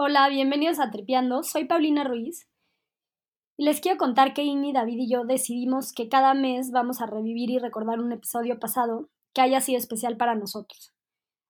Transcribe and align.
Hola, 0.00 0.28
bienvenidos 0.28 0.78
a 0.78 0.92
Tripeando. 0.92 1.42
Soy 1.42 1.64
Paulina 1.64 2.04
Ruiz 2.04 2.48
y 3.56 3.64
les 3.64 3.80
quiero 3.80 3.98
contar 3.98 4.32
que 4.32 4.44
Ini, 4.44 4.72
David 4.72 4.96
y 4.96 5.10
yo 5.10 5.24
decidimos 5.24 5.92
que 5.92 6.08
cada 6.08 6.34
mes 6.34 6.70
vamos 6.70 7.00
a 7.00 7.06
revivir 7.06 7.50
y 7.50 7.58
recordar 7.58 7.98
un 7.98 8.12
episodio 8.12 8.60
pasado 8.60 9.10
que 9.34 9.40
haya 9.40 9.60
sido 9.60 9.76
especial 9.76 10.16
para 10.16 10.36
nosotros. 10.36 10.94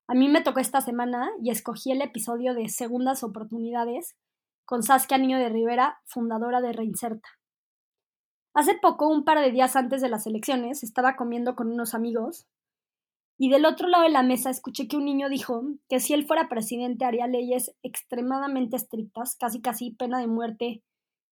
A 0.07 0.15
mí 0.15 0.29
me 0.29 0.41
tocó 0.41 0.61
esta 0.61 0.81
semana 0.81 1.29
y 1.43 1.51
escogí 1.51 1.91
el 1.91 2.01
episodio 2.01 2.55
de 2.55 2.69
Segundas 2.69 3.21
Oportunidades 3.21 4.15
con 4.65 4.81
Saskia 4.81 5.19
Niño 5.19 5.37
de 5.37 5.49
Rivera, 5.49 6.01
fundadora 6.05 6.59
de 6.59 6.73
Reinserta. 6.73 7.29
Hace 8.55 8.73
poco, 8.73 9.09
un 9.09 9.25
par 9.25 9.39
de 9.39 9.51
días 9.51 9.75
antes 9.75 10.01
de 10.01 10.09
las 10.09 10.25
elecciones, 10.25 10.81
estaba 10.81 11.15
comiendo 11.15 11.55
con 11.55 11.71
unos 11.71 11.93
amigos 11.93 12.47
y 13.41 13.49
del 13.49 13.65
otro 13.65 13.87
lado 13.87 14.03
de 14.03 14.09
la 14.09 14.21
mesa 14.21 14.49
escuché 14.49 14.89
que 14.89 14.97
un 14.97 15.05
niño 15.05 15.29
dijo 15.29 15.63
que 15.87 16.01
si 16.01 16.13
él 16.13 16.27
fuera 16.27 16.49
presidente 16.49 17.05
haría 17.05 17.25
leyes 17.25 17.73
extremadamente 17.83 18.75
estrictas, 18.75 19.37
casi 19.37 19.61
casi 19.61 19.91
pena 19.91 20.19
de 20.19 20.27
muerte 20.27 20.83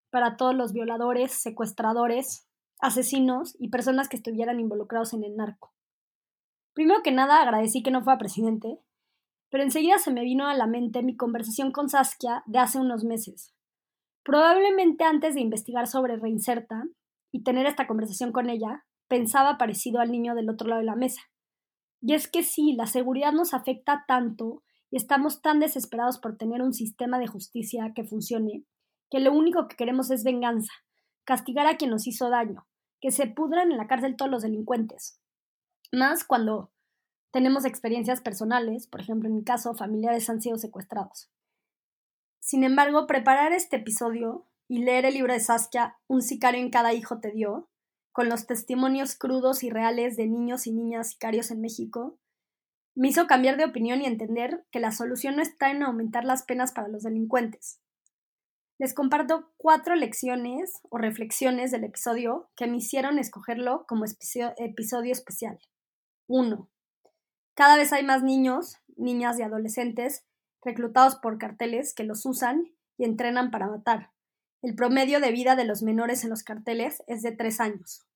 para 0.10 0.38
todos 0.38 0.56
los 0.56 0.72
violadores, 0.72 1.34
secuestradores, 1.34 2.48
asesinos 2.80 3.58
y 3.60 3.68
personas 3.70 4.08
que 4.08 4.16
estuvieran 4.16 4.62
involucrados 4.62 5.14
en 5.14 5.26
el 5.26 5.36
narco. 5.36 5.74
Primero 6.74 7.04
que 7.04 7.12
nada 7.12 7.42
agradecí 7.42 7.84
que 7.84 7.92
no 7.92 8.02
fuera 8.02 8.18
presidente, 8.18 8.80
pero 9.50 9.64
enseguida 9.64 9.98
se 9.98 10.14
me 10.14 10.24
vino 10.24 10.48
a 10.48 10.54
la 10.54 10.66
mente 10.66 11.04
mi 11.04 11.18
conversación 11.18 11.74
con 11.74 11.90
Saskia 11.90 12.42
de 12.46 12.60
hace 12.60 12.80
unos 12.80 13.04
meses. 13.04 13.54
Probablemente 14.24 15.04
antes 15.04 15.36
de 15.36 15.42
investigar 15.42 15.88
sobre 15.88 16.16
Reinserta 16.16 16.86
y 17.34 17.44
tener 17.44 17.66
esta 17.66 17.86
conversación 17.86 18.32
con 18.32 18.50
ella, 18.50 18.86
pensaba 19.10 19.58
parecido 19.58 20.00
al 20.00 20.10
niño 20.10 20.36
del 20.36 20.50
otro 20.50 20.70
lado 20.70 20.80
de 20.80 20.86
la 20.86 20.96
mesa. 20.96 21.22
Y 22.02 22.14
es 22.14 22.28
que 22.28 22.44
sí, 22.44 22.74
la 22.74 22.86
seguridad 22.86 23.32
nos 23.32 23.54
afecta 23.54 24.06
tanto 24.08 24.64
y 24.90 24.98
estamos 24.98 25.42
tan 25.42 25.60
desesperados 25.60 26.20
por 26.20 26.38
tener 26.38 26.62
un 26.62 26.74
sistema 26.74 27.20
de 27.20 27.28
justicia 27.28 27.92
que 27.96 28.04
funcione, 28.04 28.64
que 29.10 29.20
lo 29.20 29.34
único 29.34 29.68
que 29.68 29.76
queremos 29.76 30.12
es 30.12 30.24
venganza, 30.24 30.72
castigar 31.24 31.68
a 31.68 31.78
quien 31.78 31.92
nos 31.92 32.08
hizo 32.08 32.30
daño, 32.30 32.68
que 33.02 33.12
se 33.12 33.28
pudran 33.28 33.72
en 33.72 33.78
la 33.78 33.88
cárcel 33.88 34.16
todos 34.16 34.32
los 34.32 34.44
delincuentes. 34.44 35.20
Más 35.92 36.24
cuando 36.24 36.72
tenemos 37.32 37.66
experiencias 37.66 38.22
personales, 38.22 38.88
por 38.88 39.02
ejemplo, 39.02 39.28
en 39.28 39.36
mi 39.36 39.44
caso, 39.44 39.76
familiares 39.76 40.30
han 40.30 40.42
sido 40.42 40.58
secuestrados. 40.58 41.30
Sin 42.40 42.64
embargo, 42.64 43.08
preparar 43.08 43.52
este 43.52 43.78
episodio 43.78 44.46
y 44.68 44.80
leer 44.80 45.06
el 45.06 45.16
libro 45.16 45.34
de 45.34 45.40
Saskia, 45.40 45.98
Un 46.08 46.22
sicario 46.22 46.62
en 46.62 46.70
cada 46.70 46.94
hijo 46.94 47.20
te 47.20 47.32
dio, 47.32 47.70
con 48.18 48.30
los 48.30 48.48
testimonios 48.48 49.14
crudos 49.14 49.62
y 49.62 49.70
reales 49.70 50.18
de 50.18 50.26
niños 50.26 50.66
y 50.66 50.72
niñas 50.72 51.12
sicarios 51.12 51.52
en 51.52 51.62
México, 51.62 52.18
me 52.96 53.10
hizo 53.10 53.28
cambiar 53.28 53.58
de 53.58 53.66
opinión 53.66 54.02
y 54.02 54.08
entender 54.08 54.66
que 54.72 54.80
la 54.80 54.92
solución 54.92 55.36
no 55.36 55.44
está 55.44 55.70
en 55.70 55.84
aumentar 55.84 56.26
las 56.26 56.42
penas 56.42 56.72
para 56.72 56.88
los 56.88 57.04
delincuentes. 57.04 57.80
Les 58.80 58.96
comparto 58.96 59.54
cuatro 59.58 59.94
lecciones 59.94 60.82
o 60.90 60.98
reflexiones 60.98 61.70
del 61.70 61.84
episodio 61.84 62.50
que 62.56 62.66
me 62.66 62.78
hicieron 62.78 63.20
escogerlo 63.20 63.86
como 63.88 64.06
episodio 64.06 65.12
especial. 65.12 65.60
1. 66.26 66.68
Cada 67.54 67.78
vez 67.78 67.94
hay 67.94 68.04
más 68.04 68.24
niños, 68.24 68.78
niñas 68.96 69.38
y 69.38 69.44
adolescentes 69.44 70.26
reclutados 70.64 71.18
por 71.18 71.38
carteles 71.38 71.94
que 71.94 72.04
los 72.04 72.26
usan 72.26 72.66
y 72.98 73.06
entrenan 73.06 73.52
para 73.52 73.68
matar. 73.68 74.10
El 74.64 74.74
promedio 74.74 75.20
de 75.20 75.32
vida 75.32 75.56
de 75.56 75.66
los 75.66 75.84
menores 75.84 76.24
en 76.24 76.32
los 76.32 76.42
carteles 76.42 77.04
es 77.06 77.22
de 77.22 77.32
tres 77.32 77.60
años. 77.60 78.07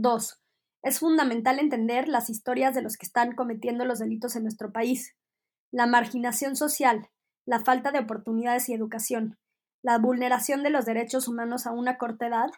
2. 0.00 0.40
Es 0.84 1.00
fundamental 1.00 1.58
entender 1.58 2.06
las 2.06 2.30
historias 2.30 2.72
de 2.72 2.82
los 2.82 2.96
que 2.96 3.04
están 3.04 3.34
cometiendo 3.34 3.84
los 3.84 3.98
delitos 3.98 4.36
en 4.36 4.44
nuestro 4.44 4.70
país. 4.70 5.16
La 5.72 5.86
marginación 5.86 6.54
social, 6.54 7.08
la 7.44 7.64
falta 7.64 7.90
de 7.90 7.98
oportunidades 7.98 8.68
y 8.68 8.74
educación, 8.74 9.38
la 9.82 9.98
vulneración 9.98 10.62
de 10.62 10.70
los 10.70 10.84
derechos 10.84 11.26
humanos 11.26 11.66
a 11.66 11.72
una 11.72 11.98
corta 11.98 12.28
edad 12.28 12.50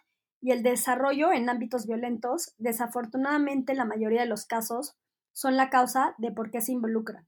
y 0.42 0.50
el 0.50 0.62
desarrollo 0.62 1.32
en 1.32 1.48
ámbitos 1.48 1.86
violentos, 1.86 2.54
desafortunadamente 2.58 3.72
en 3.72 3.78
la 3.78 3.86
mayoría 3.86 4.20
de 4.20 4.28
los 4.28 4.44
casos, 4.44 4.96
son 5.32 5.56
la 5.56 5.70
causa 5.70 6.14
de 6.18 6.32
por 6.32 6.50
qué 6.50 6.60
se 6.60 6.72
involucran. 6.72 7.26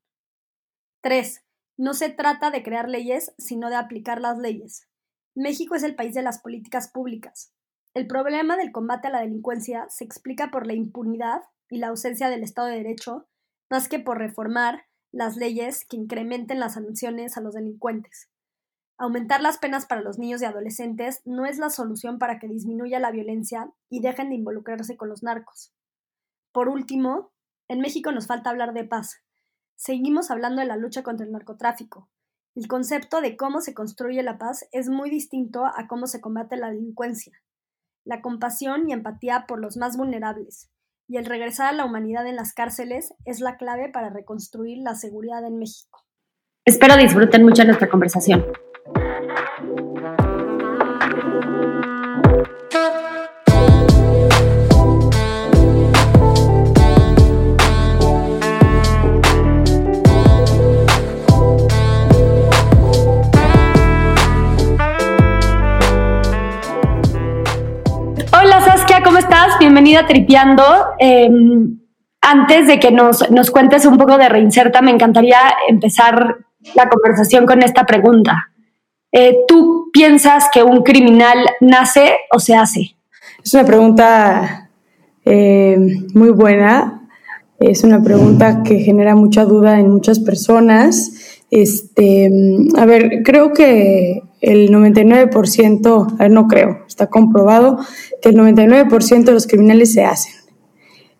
3. 1.00 1.42
No 1.78 1.94
se 1.94 2.10
trata 2.10 2.50
de 2.50 2.62
crear 2.62 2.86
leyes, 2.86 3.32
sino 3.38 3.70
de 3.70 3.76
aplicar 3.76 4.20
las 4.20 4.36
leyes. 4.36 4.86
México 5.34 5.74
es 5.74 5.82
el 5.82 5.94
país 5.94 6.12
de 6.12 6.22
las 6.22 6.42
políticas 6.42 6.90
públicas. 6.90 7.54
El 7.94 8.06
problema 8.06 8.56
del 8.56 8.72
combate 8.72 9.08
a 9.08 9.10
la 9.10 9.20
delincuencia 9.20 9.86
se 9.90 10.04
explica 10.04 10.50
por 10.50 10.66
la 10.66 10.72
impunidad 10.72 11.42
y 11.68 11.76
la 11.76 11.88
ausencia 11.88 12.30
del 12.30 12.42
Estado 12.42 12.68
de 12.68 12.76
Derecho, 12.76 13.28
más 13.70 13.86
que 13.86 13.98
por 13.98 14.16
reformar 14.16 14.86
las 15.12 15.36
leyes 15.36 15.84
que 15.84 15.98
incrementen 15.98 16.58
las 16.58 16.72
sanciones 16.72 17.36
a 17.36 17.42
los 17.42 17.52
delincuentes. 17.52 18.30
Aumentar 18.96 19.42
las 19.42 19.58
penas 19.58 19.84
para 19.84 20.00
los 20.00 20.18
niños 20.18 20.40
y 20.40 20.46
adolescentes 20.46 21.20
no 21.26 21.44
es 21.44 21.58
la 21.58 21.68
solución 21.68 22.18
para 22.18 22.38
que 22.38 22.48
disminuya 22.48 22.98
la 22.98 23.10
violencia 23.10 23.70
y 23.90 24.00
dejen 24.00 24.30
de 24.30 24.36
involucrarse 24.36 24.96
con 24.96 25.10
los 25.10 25.22
narcos. 25.22 25.74
Por 26.50 26.70
último, 26.70 27.30
en 27.68 27.80
México 27.80 28.10
nos 28.10 28.26
falta 28.26 28.48
hablar 28.48 28.72
de 28.72 28.84
paz. 28.84 29.22
Seguimos 29.76 30.30
hablando 30.30 30.62
de 30.62 30.66
la 30.66 30.76
lucha 30.76 31.02
contra 31.02 31.26
el 31.26 31.32
narcotráfico. 31.32 32.08
El 32.54 32.68
concepto 32.68 33.20
de 33.20 33.36
cómo 33.36 33.60
se 33.60 33.74
construye 33.74 34.22
la 34.22 34.38
paz 34.38 34.66
es 34.72 34.88
muy 34.88 35.10
distinto 35.10 35.66
a 35.66 35.86
cómo 35.88 36.06
se 36.06 36.22
combate 36.22 36.56
la 36.56 36.70
delincuencia 36.70 37.42
la 38.04 38.20
compasión 38.20 38.88
y 38.88 38.92
empatía 38.92 39.44
por 39.46 39.60
los 39.60 39.76
más 39.76 39.96
vulnerables, 39.96 40.70
y 41.08 41.16
el 41.16 41.26
regresar 41.26 41.68
a 41.68 41.72
la 41.72 41.84
humanidad 41.84 42.26
en 42.26 42.36
las 42.36 42.54
cárceles 42.54 43.14
es 43.24 43.40
la 43.40 43.56
clave 43.56 43.90
para 43.92 44.10
reconstruir 44.10 44.78
la 44.78 44.94
seguridad 44.94 45.44
en 45.44 45.58
México. 45.58 46.04
Espero 46.64 46.96
disfruten 46.96 47.42
mucho 47.44 47.64
nuestra 47.64 47.88
conversación. 47.88 48.44
Bienvenida 69.82 70.06
Tripeando. 70.06 70.62
Em, 70.98 71.78
antes 72.20 72.68
de 72.68 72.78
que 72.78 72.92
nos, 72.92 73.28
nos, 73.32 73.50
cuentes 73.50 73.84
un 73.84 73.98
poco 73.98 74.16
de 74.16 74.28
Reinserta, 74.28 74.80
me 74.80 74.92
encantaría 74.92 75.38
empezar 75.68 76.36
la 76.76 76.88
conversación 76.88 77.46
con 77.46 77.62
esta 77.64 77.84
pregunta. 77.84 78.48
Eh, 79.10 79.38
¿Tú 79.48 79.90
piensas 79.92 80.44
que 80.52 80.62
un 80.62 80.84
criminal 80.84 81.36
nace 81.60 82.14
o 82.32 82.38
se 82.38 82.54
hace? 82.54 82.94
Es 83.42 83.52
una 83.54 83.64
pregunta 83.64 84.70
eh, 85.24 85.76
muy 86.14 86.30
buena. 86.30 87.08
Es 87.58 87.82
una 87.82 88.00
pregunta 88.02 88.62
que 88.62 88.78
genera 88.78 89.16
mucha 89.16 89.44
duda 89.44 89.80
en 89.80 89.90
muchas 89.90 90.20
personas. 90.20 91.40
Este, 91.50 92.30
a 92.78 92.86
ver, 92.86 93.22
creo 93.24 93.52
que 93.52 94.22
el 94.42 94.70
99%, 94.70 96.14
a 96.18 96.22
ver, 96.24 96.30
no 96.30 96.48
creo, 96.48 96.84
está 96.86 97.06
comprobado 97.06 97.78
que 98.20 98.28
el 98.30 98.36
99% 98.36 99.24
de 99.24 99.32
los 99.32 99.46
criminales 99.46 99.92
se 99.92 100.04
hacen 100.04 100.34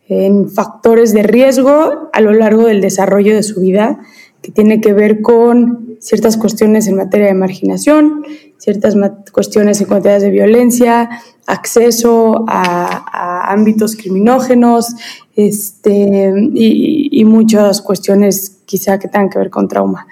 en 0.09 0.51
factores 0.51 1.15
de 1.15 1.23
riesgo 1.23 2.11
a 2.13 2.21
lo 2.21 2.33
largo 2.33 2.65
del 2.65 2.81
desarrollo 2.81 3.35
de 3.35 3.43
su 3.43 3.61
vida, 3.61 4.01
que 4.43 4.51
tiene 4.51 4.81
que 4.81 4.93
ver 4.93 5.23
con 5.23 5.97
ciertas 6.01 6.37
cuestiones 6.37 6.89
en 6.89 6.97
materia 6.97 7.29
de 7.29 7.35
marginación, 7.35 8.25
ciertas 8.59 8.95
cuestiones 9.33 9.81
en 9.81 9.87
cuestiones 9.87 10.23
de 10.23 10.31
violencia, 10.31 11.09
acceso 11.47 12.45
a, 12.49 13.53
ámbitos 13.53 13.97
criminógenos 13.97 14.95
este, 15.37 16.33
y, 16.53 17.09
y, 17.13 17.25
muchas 17.25 17.83
cuestiones 17.83 18.59
quizá 18.65 18.99
que 18.99 19.09
tengan 19.09 19.31
que 19.31 19.39
ver 19.39 19.51
con 19.51 19.69
trauma, 19.69 20.07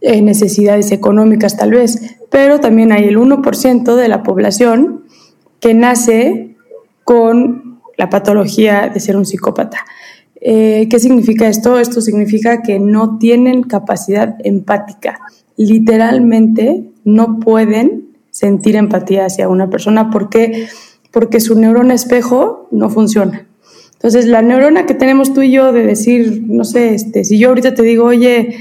eh, 0.00 0.20
necesidades 0.20 0.92
económicas 0.92 1.56
tal 1.56 1.70
vez, 1.70 2.16
pero 2.34 2.58
también 2.58 2.90
hay 2.90 3.04
el 3.04 3.16
1% 3.16 3.94
de 3.94 4.08
la 4.08 4.24
población 4.24 5.04
que 5.60 5.72
nace 5.72 6.56
con 7.04 7.78
la 7.96 8.10
patología 8.10 8.90
de 8.92 8.98
ser 8.98 9.16
un 9.16 9.24
psicópata. 9.24 9.84
Eh, 10.40 10.88
¿Qué 10.90 10.98
significa 10.98 11.46
esto? 11.46 11.78
Esto 11.78 12.00
significa 12.00 12.60
que 12.60 12.80
no 12.80 13.18
tienen 13.18 13.62
capacidad 13.62 14.34
empática. 14.42 15.20
Literalmente 15.56 16.82
no 17.04 17.38
pueden 17.38 18.08
sentir 18.32 18.74
empatía 18.74 19.26
hacia 19.26 19.48
una 19.48 19.70
persona 19.70 20.10
porque, 20.10 20.66
porque 21.12 21.38
su 21.38 21.54
neurona 21.54 21.94
espejo 21.94 22.66
no 22.72 22.90
funciona. 22.90 23.46
Entonces, 23.92 24.26
la 24.26 24.42
neurona 24.42 24.86
que 24.86 24.94
tenemos 24.94 25.34
tú 25.34 25.42
y 25.42 25.52
yo 25.52 25.72
de 25.72 25.84
decir, 25.84 26.42
no 26.48 26.64
sé, 26.64 26.96
este, 26.96 27.22
si 27.22 27.38
yo 27.38 27.50
ahorita 27.50 27.74
te 27.74 27.84
digo, 27.84 28.06
oye, 28.06 28.56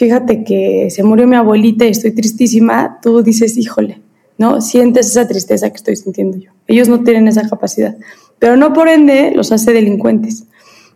fíjate 0.00 0.44
que 0.44 0.88
se 0.88 1.02
murió 1.02 1.26
mi 1.26 1.36
abuelita 1.36 1.84
y 1.84 1.90
estoy 1.90 2.12
tristísima, 2.12 3.00
tú 3.02 3.22
dices, 3.22 3.58
híjole, 3.58 4.00
¿no? 4.38 4.62
Sientes 4.62 5.08
esa 5.08 5.28
tristeza 5.28 5.68
que 5.68 5.76
estoy 5.76 5.94
sintiendo 5.94 6.38
yo. 6.38 6.52
Ellos 6.68 6.88
no 6.88 7.02
tienen 7.02 7.28
esa 7.28 7.46
capacidad, 7.46 7.94
pero 8.38 8.56
no 8.56 8.72
por 8.72 8.88
ende 8.88 9.32
los 9.36 9.52
hace 9.52 9.74
delincuentes, 9.74 10.44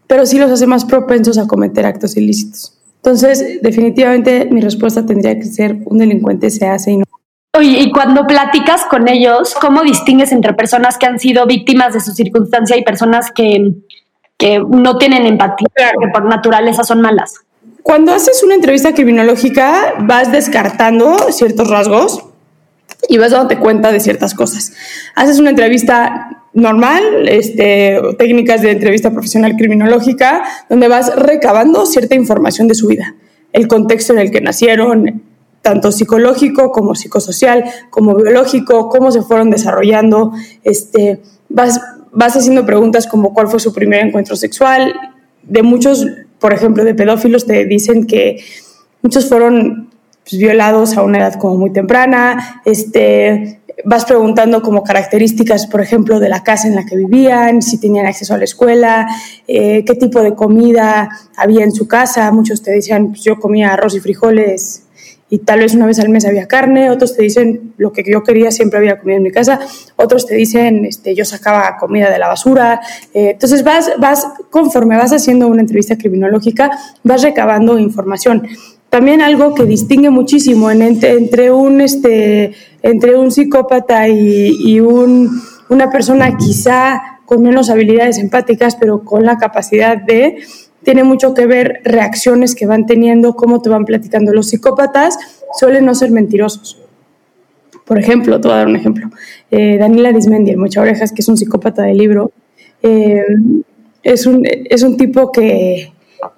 pero 0.06 0.24
sí 0.24 0.38
los 0.38 0.50
hace 0.50 0.66
más 0.66 0.86
propensos 0.86 1.36
a 1.36 1.46
cometer 1.46 1.84
actos 1.84 2.16
ilícitos. 2.16 2.78
Entonces, 2.96 3.60
definitivamente 3.60 4.48
mi 4.50 4.62
respuesta 4.62 5.04
tendría 5.04 5.38
que 5.38 5.44
ser 5.44 5.82
un 5.84 5.98
delincuente 5.98 6.48
se 6.48 6.66
hace 6.66 6.92
y 6.92 6.96
no. 6.96 7.04
Y 7.60 7.92
cuando 7.92 8.26
platicas 8.26 8.86
con 8.86 9.06
ellos, 9.06 9.54
¿cómo 9.60 9.82
distingues 9.82 10.32
entre 10.32 10.54
personas 10.54 10.96
que 10.96 11.04
han 11.04 11.18
sido 11.18 11.46
víctimas 11.46 11.92
de 11.92 12.00
su 12.00 12.12
circunstancia 12.12 12.74
y 12.78 12.82
personas 12.82 13.30
que, 13.32 13.70
que 14.38 14.60
no 14.60 14.96
tienen 14.96 15.26
empatía, 15.26 15.92
que 16.00 16.08
por 16.08 16.24
naturaleza 16.24 16.84
son 16.84 17.02
malas? 17.02 17.43
Cuando 17.84 18.14
haces 18.14 18.42
una 18.42 18.54
entrevista 18.54 18.94
criminológica, 18.94 19.96
vas 20.00 20.32
descartando 20.32 21.18
ciertos 21.30 21.68
rasgos 21.68 22.24
y 23.10 23.18
vas 23.18 23.32
dándote 23.32 23.58
cuenta 23.58 23.92
de 23.92 24.00
ciertas 24.00 24.32
cosas. 24.32 24.72
Haces 25.14 25.38
una 25.38 25.50
entrevista 25.50 26.46
normal, 26.54 27.28
este, 27.28 28.00
técnicas 28.16 28.62
de 28.62 28.70
entrevista 28.70 29.10
profesional 29.10 29.54
criminológica, 29.58 30.44
donde 30.70 30.88
vas 30.88 31.14
recabando 31.14 31.84
cierta 31.84 32.14
información 32.14 32.68
de 32.68 32.74
su 32.74 32.86
vida, 32.86 33.16
el 33.52 33.68
contexto 33.68 34.14
en 34.14 34.20
el 34.20 34.30
que 34.30 34.40
nacieron, 34.40 35.22
tanto 35.60 35.92
psicológico 35.92 36.72
como 36.72 36.94
psicosocial, 36.94 37.64
como 37.90 38.14
biológico, 38.14 38.88
cómo 38.88 39.12
se 39.12 39.20
fueron 39.20 39.50
desarrollando, 39.50 40.32
este, 40.62 41.20
vas, 41.50 41.82
vas 42.12 42.34
haciendo 42.34 42.64
preguntas 42.64 43.06
como 43.06 43.34
cuál 43.34 43.48
fue 43.48 43.60
su 43.60 43.74
primer 43.74 44.06
encuentro 44.06 44.36
sexual, 44.36 44.94
de 45.42 45.62
muchos, 45.62 46.06
por 46.44 46.52
ejemplo, 46.52 46.84
de 46.84 46.94
pedófilos 46.94 47.46
te 47.46 47.64
dicen 47.64 48.06
que 48.06 48.36
muchos 49.00 49.30
fueron 49.30 49.88
pues, 50.24 50.38
violados 50.38 50.94
a 50.94 51.02
una 51.02 51.16
edad 51.16 51.36
como 51.36 51.56
muy 51.56 51.72
temprana, 51.72 52.60
este, 52.66 53.60
vas 53.86 54.04
preguntando 54.04 54.60
como 54.60 54.84
características, 54.84 55.66
por 55.66 55.80
ejemplo, 55.80 56.20
de 56.20 56.28
la 56.28 56.42
casa 56.42 56.68
en 56.68 56.74
la 56.74 56.84
que 56.84 56.96
vivían, 56.96 57.62
si 57.62 57.80
tenían 57.80 58.04
acceso 58.04 58.34
a 58.34 58.36
la 58.36 58.44
escuela, 58.44 59.08
eh, 59.48 59.86
qué 59.86 59.94
tipo 59.94 60.20
de 60.20 60.34
comida 60.34 61.08
había 61.34 61.64
en 61.64 61.72
su 61.72 61.88
casa. 61.88 62.30
Muchos 62.30 62.60
te 62.60 62.72
decían, 62.72 63.08
pues 63.08 63.22
yo 63.22 63.40
comía 63.40 63.72
arroz 63.72 63.94
y 63.94 64.00
frijoles 64.00 64.83
y 65.30 65.38
tal 65.38 65.60
vez 65.60 65.74
una 65.74 65.86
vez 65.86 65.98
al 65.98 66.10
mes 66.10 66.26
había 66.26 66.46
carne, 66.46 66.90
otros 66.90 67.16
te 67.16 67.22
dicen 67.22 67.72
lo 67.76 67.92
que 67.92 68.04
yo 68.06 68.22
quería 68.22 68.50
siempre 68.50 68.78
había 68.78 68.98
comido 68.98 69.16
en 69.16 69.22
mi 69.22 69.30
casa, 69.30 69.58
otros 69.96 70.26
te 70.26 70.34
dicen 70.34 70.84
este, 70.84 71.14
yo 71.14 71.24
sacaba 71.24 71.76
comida 71.78 72.10
de 72.10 72.18
la 72.18 72.28
basura. 72.28 72.80
Eh, 73.14 73.30
entonces 73.30 73.64
vas, 73.64 73.92
vas, 73.98 74.26
conforme 74.50 74.96
vas 74.96 75.12
haciendo 75.12 75.48
una 75.48 75.62
entrevista 75.62 75.96
criminológica, 75.96 76.70
vas 77.02 77.22
recabando 77.22 77.78
información. 77.78 78.46
También 78.94 79.22
algo 79.22 79.56
que 79.56 79.64
distingue 79.64 80.08
muchísimo 80.08 80.70
entre, 80.70 81.50
un, 81.50 81.80
este, 81.80 82.52
entre 82.80 83.16
un 83.16 83.32
psicópata 83.32 84.08
y, 84.08 84.78
una 84.78 85.90
persona 85.90 86.36
quizá 86.36 87.02
con 87.24 87.42
menos 87.42 87.70
habilidades 87.70 88.18
empáticas, 88.18 88.76
pero 88.76 89.02
con 89.02 89.24
la 89.24 89.36
capacidad 89.36 89.96
de, 89.96 90.44
tiene 90.84 91.04
mucho 91.04 91.34
que 91.34 91.46
ver 91.46 91.80
reacciones 91.84 92.54
que 92.54 92.66
van 92.66 92.86
teniendo, 92.86 93.34
cómo 93.34 93.60
te 93.60 93.70
van 93.70 93.84
platicando. 93.84 94.32
Los 94.32 94.48
psicópatas 94.48 95.18
suelen 95.58 95.84
no 95.84 95.94
ser 95.94 96.10
mentirosos. 96.10 96.80
Por 97.84 97.98
ejemplo, 97.98 98.40
te 98.40 98.48
voy 98.48 98.54
a 98.54 98.58
dar 98.58 98.68
un 98.68 98.76
ejemplo. 98.76 99.10
Eh, 99.50 99.76
Daniel 99.78 100.06
Arismendi, 100.06 100.50
el 100.50 100.56
Mucha 100.56 100.80
Orejas, 100.80 101.12
que 101.12 101.20
es 101.20 101.28
un 101.28 101.36
psicópata 101.36 101.82
de 101.82 101.94
libro, 101.94 102.32
eh, 102.82 103.24
es, 104.02 104.26
un, 104.26 104.42
es 104.46 104.82
un 104.82 104.96
tipo 104.96 105.30
que, 105.32 105.92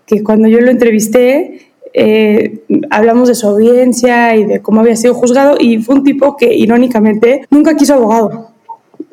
que 0.06 0.22
cuando 0.22 0.48
yo 0.48 0.60
lo 0.60 0.70
entrevisté, 0.70 1.72
eh, 1.98 2.62
hablamos 2.90 3.28
de 3.28 3.34
su 3.34 3.46
audiencia 3.46 4.36
y 4.36 4.44
de 4.44 4.60
cómo 4.60 4.80
había 4.80 4.96
sido 4.96 5.14
juzgado 5.14 5.56
y 5.58 5.78
fue 5.78 5.94
un 5.94 6.04
tipo 6.04 6.36
que 6.36 6.54
irónicamente 6.54 7.46
nunca 7.50 7.76
quiso 7.76 7.94
abogado. 7.94 8.50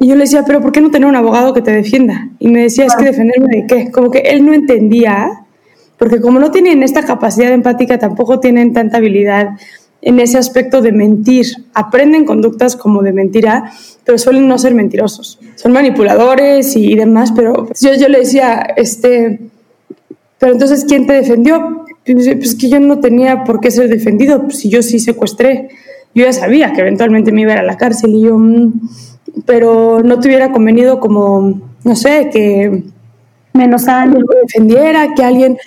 Y 0.03 0.07
yo 0.07 0.15
le 0.15 0.25
decía, 0.25 0.44
pero 0.45 0.59
¿por 0.59 0.73
qué 0.73 0.81
no 0.81 0.91
tener 0.91 1.07
un 1.07 1.15
abogado 1.15 1.53
que 1.53 1.61
te 1.61 1.71
defienda? 1.71 2.27
Y 2.38 2.50
me 2.50 2.63
decía, 2.63 2.85
es 2.85 2.94
que 2.94 3.05
defenderme 3.05 3.47
de 3.55 3.67
qué? 3.67 3.89
Como 3.89 4.11
que 4.11 4.17
él 4.17 4.45
no 4.45 4.53
entendía, 4.53 5.45
porque 5.97 6.19
como 6.19 6.39
no 6.39 6.51
tienen 6.51 6.83
esta 6.83 7.05
capacidad 7.05 7.53
empática, 7.53 7.97
tampoco 7.97 8.41
tienen 8.41 8.73
tanta 8.73 8.97
habilidad 8.97 9.51
en 10.01 10.19
ese 10.19 10.38
aspecto 10.38 10.81
de 10.81 10.91
mentir. 10.91 11.45
Aprenden 11.73 12.25
conductas 12.25 12.75
como 12.75 13.01
de 13.01 13.13
mentira, 13.13 13.71
pero 14.03 14.17
suelen 14.17 14.45
no 14.45 14.57
ser 14.57 14.75
mentirosos. 14.75 15.39
Son 15.55 15.71
manipuladores 15.71 16.75
y 16.75 16.95
demás, 16.95 17.31
pero 17.31 17.69
yo, 17.79 17.94
yo 17.94 18.09
le 18.09 18.19
decía, 18.19 18.59
este, 18.75 19.39
pero 20.38 20.51
entonces, 20.51 20.83
¿quién 20.83 21.07
te 21.07 21.13
defendió? 21.13 21.85
pues 22.03 22.55
que 22.55 22.67
yo 22.67 22.81
no 22.81 23.00
tenía 23.00 23.45
por 23.45 23.61
qué 23.61 23.71
ser 23.71 23.88
defendido, 23.88 24.41
pues 24.41 24.59
si 24.59 24.67
yo 24.67 24.81
sí 24.81 25.00
secuestré. 25.00 25.69
Yo 26.13 26.25
ya 26.25 26.33
sabía 26.33 26.73
que 26.73 26.81
eventualmente 26.81 27.31
me 27.31 27.41
iba 27.41 27.53
a 27.53 27.55
ir 27.55 27.59
a 27.61 27.63
la 27.63 27.77
cárcel 27.77 28.13
y 28.15 28.23
yo, 28.23 28.38
mm, 28.38 28.73
pero 29.45 30.01
no 30.01 30.19
te 30.19 30.27
hubiera 30.27 30.51
convenido 30.51 31.00
como, 31.00 31.62
no 31.83 31.95
sé, 31.95 32.30
que 32.31 32.83
menos 33.53 33.88
alguien 33.88 34.24
me 34.27 34.35
defendiera, 34.41 35.13
que 35.13 35.24
alguien 35.24 35.57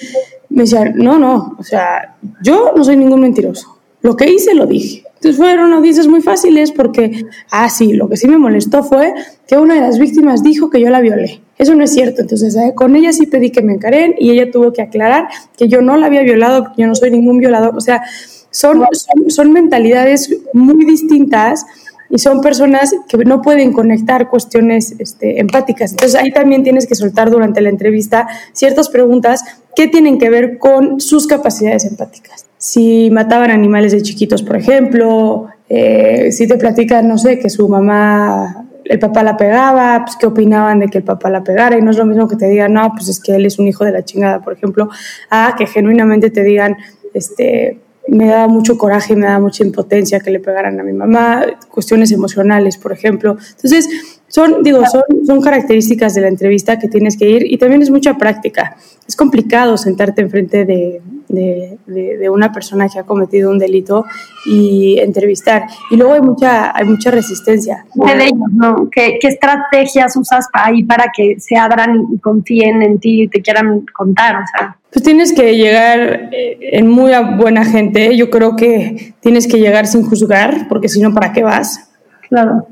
me 0.49 0.63
decía, 0.63 0.93
no, 0.95 1.19
no, 1.19 1.57
o 1.59 1.63
sea, 1.63 2.17
yo 2.43 2.73
no 2.77 2.85
soy 2.85 2.97
ningún 2.97 3.21
mentiroso. 3.21 3.77
Lo 4.01 4.17
que 4.17 4.31
hice 4.31 4.55
lo 4.55 4.67
dije. 4.67 5.05
Entonces 5.17 5.39
fueron 5.39 5.73
audiencias 5.73 6.07
muy 6.07 6.21
fáciles 6.21 6.73
porque, 6.73 7.25
ah, 7.51 7.69
sí, 7.69 7.95
lo 7.95 8.09
que 8.09 8.17
sí 8.17 8.29
me 8.29 8.39
molestó 8.39 8.85
fue 8.85 9.15
que 9.49 9.57
una 9.57 9.75
de 9.75 9.81
las 9.81 9.99
víctimas 9.99 10.43
dijo 10.43 10.71
que 10.71 10.81
yo 10.81 10.91
la 10.91 11.01
violé. 11.01 11.41
Eso 11.59 11.75
no 11.75 11.83
es 11.83 11.93
cierto. 11.93 12.21
Entonces, 12.21 12.55
eh, 12.55 12.73
con 12.75 12.95
ella 12.97 13.12
sí 13.12 13.27
pedí 13.27 13.51
que 13.51 13.62
me 13.62 13.73
encaren 13.73 14.15
y 14.19 14.31
ella 14.31 14.51
tuvo 14.51 14.73
que 14.73 14.83
aclarar 14.83 15.29
que 15.57 15.69
yo 15.69 15.81
no 15.81 15.97
la 15.97 16.07
había 16.07 16.23
violado, 16.23 16.73
que 16.75 16.83
yo 16.83 16.87
no 16.87 16.95
soy 16.95 17.11
ningún 17.11 17.39
violador. 17.39 17.75
O 17.77 17.81
sea, 17.81 18.03
son, 18.51 18.85
son, 19.29 19.53
mentalidades 19.53 20.35
muy 20.53 20.85
distintas 20.85 21.67
y 22.11 22.19
son 22.19 22.41
personas 22.41 22.94
que 23.08 23.19
no 23.19 23.43
pueden 23.43 23.73
conectar 23.73 24.29
cuestiones 24.29 24.94
este, 24.99 25.41
empáticas. 25.41 25.93
Entonces 25.93 26.19
ahí 26.20 26.32
también 26.32 26.62
tienes 26.62 26.87
que 26.87 26.94
soltar 26.94 27.31
durante 27.31 27.61
la 27.61 27.69
entrevista 27.69 28.26
ciertas 28.53 28.88
preguntas 28.88 29.43
que 29.75 29.88
tienen 29.88 30.19
que 30.19 30.31
ver 30.31 30.58
con 30.58 31.00
sus 31.00 31.26
capacidades 31.26 31.85
empáticas. 31.85 32.47
Si 32.58 33.11
mataban 33.11 33.50
animales 33.50 33.93
de 33.93 34.03
chiquitos, 34.03 34.43
por 34.43 34.56
ejemplo, 34.56 35.47
eh, 35.69 36.32
si 36.32 36.47
te 36.47 36.56
platican, 36.56 37.06
no 37.06 37.19
sé, 37.19 37.38
que 37.38 37.50
su 37.50 37.69
mamá 37.69 38.67
el 38.88 38.99
papá 38.99 39.23
la 39.23 39.37
pegaba, 39.37 40.05
pues 40.05 40.17
qué 40.17 40.26
opinaban 40.26 40.79
de 40.79 40.88
que 40.88 40.99
el 40.99 41.05
papá 41.05 41.31
la 41.31 41.43
pegara 41.43 41.76
y 41.76 41.82
no 41.82 41.91
es 41.91 41.97
lo 41.97 42.06
mismo 42.06 42.29
que 42.29 42.37
te 42.37 42.49
digan, 42.49 42.73
no, 42.73 42.93
pues 42.93 43.09
es 43.09 43.20
que 43.20 43.35
él 43.35 43.47
es 43.47 43.59
un 43.59 43.67
hijo 43.67 43.85
de 43.85 43.93
la 43.93 44.05
chingada, 44.05 44.41
por 44.41 44.52
ejemplo, 44.52 44.88
a 45.31 45.55
que 45.59 45.67
genuinamente 45.67 46.31
te 46.31 46.43
digan, 46.43 46.76
este, 47.14 47.81
me 48.08 48.29
daba 48.29 48.49
mucho 48.49 48.79
coraje 48.79 49.17
me 49.17 49.26
daba 49.26 49.41
mucha 49.41 49.64
impotencia 49.64 50.20
que 50.20 50.31
le 50.31 50.41
pegaran 50.41 50.79
a 50.79 50.82
mi 50.82 50.93
mamá, 50.93 51.44
cuestiones 51.70 52.12
emocionales, 52.12 52.76
por 52.76 52.93
ejemplo. 52.93 53.37
Entonces, 53.56 53.88
son, 54.29 54.62
digo, 54.62 54.85
son, 54.87 55.03
son 55.26 55.41
características 55.41 56.14
de 56.14 56.20
la 56.23 56.29
entrevista 56.29 56.79
que 56.79 56.88
tienes 56.88 57.17
que 57.17 57.29
ir 57.29 57.53
y 57.53 57.58
también 57.58 57.82
es 57.82 57.91
mucha 57.91 58.14
práctica. 58.14 58.76
Es 59.06 59.17
complicado 59.17 59.76
sentarte 59.76 60.23
enfrente 60.23 60.64
de, 60.64 61.00
de, 61.28 61.78
de, 61.87 62.31
una 62.31 62.52
persona 62.52 62.88
que 62.88 62.99
ha 62.99 63.05
cometido 63.05 63.50
un 63.50 63.58
delito 63.58 64.05
y 64.46 64.99
entrevistar. 64.99 65.64
Y 65.90 65.96
luego 65.96 66.14
hay 66.14 66.20
mucha, 66.20 66.76
hay 66.76 66.85
mucha 66.85 67.11
resistencia. 67.11 67.85
¿no? 67.95 68.88
¿Qué, 68.90 69.18
¿Qué, 69.21 69.28
estrategias 69.28 70.16
usas 70.16 70.47
ahí 70.52 70.85
para 70.85 71.06
que 71.14 71.38
se 71.40 71.56
abran 71.56 72.06
y 72.12 72.18
confíen 72.18 72.83
en 72.83 72.99
ti 72.99 73.23
y 73.23 73.28
te 73.28 73.42
quieran 73.42 73.85
contar? 73.92 74.37
O 74.37 74.47
sea. 74.47 74.76
Pues 74.92 75.04
tienes 75.04 75.33
que 75.33 75.56
llegar 75.56 76.30
eh, 76.33 76.59
en 76.73 76.88
muy 76.88 77.12
buena 77.37 77.64
gente. 77.64 78.16
Yo 78.16 78.30
creo 78.30 78.56
que 78.56 79.14
tienes 79.21 79.47
que 79.47 79.59
llegar 79.59 79.87
sin 79.87 80.04
juzgar, 80.04 80.68
porque 80.68 80.88
si 80.88 81.00
no, 81.00 81.12
¿para 81.12 81.33
qué 81.33 81.42
vas? 81.42 81.90
Claro. 82.28 82.66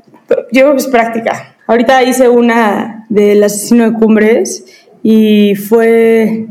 Yo 0.51 0.61
creo 0.61 0.71
que 0.71 0.77
es 0.77 0.87
práctica. 0.87 1.55
Ahorita 1.67 2.03
hice 2.03 2.29
una 2.29 3.05
del 3.09 3.43
asesino 3.43 3.89
de 3.89 3.97
cumbres 3.97 4.65
y 5.03 5.55
fue, 5.55 6.47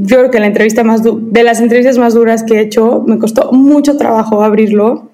yo 0.00 0.18
creo 0.18 0.30
que 0.30 0.40
la 0.40 0.46
entrevista 0.46 0.84
más 0.84 1.02
de 1.02 1.42
las 1.42 1.60
entrevistas 1.60 1.98
más 1.98 2.14
duras 2.14 2.44
que 2.44 2.54
he 2.54 2.60
hecho, 2.60 3.04
me 3.06 3.18
costó 3.18 3.52
mucho 3.52 3.96
trabajo 3.96 4.42
abrirlo. 4.42 5.10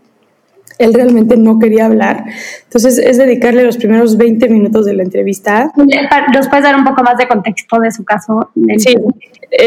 Él 0.78 0.92
realmente 0.92 1.36
no 1.36 1.60
quería 1.60 1.86
hablar. 1.86 2.24
Entonces 2.64 2.98
es 2.98 3.16
dedicarle 3.16 3.62
los 3.62 3.76
primeros 3.76 4.16
20 4.16 4.48
minutos 4.48 4.84
de 4.84 4.94
la 4.94 5.04
entrevista. 5.04 5.72
¿Nos 5.76 6.48
puedes 6.48 6.64
dar 6.64 6.76
un 6.76 6.84
poco 6.84 7.02
más 7.02 7.16
de 7.16 7.28
contexto 7.28 7.78
de 7.78 7.92
su 7.92 8.04
caso? 8.04 8.50
Sí, 8.78 8.94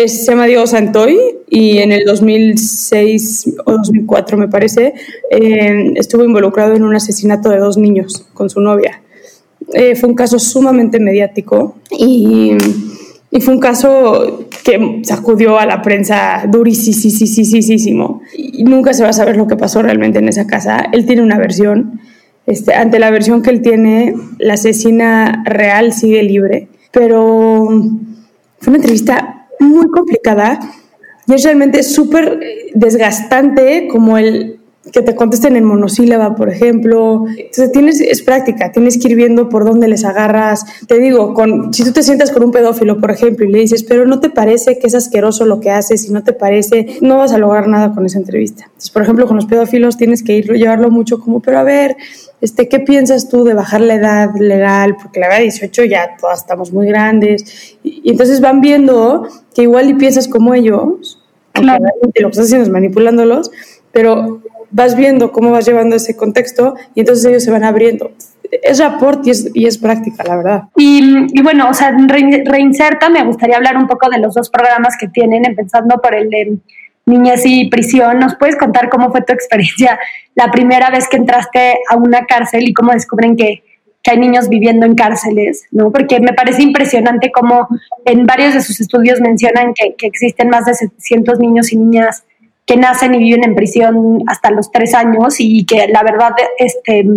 se 0.08 0.32
llama 0.32 0.46
Diego 0.46 0.68
Santoy 0.68 1.18
y 1.50 1.78
en 1.78 1.94
el 1.94 2.04
2006 2.04 3.56
o 3.66 3.72
2004 3.72 4.38
me 4.38 4.50
parece 4.50 4.94
eh, 5.32 5.94
estuvo 5.96 6.24
involucrado 6.26 6.74
en 6.76 6.84
un 6.84 6.94
asesinato 6.94 7.50
de 7.50 7.58
dos 7.58 7.78
niños 7.78 8.28
con 8.34 8.50
su 8.50 8.60
novia. 8.60 9.02
Eh, 9.74 9.96
fue 9.96 10.10
un 10.10 10.16
caso 10.16 10.40
sumamente 10.40 11.00
mediático 11.00 11.76
y, 11.92 12.56
y, 13.32 13.42
fue 13.42 13.54
un 13.54 13.60
caso 13.60 14.47
que 14.68 15.00
sacudió 15.04 15.58
a 15.58 15.66
la 15.66 15.82
prensa 15.82 16.44
durísimo. 16.46 18.22
Y 18.36 18.66
nunca 18.66 18.94
se 18.94 19.02
va 19.02 19.10
a 19.10 19.14
saber 19.14 19.38
lo 19.38 19.48
que 19.48 19.56
pasó 19.56 19.82
realmente 19.82 20.20
en 20.20 20.28
esa 20.28 20.46
casa. 20.46 20.88
Él 20.92 21.06
tiene 21.06 21.22
una 21.22 21.38
versión, 21.38 22.02
este, 22.46 22.74
ante 22.74 23.00
la 23.00 23.10
versión 23.10 23.42
que 23.42 23.50
él 23.50 23.62
tiene, 23.62 24.14
la 24.40 24.56
asesina 24.56 25.42
real 25.46 25.94
sigue 25.94 26.22
libre, 26.22 26.68
pero 26.92 27.70
fue 28.60 28.72
una 28.72 28.76
entrevista 28.76 29.48
muy 29.62 29.88
complicada. 29.88 30.60
Y 31.28 31.34
es 31.36 31.46
realmente 31.46 31.82
súper 31.82 32.38
desgastante 32.74 33.88
como 33.88 34.18
el 34.18 34.60
que 34.92 35.02
te 35.02 35.16
contesten 35.16 35.56
en 35.56 35.64
monosílaba, 35.64 36.36
por 36.36 36.50
ejemplo. 36.50 37.26
Entonces 37.30 37.72
tienes, 37.72 38.02
es 38.02 38.22
práctica, 38.22 38.72
tienes 38.72 38.98
que 38.98 39.10
ir 39.10 39.16
viendo 39.16 39.50
por 39.50 39.66
dónde 39.66 39.88
les 39.88 40.06
agarras. 40.06 40.66
Te 40.88 41.00
digo, 41.00 41.34
con, 41.34 41.74
si 41.74 41.84
tú 41.84 41.92
te 41.92 42.04
sientas 42.04 42.32
con 42.32 42.44
un 42.44 42.52
pedófilo, 42.52 43.00
por 43.00 43.12
ejemplo, 43.12 43.46
y 43.46 43.52
le 43.52 43.60
dices, 43.60 43.84
pero 43.84 44.06
no 44.06 44.20
te 44.20 44.30
parece 44.30 44.80
que 44.80 44.88
es 44.88 44.96
asqueroso 44.96 45.46
lo 45.46 45.60
que 45.60 45.72
haces, 45.72 46.04
si 46.04 46.12
no 46.12 46.24
te 46.24 46.34
parece, 46.34 46.98
no 47.02 47.18
vas 47.18 47.32
a 47.34 47.38
lograr 47.38 47.68
nada 47.68 47.94
con 47.94 48.06
esa 48.06 48.18
entrevista. 48.18 48.64
Entonces, 48.66 48.92
por 48.92 49.02
ejemplo, 49.02 49.28
con 49.28 49.36
los 49.36 49.46
pedófilos 49.46 49.98
tienes 49.98 50.24
que 50.24 50.38
ir, 50.38 50.52
llevarlo 50.52 50.90
mucho 50.90 51.20
como, 51.20 51.42
pero 51.42 51.60
a 51.60 51.64
ver, 51.64 51.98
este, 52.42 52.68
¿qué 52.68 52.80
piensas 52.80 53.30
tú 53.30 53.44
de 53.44 53.54
bajar 53.54 53.82
la 53.82 53.96
edad 53.96 54.30
legal? 54.40 54.96
Porque 55.02 55.20
la 55.20 55.28
edad 55.28 55.38
de 55.38 55.44
18 55.44 55.84
ya 55.86 56.18
todas 56.20 56.40
estamos 56.40 56.72
muy 56.72 56.88
grandes. 56.88 57.78
Y, 57.84 58.02
y 58.04 58.12
entonces 58.12 58.42
van 58.42 58.62
viendo 58.62 59.28
que 59.54 59.64
igual 59.64 59.90
y 59.90 59.96
piensas 59.96 60.28
como 60.28 60.54
ellos, 60.54 61.24
claro. 61.52 61.86
lo 62.04 62.12
que 62.12 62.20
estás 62.20 62.46
haciendo 62.46 62.64
es 62.66 62.70
manipulándolos, 62.72 63.52
pero 63.92 64.42
vas 64.78 64.96
viendo 64.96 65.32
cómo 65.32 65.50
vas 65.50 65.66
llevando 65.66 65.96
ese 65.96 66.16
contexto 66.16 66.76
y 66.94 67.00
entonces 67.00 67.26
ellos 67.26 67.44
se 67.44 67.50
van 67.50 67.64
abriendo. 67.64 68.12
Es 68.62 68.78
rapport 68.78 69.26
y 69.26 69.32
es, 69.32 69.50
y 69.56 69.66
es 69.66 69.80
práctica, 69.80 70.24
la 70.24 70.38
verdad. 70.38 70.64
Y, 70.78 71.26
y 71.34 71.42
bueno, 71.42 71.68
o 71.68 71.74
sea, 71.74 71.98
Reinserta, 71.98 73.10
me 73.10 73.26
gustaría 73.26 73.58
hablar 73.58 73.76
un 73.76 73.88
poco 73.88 74.08
de 74.08 74.20
los 74.20 74.36
dos 74.36 74.52
programas 74.52 74.96
que 75.00 75.08
tienen, 75.08 75.46
empezando 75.46 76.00
por 76.00 76.14
el 76.14 76.30
de 76.30 76.58
niñez 77.08 77.42
y 77.46 77.70
prisión. 77.70 78.20
¿Nos 78.20 78.36
puedes 78.36 78.56
contar 78.56 78.90
cómo 78.90 79.12
fue 79.12 79.24
tu 79.24 79.34
experiencia 79.34 80.00
la 80.36 80.52
primera 80.52 80.92
vez 80.92 81.08
que 81.10 81.18
entraste 81.18 81.80
a 81.90 81.98
una 81.98 82.26
cárcel 82.26 82.70
y 82.70 82.74
cómo 82.74 82.92
descubren 82.92 83.36
que, 83.36 83.64
que 84.04 84.12
hay 84.12 84.20
niños 84.20 84.48
viviendo 84.48 84.86
en 84.86 84.94
cárceles? 84.94 85.66
¿no? 85.72 85.92
Porque 85.92 86.20
me 86.20 86.34
parece 86.34 86.62
impresionante 86.62 87.32
cómo 87.32 87.68
en 88.06 88.28
varios 88.28 88.54
de 88.54 88.62
sus 88.62 88.80
estudios 88.80 89.22
mencionan 89.22 89.74
que, 89.74 89.96
que 89.96 90.06
existen 90.06 90.50
más 90.50 90.66
de 90.66 90.76
700 90.76 91.40
niños 91.40 91.74
y 91.74 91.78
niñas 91.78 92.26
que 92.68 92.76
nacen 92.76 93.16
y 93.16 93.20
viven 93.20 93.46
en 93.46 93.56
prisión 93.56 94.24
hasta 94.28 94.52
los 94.52 94.72
tres 94.72 94.94
años 94.94 95.36
y 95.40 95.66
que 95.66 95.88
la 95.88 96.04
verdad, 96.04 96.34
este, 96.60 97.08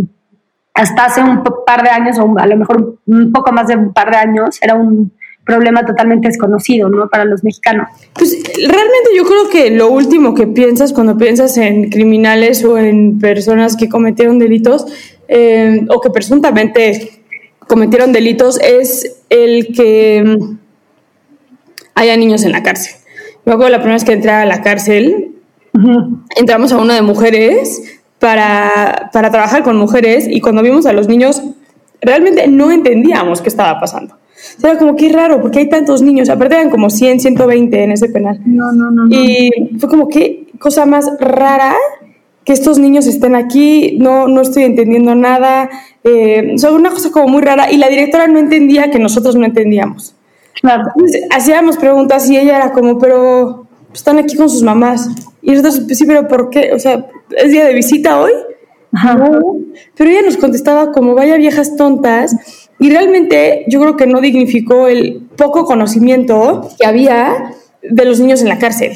hasta 0.73 1.07
hace 1.07 1.23
un 1.23 1.42
par 1.66 1.83
de 1.83 1.90
años, 1.90 2.19
o 2.19 2.38
a 2.38 2.47
lo 2.47 2.57
mejor 2.57 2.99
un 3.04 3.33
poco 3.33 3.52
más 3.52 3.66
de 3.66 3.76
un 3.76 3.92
par 3.92 4.12
de 4.12 4.16
años, 4.16 4.59
era 4.62 4.76
un 4.76 5.12
problema 5.45 5.85
totalmente 5.85 6.28
desconocido, 6.28 6.88
¿no? 6.88 7.09
Para 7.09 7.25
los 7.25 7.42
mexicanos. 7.42 7.88
Pues 8.14 8.40
realmente 8.57 9.11
yo 9.16 9.25
creo 9.25 9.50
que 9.50 9.71
lo 9.71 9.90
último 9.90 10.35
que 10.35 10.47
piensas 10.47 10.92
cuando 10.92 11.19
piensas 11.19 11.57
en 11.57 11.90
criminales 11.90 12.64
o 12.64 12.78
en 12.78 13.19
personas 13.19 13.76
que 13.76 13.88
cometieron 13.88 14.38
delitos 14.38 14.87
eh, 15.26 15.85
o 15.88 16.00
que 16.00 16.11
presuntamente 16.11 17.25
cometieron 17.66 18.12
delitos 18.12 18.61
es 18.61 19.23
el 19.28 19.75
que 19.75 20.38
haya 21.97 22.16
niños 22.16 22.45
en 22.45 22.52
la 22.52 22.62
cárcel. 22.62 22.95
Yo 23.45 23.54
acuerdo 23.54 23.71
la 23.71 23.78
primera 23.78 23.95
vez 23.95 24.04
que 24.04 24.12
entré 24.12 24.30
a 24.30 24.45
la 24.45 24.62
cárcel, 24.62 25.40
entramos 26.37 26.73
a 26.73 26.79
una 26.79 26.95
de 26.95 27.03
mujeres 27.03 28.00
para, 28.19 29.11
para 29.12 29.31
trabajar 29.31 29.62
con 29.62 29.77
mujeres 29.77 30.27
y 30.29 30.41
cuando 30.41 30.62
vimos 30.62 30.87
a 30.87 30.93
los 30.93 31.09
niños 31.09 31.43
realmente 32.00 32.49
no 32.49 32.71
entendíamos 32.71 33.41
qué 33.41 33.49
estaba 33.49 33.79
pasando. 33.81 34.17
Era 34.62 34.79
como 34.79 34.97
que 34.97 35.11
raro, 35.11 35.41
porque 35.41 35.61
hay 35.61 35.69
tantos 35.69 36.03
niños, 36.03 36.29
aparte 36.29 36.55
eran 36.55 36.71
como 36.71 36.91
100, 36.91 37.21
120 37.21 37.85
en 37.85 37.93
ese 37.93 38.09
penal. 38.09 38.41
No, 38.45 38.73
no, 38.73 38.91
no. 38.91 39.07
Y 39.09 39.50
fue 39.79 39.89
como 39.89 40.09
que 40.09 40.47
cosa 40.59 40.87
más 40.87 41.11
rara 41.19 41.75
que 42.45 42.53
estos 42.53 42.79
niños 42.79 43.07
estén 43.07 43.35
aquí, 43.35 43.97
no, 43.99 44.29
no 44.29 44.41
estoy 44.41 44.65
entendiendo 44.65 45.15
nada. 45.15 45.69
Eh, 46.05 46.53
o 46.55 46.59
sea, 46.59 46.73
una 46.73 46.91
cosa 46.91 47.11
como 47.11 47.29
muy 47.29 47.43
rara 47.43 47.71
y 47.71 47.77
la 47.77 47.89
directora 47.89 48.27
no 48.27 48.39
entendía 48.39 48.91
que 48.91 48.99
nosotros 48.99 49.37
no 49.37 49.45
entendíamos. 49.45 50.15
Claro. 50.61 50.85
Entonces, 50.95 51.27
hacíamos 51.31 51.77
preguntas 51.77 52.29
y 52.29 52.39
ella 52.39 52.57
era 52.57 52.73
como, 52.73 52.99
pero 52.99 53.67
están 53.93 54.19
aquí 54.19 54.37
con 54.37 54.49
sus 54.49 54.62
mamás. 54.62 55.09
Y 55.43 55.53
nosotros, 55.53 55.83
sí, 55.97 56.05
pero 56.07 56.29
¿por 56.29 56.51
qué? 56.51 56.73
O 56.75 56.79
sea, 56.79 57.07
¿es 57.37 57.51
día 57.51 57.65
de 57.65 57.75
visita 57.75 58.21
hoy? 58.21 58.33
Ajá. 58.93 59.15
No. 59.15 59.59
Pero 59.97 60.11
ella 60.11 60.23
nos 60.23 60.37
contestaba 60.37 60.93
como, 60.93 61.15
vaya 61.15 61.37
viejas 61.37 61.77
tontas. 61.77 62.37
Y 62.79 62.91
realmente 62.91 63.65
yo 63.69 63.81
creo 63.81 63.97
que 63.97 64.07
no 64.07 64.21
dignificó 64.21 64.89
el 64.89 65.29
poco 65.37 65.65
conocimiento 65.65 66.71
que 66.79 66.87
había 66.87 67.55
de 67.83 68.05
los 68.05 68.21
niños 68.21 68.43
en 68.43 68.49
la 68.49 68.59
cárcel. 68.59 68.93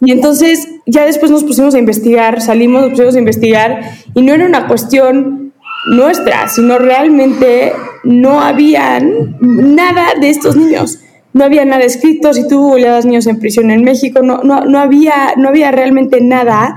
Y 0.00 0.12
entonces 0.12 0.68
ya 0.86 1.04
después 1.06 1.30
nos 1.30 1.44
pusimos 1.44 1.74
a 1.74 1.78
investigar, 1.78 2.40
salimos, 2.40 2.82
nos 2.82 2.90
pusimos 2.90 3.16
a 3.16 3.18
investigar 3.18 3.80
y 4.14 4.22
no 4.22 4.34
era 4.34 4.46
una 4.46 4.66
cuestión 4.66 5.52
nuestra, 5.90 6.48
sino 6.48 6.78
realmente 6.78 7.72
no 8.04 8.40
habían 8.40 9.36
nada 9.40 10.14
de 10.20 10.30
estos 10.30 10.56
niños. 10.56 10.98
No 11.36 11.44
había 11.44 11.66
nada 11.66 11.84
escrito, 11.84 12.32
si 12.32 12.48
tú 12.48 12.58
googleabas 12.58 13.04
niños 13.04 13.26
en 13.26 13.38
prisión 13.38 13.70
en 13.70 13.84
México, 13.84 14.22
no, 14.22 14.38
no, 14.38 14.64
no, 14.64 14.78
había, 14.78 15.34
no 15.36 15.50
había 15.50 15.70
realmente 15.70 16.22
nada. 16.22 16.76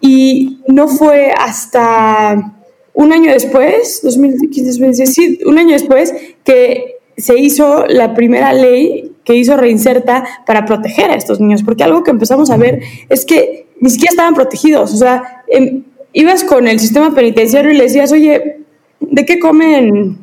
Y 0.00 0.58
no 0.66 0.88
fue 0.88 1.30
hasta 1.30 2.56
un 2.92 3.12
año 3.12 3.30
después, 3.30 4.00
2015, 4.02 4.68
2016, 4.68 5.14
sí, 5.14 5.38
un 5.46 5.58
año 5.58 5.74
después, 5.74 6.12
que 6.42 6.96
se 7.16 7.38
hizo 7.38 7.86
la 7.86 8.14
primera 8.14 8.52
ley 8.52 9.12
que 9.22 9.36
hizo 9.36 9.56
Reinserta 9.56 10.24
para 10.44 10.64
proteger 10.64 11.12
a 11.12 11.14
estos 11.14 11.38
niños, 11.38 11.62
porque 11.62 11.84
algo 11.84 12.02
que 12.02 12.10
empezamos 12.10 12.50
a 12.50 12.56
ver 12.56 12.80
es 13.10 13.24
que 13.24 13.68
ni 13.80 13.90
siquiera 13.90 14.10
estaban 14.10 14.34
protegidos, 14.34 14.92
o 14.92 14.96
sea, 14.96 15.44
em, 15.46 15.84
ibas 16.12 16.42
con 16.42 16.66
el 16.66 16.80
sistema 16.80 17.14
penitenciario 17.14 17.70
y 17.70 17.76
le 17.76 17.84
decías, 17.84 18.10
oye, 18.10 18.64
¿de 18.98 19.24
qué 19.24 19.38
comen 19.38 20.18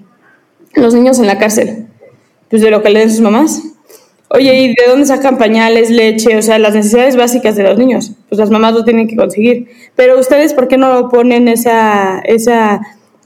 los 0.74 0.94
niños 0.94 1.20
en 1.20 1.27
la 1.27 1.39
cárcel? 1.39 1.88
Pues 2.50 2.62
de 2.62 2.70
lo 2.70 2.84
que 2.84 2.89
le 2.89 3.00
den 3.00 3.12
sus 3.12 3.22
mamás. 3.22 3.76
Oye, 4.29 4.53
¿y 4.60 4.67
de 4.69 4.88
dónde 4.88 5.05
sacan 5.05 5.38
pañales, 5.38 5.89
leche? 5.89 6.38
O 6.38 6.41
sea, 6.41 6.60
las 6.60 6.74
necesidades 6.74 7.15
básicas 7.15 7.55
de 7.55 7.63
los 7.63 7.77
niños. 7.77 8.12
Pues 8.27 8.39
las 8.39 8.50
mamás 8.50 8.74
lo 8.74 8.84
tienen 8.84 9.07
que 9.07 9.15
conseguir. 9.15 9.69
Pero 9.96 10.19
ustedes, 10.19 10.53
¿por 10.53 10.67
qué 10.67 10.77
no 10.77 11.07
ponen 11.07 11.48
esa, 11.48 12.19
esa, 12.19 12.81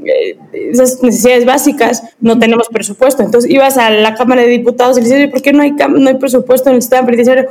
eh, 0.05 0.37
esas 0.53 1.01
necesidades 1.01 1.45
básicas? 1.45 2.03
No 2.19 2.37
tenemos 2.37 2.67
presupuesto. 2.69 3.23
Entonces 3.23 3.49
ibas 3.49 3.77
a 3.77 3.89
la 3.89 4.13
Cámara 4.13 4.43
de 4.43 4.49
Diputados 4.49 4.97
y 4.97 5.01
le 5.01 5.07
dices, 5.07 5.31
¿por 5.31 5.41
qué 5.41 5.53
no 5.53 5.63
hay, 5.63 5.71
no 5.71 6.07
hay 6.07 6.15
presupuesto 6.15 6.69
en 6.69 6.75
el 6.75 6.81
sistema 6.83 7.05
penitenciario? 7.05 7.49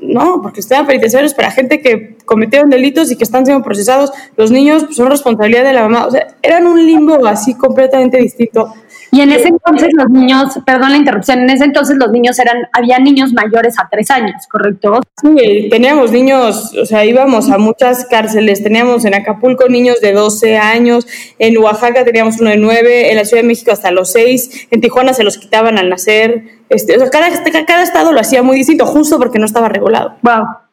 No, 0.00 0.40
porque 0.42 0.60
el 0.60 0.62
sistema 0.62 0.86
penitenciario 0.86 1.26
es 1.26 1.34
para 1.34 1.50
gente 1.50 1.80
que 1.80 2.16
cometieron 2.24 2.70
delitos 2.70 3.10
y 3.10 3.16
que 3.16 3.24
están 3.24 3.44
siendo 3.44 3.62
procesados. 3.62 4.10
Los 4.36 4.50
niños 4.50 4.86
son 4.92 5.10
responsabilidad 5.10 5.64
de 5.64 5.72
la 5.74 5.82
mamá. 5.82 6.06
O 6.06 6.10
sea, 6.10 6.28
eran 6.42 6.66
un 6.66 6.86
limbo 6.86 7.26
así 7.26 7.54
completamente 7.54 8.18
distinto. 8.18 8.72
Y 9.12 9.20
en 9.20 9.32
ese 9.32 9.48
entonces 9.48 9.88
los 9.92 10.10
niños, 10.10 10.58
perdón 10.64 10.92
la 10.92 10.96
interrupción, 10.96 11.40
en 11.40 11.50
ese 11.50 11.64
entonces 11.64 11.96
los 11.96 12.10
niños 12.10 12.38
eran, 12.38 12.68
había 12.72 12.98
niños 12.98 13.32
mayores 13.32 13.78
a 13.78 13.88
tres 13.90 14.10
años, 14.10 14.46
¿correcto? 14.50 15.00
Sí, 15.20 15.68
teníamos 15.70 16.10
niños, 16.10 16.74
o 16.80 16.84
sea, 16.86 17.04
íbamos 17.04 17.50
a 17.50 17.58
muchas 17.58 18.06
cárceles, 18.06 18.62
teníamos 18.62 19.04
en 19.04 19.14
Acapulco 19.14 19.68
niños 19.68 20.00
de 20.00 20.12
12 20.12 20.56
años, 20.58 21.06
en 21.38 21.56
Oaxaca 21.58 22.04
teníamos 22.04 22.40
uno 22.40 22.50
de 22.50 22.58
9, 22.58 23.10
en 23.10 23.16
la 23.16 23.24
Ciudad 23.24 23.42
de 23.42 23.48
México 23.48 23.70
hasta 23.70 23.90
los 23.90 24.12
6, 24.12 24.68
en 24.70 24.80
Tijuana 24.80 25.12
se 25.12 25.24
los 25.24 25.38
quitaban 25.38 25.78
al 25.78 25.88
nacer, 25.88 26.44
este, 26.68 26.96
o 26.96 26.98
sea, 26.98 27.10
cada, 27.10 27.28
cada 27.64 27.82
estado 27.82 28.12
lo 28.12 28.20
hacía 28.20 28.42
muy 28.42 28.56
distinto, 28.56 28.86
justo 28.86 29.18
porque 29.18 29.38
no 29.38 29.46
estaba 29.46 29.68
regulado. 29.68 30.16
Wow. 30.22 30.65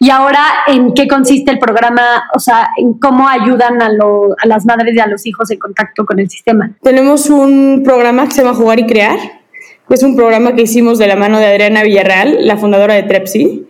Y 0.00 0.10
ahora, 0.10 0.40
¿en 0.66 0.94
qué 0.94 1.06
consiste 1.06 1.50
el 1.50 1.58
programa? 1.58 2.24
O 2.34 2.40
sea, 2.40 2.70
¿en 2.76 2.94
cómo 2.94 3.28
ayudan 3.28 3.80
a, 3.80 3.88
las 4.44 4.66
madres 4.66 4.94
y 4.94 5.00
a 5.00 5.06
los 5.06 5.24
hijos 5.26 5.50
en 5.50 5.58
contacto 5.58 6.04
con 6.04 6.18
el 6.18 6.28
sistema? 6.28 6.72
Tenemos 6.82 7.30
un 7.30 7.82
programa 7.84 8.26
que 8.26 8.32
se 8.32 8.42
llama 8.42 8.56
Jugar 8.56 8.80
y 8.80 8.86
Crear. 8.86 9.18
Es 9.88 10.02
un 10.02 10.16
programa 10.16 10.54
que 10.54 10.62
hicimos 10.62 10.98
de 10.98 11.06
la 11.06 11.16
mano 11.16 11.38
de 11.38 11.46
Adriana 11.46 11.82
Villarreal, 11.82 12.46
la 12.46 12.56
fundadora 12.56 12.94
de 12.94 13.04
Trepsi, 13.04 13.66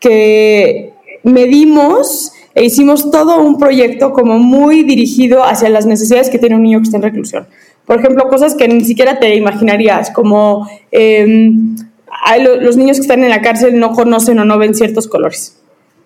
que 0.00 0.94
medimos 1.22 2.32
e 2.54 2.64
hicimos 2.64 3.10
todo 3.10 3.40
un 3.40 3.58
proyecto 3.58 4.12
como 4.12 4.38
muy 4.38 4.82
dirigido 4.82 5.44
hacia 5.44 5.68
las 5.68 5.86
necesidades 5.86 6.30
que 6.30 6.38
tiene 6.38 6.56
un 6.56 6.62
niño 6.62 6.78
que 6.78 6.84
está 6.84 6.96
en 6.96 7.02
reclusión. 7.04 7.46
Por 7.86 8.00
ejemplo, 8.00 8.28
cosas 8.28 8.54
que 8.54 8.66
ni 8.66 8.84
siquiera 8.84 9.18
te 9.20 9.34
imaginarías, 9.36 10.10
como... 10.10 10.68
Eh, 10.90 11.52
los 12.60 12.76
niños 12.76 12.98
que 12.98 13.02
están 13.02 13.22
en 13.22 13.30
la 13.30 13.42
cárcel 13.42 13.78
no 13.78 13.92
conocen 13.92 14.38
o 14.38 14.44
no 14.44 14.58
ven 14.58 14.74
ciertos 14.74 15.08
colores. 15.08 15.58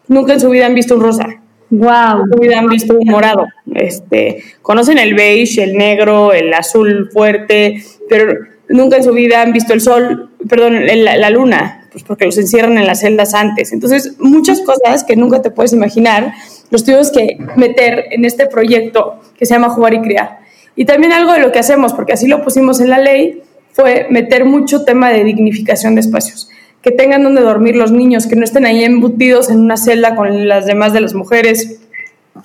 Nunca 0.08 0.34
en 0.34 0.40
su 0.40 0.50
vida 0.50 0.66
han 0.66 0.74
visto 0.74 0.94
un 0.94 1.02
rosa. 1.02 1.26
Wow. 1.70 2.24
En 2.24 2.32
su 2.32 2.38
vida 2.38 2.58
han 2.58 2.66
visto 2.66 2.98
un 2.98 3.08
morado. 3.08 3.46
Este, 3.74 4.42
conocen 4.60 4.98
el 4.98 5.14
beige, 5.14 5.62
el 5.62 5.76
negro, 5.76 6.32
el 6.32 6.52
azul 6.52 7.08
fuerte, 7.12 7.82
pero 8.08 8.34
nunca 8.68 8.96
en 8.96 9.04
su 9.04 9.12
vida 9.12 9.40
han 9.40 9.52
visto 9.52 9.72
el 9.72 9.80
sol, 9.80 10.30
perdón, 10.48 10.86
la, 10.86 11.16
la 11.16 11.30
luna, 11.30 11.88
pues 11.90 12.04
porque 12.04 12.26
los 12.26 12.36
encierran 12.36 12.76
en 12.76 12.86
las 12.86 13.00
celdas 13.00 13.32
antes. 13.34 13.72
Entonces, 13.72 14.16
muchas 14.18 14.60
cosas 14.60 15.04
que 15.04 15.16
nunca 15.16 15.40
te 15.40 15.50
puedes 15.50 15.72
imaginar, 15.72 16.32
los 16.70 16.84
tuvimos 16.84 17.10
que 17.10 17.38
meter 17.56 18.06
en 18.10 18.24
este 18.24 18.46
proyecto 18.46 19.20
que 19.38 19.46
se 19.46 19.54
llama 19.54 19.70
Jugar 19.70 19.94
y 19.94 20.02
Criar. 20.02 20.40
Y 20.74 20.84
también 20.84 21.12
algo 21.12 21.32
de 21.32 21.40
lo 21.40 21.52
que 21.52 21.58
hacemos, 21.58 21.92
porque 21.92 22.14
así 22.14 22.26
lo 22.26 22.42
pusimos 22.42 22.80
en 22.80 22.88
la 22.90 22.98
ley, 22.98 23.42
fue 23.72 24.06
meter 24.10 24.44
mucho 24.44 24.84
tema 24.84 25.10
de 25.10 25.24
dignificación 25.24 25.94
de 25.94 26.02
espacios, 26.02 26.48
que 26.82 26.90
tengan 26.90 27.22
donde 27.22 27.40
dormir 27.40 27.76
los 27.76 27.92
niños, 27.92 28.26
que 28.26 28.36
no 28.36 28.44
estén 28.44 28.66
ahí 28.66 28.84
embutidos 28.84 29.50
en 29.50 29.60
una 29.60 29.76
celda 29.76 30.14
con 30.14 30.48
las 30.48 30.66
demás 30.66 30.92
de 30.92 31.00
las 31.00 31.14
mujeres, 31.14 31.80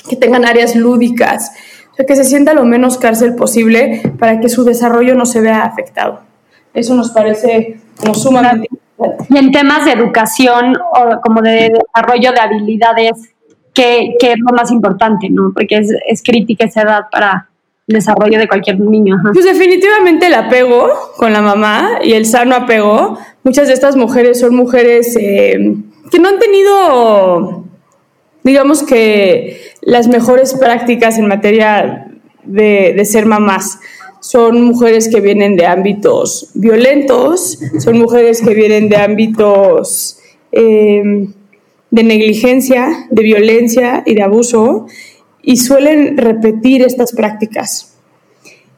que 0.09 0.15
tengan 0.15 0.45
áreas 0.45 0.75
lúdicas, 0.75 1.51
que 2.05 2.15
se 2.15 2.23
sienta 2.23 2.53
lo 2.53 2.63
menos 2.63 2.97
cárcel 2.97 3.35
posible 3.35 4.01
para 4.19 4.39
que 4.39 4.49
su 4.49 4.63
desarrollo 4.63 5.15
no 5.15 5.25
se 5.25 5.41
vea 5.41 5.63
afectado. 5.63 6.21
Eso 6.73 6.93
nos 6.93 7.11
parece 7.11 7.79
sumamente 8.13 8.69
Y 9.29 9.37
en 9.37 9.51
temas 9.51 9.85
de 9.85 9.93
educación 9.93 10.75
o 10.77 11.21
como 11.21 11.41
de 11.41 11.71
desarrollo 11.73 12.31
de 12.33 12.39
habilidades, 12.39 13.33
¿qué, 13.73 14.15
qué 14.19 14.33
es 14.33 14.39
lo 14.39 14.55
más 14.55 14.71
importante, 14.71 15.27
no? 15.29 15.51
Porque 15.53 15.77
es, 15.77 15.91
es 16.07 16.21
crítica 16.21 16.65
esa 16.65 16.83
edad 16.83 17.01
para 17.11 17.49
desarrollo 17.87 18.37
de 18.37 18.47
cualquier 18.47 18.79
niño. 18.79 19.15
Pues 19.33 19.45
definitivamente 19.45 20.27
el 20.27 20.33
apego 20.33 20.89
con 21.17 21.33
la 21.33 21.41
mamá 21.41 21.99
y 22.03 22.13
el 22.13 22.25
sano 22.25 22.55
apego. 22.55 23.17
Muchas 23.43 23.67
de 23.67 23.73
estas 23.73 23.95
mujeres 23.95 24.39
son 24.39 24.55
mujeres 24.55 25.15
eh, 25.19 25.57
que 26.11 26.19
no 26.19 26.29
han 26.29 26.39
tenido, 26.39 27.65
digamos 28.43 28.83
que, 28.83 29.61
las 29.81 30.09
mejores 30.09 30.53
prácticas 30.53 31.17
en 31.17 31.27
materia 31.27 32.11
de, 32.43 32.93
de 32.97 33.05
ser 33.05 33.25
mamás 33.25 33.79
son 34.19 34.63
mujeres 34.63 35.07
que 35.07 35.21
vienen 35.21 35.55
de 35.55 35.65
ámbitos 35.65 36.51
violentos, 36.53 37.59
son 37.79 37.97
mujeres 37.97 38.41
que 38.41 38.53
vienen 38.53 38.89
de 38.89 38.97
ámbitos 38.97 40.19
eh, 40.51 41.01
de 41.89 42.03
negligencia, 42.03 43.07
de 43.09 43.23
violencia 43.23 44.03
y 44.05 44.15
de 44.15 44.23
abuso, 44.23 44.87
y 45.47 45.55
suelen 45.55 46.17
repetir 46.17 46.81
estas 46.81 47.13
prácticas. 47.13 47.93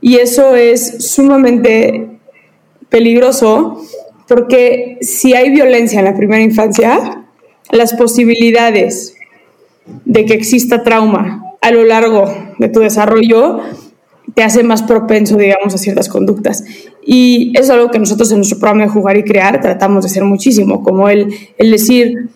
Y 0.02 0.18
eso 0.18 0.56
es 0.56 1.04
sumamente 1.04 2.20
peligroso 2.90 3.82
porque 4.28 5.00
si 5.02 5.34
hay 5.34 5.50
violencia 5.50 5.98
en 5.98 6.06
la 6.06 6.16
primera 6.16 6.44
infancia, 6.44 7.26
las 7.72 7.96
posibilidades 7.96 9.16
de 10.06 10.26
que 10.26 10.36
exista 10.36 10.84
trauma 10.84 11.44
a 11.60 11.72
lo 11.72 11.84
largo 11.86 12.32
de 12.60 12.70
tu 12.70 12.82
desarrollo 12.82 13.62
te 14.36 14.44
hace 14.44 14.62
más 14.62 14.84
propenso, 14.84 15.38
digamos, 15.38 15.74
a 15.74 15.80
ciertas 15.80 16.08
conductas. 16.08 16.64
Y 17.04 17.52
es 17.58 17.72
algo 17.72 17.90
que 17.90 17.98
nosotros 17.98 18.32
en 18.32 18.38
nuestro 18.38 18.60
programa 18.60 18.84
de 18.84 18.90
Jugar 18.90 19.18
y 19.18 19.24
Crear 19.24 19.60
tratamos 19.60 20.04
de 20.04 20.12
hacer 20.12 20.24
muchísimo, 20.24 20.84
como 20.84 21.10
el, 21.10 21.34
el 21.58 21.72
decir, 21.72 22.30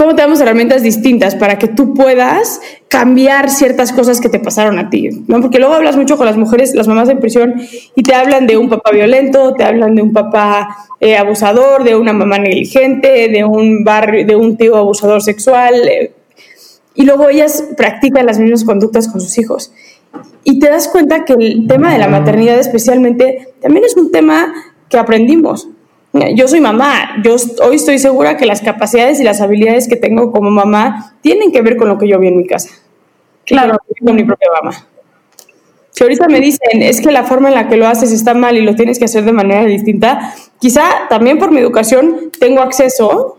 ¿cómo 0.00 0.14
te 0.14 0.22
damos 0.22 0.40
herramientas 0.40 0.82
distintas 0.82 1.34
para 1.34 1.58
que 1.58 1.68
tú 1.68 1.92
puedas 1.92 2.62
cambiar 2.88 3.50
ciertas 3.50 3.92
cosas 3.92 4.18
que 4.18 4.30
te 4.30 4.38
pasaron 4.38 4.78
a 4.78 4.88
ti? 4.88 5.10
¿no? 5.26 5.42
Porque 5.42 5.58
luego 5.58 5.74
hablas 5.74 5.94
mucho 5.94 6.16
con 6.16 6.24
las 6.24 6.38
mujeres, 6.38 6.74
las 6.74 6.88
mamás 6.88 7.10
en 7.10 7.20
prisión, 7.20 7.56
y 7.94 8.02
te 8.02 8.14
hablan 8.14 8.46
de 8.46 8.56
un 8.56 8.70
papá 8.70 8.92
violento, 8.92 9.52
te 9.52 9.62
hablan 9.62 9.94
de 9.94 10.00
un 10.00 10.14
papá 10.14 10.88
eh, 11.00 11.18
abusador, 11.18 11.84
de 11.84 11.96
una 11.96 12.14
mamá 12.14 12.38
negligente, 12.38 13.28
de 13.28 13.44
un 13.44 13.84
barrio, 13.84 14.24
de 14.24 14.36
un 14.36 14.56
tío 14.56 14.74
abusador 14.76 15.20
sexual, 15.20 15.74
eh, 15.86 16.14
y 16.94 17.04
luego 17.04 17.28
ellas 17.28 17.62
practican 17.76 18.24
las 18.24 18.38
mismas 18.38 18.64
conductas 18.64 19.06
con 19.06 19.20
sus 19.20 19.36
hijos. 19.36 19.70
Y 20.44 20.60
te 20.60 20.70
das 20.70 20.88
cuenta 20.88 21.26
que 21.26 21.34
el 21.34 21.66
tema 21.68 21.92
de 21.92 21.98
la 21.98 22.08
maternidad 22.08 22.58
especialmente 22.58 23.48
también 23.60 23.84
es 23.84 23.94
un 23.98 24.10
tema 24.10 24.50
que 24.88 24.96
aprendimos. 24.96 25.68
Yo 26.12 26.48
soy 26.48 26.60
mamá, 26.60 27.22
yo 27.22 27.36
hoy 27.62 27.76
estoy 27.76 27.98
segura 28.00 28.36
que 28.36 28.44
las 28.44 28.60
capacidades 28.60 29.20
y 29.20 29.24
las 29.24 29.40
habilidades 29.40 29.86
que 29.86 29.94
tengo 29.94 30.32
como 30.32 30.50
mamá 30.50 31.14
tienen 31.20 31.52
que 31.52 31.62
ver 31.62 31.76
con 31.76 31.88
lo 31.88 31.98
que 31.98 32.08
yo 32.08 32.18
vi 32.18 32.28
en 32.28 32.36
mi 32.36 32.46
casa. 32.46 32.70
Claro, 33.46 33.78
con 34.04 34.16
mi 34.16 34.24
propia 34.24 34.48
mamá. 34.60 34.86
Si 35.90 36.02
ahorita 36.02 36.26
me 36.28 36.40
dicen, 36.40 36.82
es 36.82 37.00
que 37.00 37.12
la 37.12 37.24
forma 37.24 37.48
en 37.48 37.54
la 37.54 37.68
que 37.68 37.76
lo 37.76 37.86
haces 37.86 38.10
está 38.10 38.34
mal 38.34 38.56
y 38.56 38.62
lo 38.62 38.74
tienes 38.74 38.98
que 38.98 39.04
hacer 39.04 39.24
de 39.24 39.32
manera 39.32 39.64
distinta, 39.64 40.34
quizá 40.58 41.08
también 41.08 41.38
por 41.38 41.52
mi 41.52 41.60
educación 41.60 42.32
tengo 42.40 42.60
acceso 42.60 43.38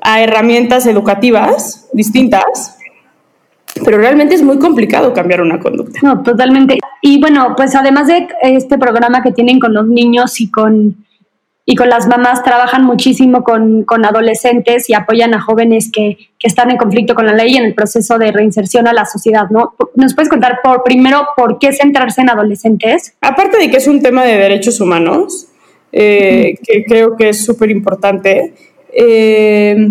a 0.00 0.20
herramientas 0.20 0.86
educativas 0.86 1.88
distintas 1.92 2.76
pero 3.82 3.98
realmente 3.98 4.34
es 4.34 4.42
muy 4.42 4.58
complicado 4.58 5.12
cambiar 5.12 5.40
una 5.40 5.58
conducta. 5.58 5.98
No, 6.02 6.22
totalmente. 6.22 6.78
Y 7.02 7.20
bueno, 7.20 7.54
pues 7.56 7.74
además 7.74 8.06
de 8.06 8.28
este 8.42 8.78
programa 8.78 9.22
que 9.22 9.32
tienen 9.32 9.58
con 9.58 9.74
los 9.74 9.86
niños 9.86 10.40
y 10.40 10.50
con, 10.50 11.03
y 11.66 11.76
con 11.76 11.88
las 11.88 12.06
mamás, 12.06 12.42
trabajan 12.42 12.84
muchísimo 12.84 13.42
con, 13.42 13.84
con 13.84 14.04
adolescentes 14.04 14.90
y 14.90 14.94
apoyan 14.94 15.32
a 15.32 15.40
jóvenes 15.40 15.90
que, 15.90 16.18
que, 16.38 16.46
están 16.46 16.70
en 16.70 16.76
conflicto 16.76 17.14
con 17.14 17.24
la 17.24 17.32
ley 17.32 17.56
en 17.56 17.64
el 17.64 17.74
proceso 17.74 18.18
de 18.18 18.32
reinserción 18.32 18.86
a 18.86 18.92
la 18.92 19.06
sociedad, 19.06 19.48
¿no? 19.50 19.74
¿Nos 19.94 20.14
puedes 20.14 20.28
contar 20.28 20.58
por 20.62 20.82
primero 20.82 21.26
por 21.36 21.58
qué 21.58 21.72
centrarse 21.72 22.20
en 22.20 22.28
adolescentes? 22.28 23.14
Aparte 23.22 23.56
de 23.56 23.70
que 23.70 23.78
es 23.78 23.88
un 23.88 24.02
tema 24.02 24.24
de 24.24 24.36
derechos 24.36 24.78
humanos, 24.80 25.46
eh, 25.90 26.58
que 26.62 26.84
creo 26.84 27.16
que 27.16 27.30
es 27.30 27.44
súper 27.44 27.70
importante, 27.70 28.52
eh, 28.92 29.88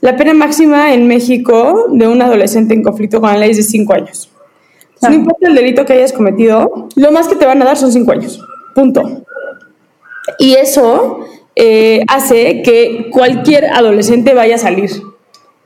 la 0.00 0.16
pena 0.16 0.34
máxima 0.34 0.92
en 0.92 1.08
México 1.08 1.86
de 1.90 2.06
un 2.06 2.20
adolescente 2.20 2.74
en 2.74 2.82
conflicto 2.82 3.20
con 3.20 3.30
la 3.30 3.38
ley 3.38 3.50
es 3.50 3.56
de 3.56 3.62
5 3.62 3.94
años. 3.94 4.30
No 5.00 5.12
importa 5.12 5.48
el 5.48 5.54
delito 5.54 5.84
que 5.84 5.94
hayas 5.94 6.12
cometido, 6.12 6.88
lo 6.96 7.12
más 7.12 7.28
que 7.28 7.36
te 7.36 7.46
van 7.46 7.62
a 7.62 7.64
dar 7.64 7.76
son 7.76 7.92
5 7.92 8.12
años. 8.12 8.44
Punto. 8.74 9.24
Y 10.38 10.54
eso 10.54 11.20
eh, 11.56 12.02
hace 12.08 12.62
que 12.62 13.08
cualquier 13.10 13.66
adolescente 13.66 14.34
vaya 14.34 14.56
a 14.56 14.58
salir 14.58 14.90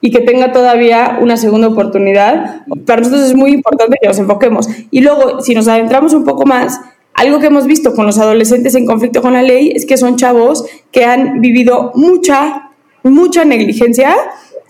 y 0.00 0.10
que 0.10 0.20
tenga 0.20 0.52
todavía 0.52 1.18
una 1.20 1.36
segunda 1.36 1.68
oportunidad. 1.68 2.62
Para 2.86 3.02
nosotros 3.02 3.22
es 3.22 3.34
muy 3.34 3.52
importante 3.52 3.96
que 4.00 4.08
nos 4.08 4.18
enfoquemos. 4.18 4.68
Y 4.90 5.00
luego, 5.00 5.40
si 5.40 5.54
nos 5.54 5.68
adentramos 5.68 6.12
un 6.12 6.24
poco 6.24 6.44
más, 6.44 6.80
algo 7.14 7.38
que 7.38 7.46
hemos 7.46 7.66
visto 7.66 7.94
con 7.94 8.06
los 8.06 8.18
adolescentes 8.18 8.74
en 8.74 8.86
conflicto 8.86 9.22
con 9.22 9.34
la 9.34 9.42
ley 9.42 9.72
es 9.74 9.86
que 9.86 9.96
son 9.96 10.16
chavos 10.16 10.64
que 10.90 11.04
han 11.04 11.40
vivido 11.40 11.92
mucha 11.94 12.70
mucha 13.02 13.44
negligencia 13.44 14.14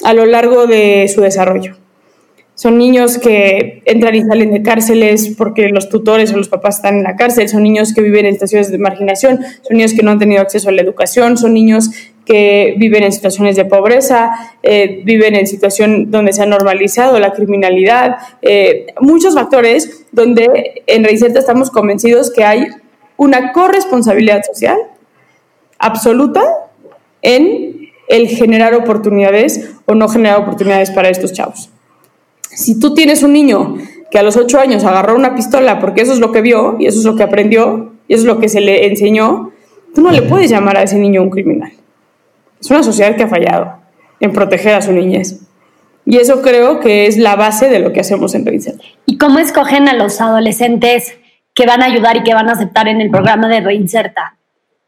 a 0.05 0.15
lo 0.15 0.27
largo 0.27 0.67
de 0.67 1.11
su 1.13 1.21
desarrollo. 1.21 1.77
Son 2.63 2.79
niños 2.79 3.19
que 3.19 3.83
entran 3.87 4.15
y 4.15 4.23
salen 4.23 4.53
de 4.53 4.63
cárceles 4.63 5.35
porque 5.37 5.69
los 5.71 5.89
tutores 5.89 6.33
o 6.33 6.37
los 6.37 6.49
papás 6.49 6.77
están 6.77 6.99
en 6.99 7.03
la 7.03 7.17
cárcel, 7.17 7.49
son 7.49 7.65
niños 7.65 7.93
que 7.93 8.03
viven 8.03 8.25
en 8.25 8.35
situaciones 8.35 8.71
de 8.71 8.79
marginación, 8.79 9.41
son 9.63 9.79
niños 9.79 9.95
que 9.95 10.05
no 10.05 10.13
han 10.13 10.21
tenido 10.21 10.41
acceso 10.41 10.69
a 10.69 10.73
la 10.73 10.81
educación, 10.81 11.37
son 11.37 11.55
niños 11.55 11.91
que 12.25 12.77
viven 12.79 13.03
en 13.03 13.11
situaciones 13.11 13.57
de 13.57 13.65
pobreza, 13.65 14.55
eh, 14.63 15.03
viven 15.03 15.35
en 15.35 15.49
situación 15.49 16.13
donde 16.13 16.33
se 16.33 16.45
ha 16.45 16.47
normalizado 16.47 17.19
la 17.19 17.33
criminalidad, 17.33 18.19
eh, 18.43 18.87
muchos 19.01 19.35
factores 19.35 20.05
donde 20.13 20.85
en 20.87 21.03
Reinserta 21.03 21.41
estamos 21.41 21.69
convencidos 21.69 22.31
que 22.31 22.45
hay 22.45 22.69
una 23.17 23.51
corresponsabilidad 23.51 24.45
social 24.45 24.79
absoluta 25.81 26.45
en 27.23 27.91
el 28.07 28.29
generar 28.29 28.73
oportunidades 28.75 29.69
o 29.85 29.97
no 29.97 30.07
generar 30.07 30.39
oportunidades 30.39 30.93
para 30.93 31.09
estos 31.09 31.33
chavos. 31.33 31.72
Si 32.55 32.79
tú 32.79 32.95
tienes 32.95 33.23
un 33.23 33.33
niño 33.33 33.77
que 34.11 34.19
a 34.19 34.23
los 34.23 34.37
ocho 34.37 34.61
años 34.61 34.85
agarró 34.85 35.17
una 35.17 35.35
pistola 35.35 35.81
porque 35.81 36.03
eso 36.03 36.13
es 36.13 36.19
lo 36.19 36.33
que 36.33 36.43
vio 36.43 36.77
y 36.79 36.87
eso 36.87 36.99
es 36.99 37.05
lo 37.05 37.17
que 37.17 37.23
aprendió 37.23 37.93
y 38.09 38.15
eso 38.15 38.23
es 38.23 38.27
lo 38.27 38.39
que 38.39 38.49
se 38.49 38.61
le 38.61 38.87
enseñó, 38.87 39.53
tú 39.95 40.03
no 40.03 40.11
le 40.11 40.23
puedes 40.23 40.51
llamar 40.51 40.77
a 40.77 40.83
ese 40.83 40.99
niño 40.99 41.23
un 41.23 41.31
criminal. 41.31 41.73
Es 42.61 42.71
una 42.71 42.83
sociedad 42.83 43.17
que 43.17 43.23
ha 43.23 43.29
fallado 43.29 43.73
en 44.21 44.33
proteger 44.33 44.75
a 44.75 44.83
su 44.83 44.93
niñez. 44.93 45.41
Y 46.05 46.19
eso 46.19 46.43
creo 46.43 46.81
que 46.81 47.07
es 47.07 47.17
la 47.17 47.37
base 47.37 47.69
de 47.69 47.79
lo 47.79 47.93
que 47.93 48.01
hacemos 48.01 48.35
en 48.35 48.45
Reinserta. 48.45 48.85
¿Y 49.07 49.19
cómo 49.19 49.39
escogen 49.39 49.89
a 49.89 49.95
los 49.95 50.21
adolescentes 50.21 51.17
que 51.55 51.67
van 51.67 51.83
a 51.83 51.87
ayudar 51.87 52.17
y 52.17 52.23
que 52.23 52.35
van 52.35 52.49
a 52.49 52.53
aceptar 52.53 52.89
en 52.89 53.01
el 53.01 53.11
programa 53.11 53.49
de 53.49 53.61
Reinserta? 53.61 54.37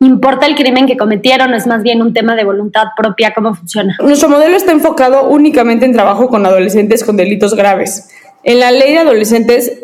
¿Importa 0.01 0.47
el 0.47 0.55
crimen 0.55 0.87
que 0.87 0.97
cometieron 0.97 1.55
es 1.55 1.67
más 1.67 1.83
bien 1.83 2.03
un 2.03 2.13
tema 2.13 2.35
de 2.35 2.45
voluntad 2.45 2.89
propia? 2.97 3.33
¿Cómo 3.33 3.55
funciona? 3.55 3.97
Nuestro 4.03 4.29
modelo 4.29 4.57
está 4.57 4.73
enfocado 4.73 5.29
únicamente 5.29 5.85
en 5.87 5.93
trabajo 5.93 6.29
con 6.29 6.45
adolescentes 6.45 7.05
con 7.05 7.17
delitos 7.17 7.55
graves. 7.55 8.11
En 8.43 8.61
la 8.61 8.71
ley 8.71 8.93
de 8.93 8.99
adolescentes, 8.99 9.81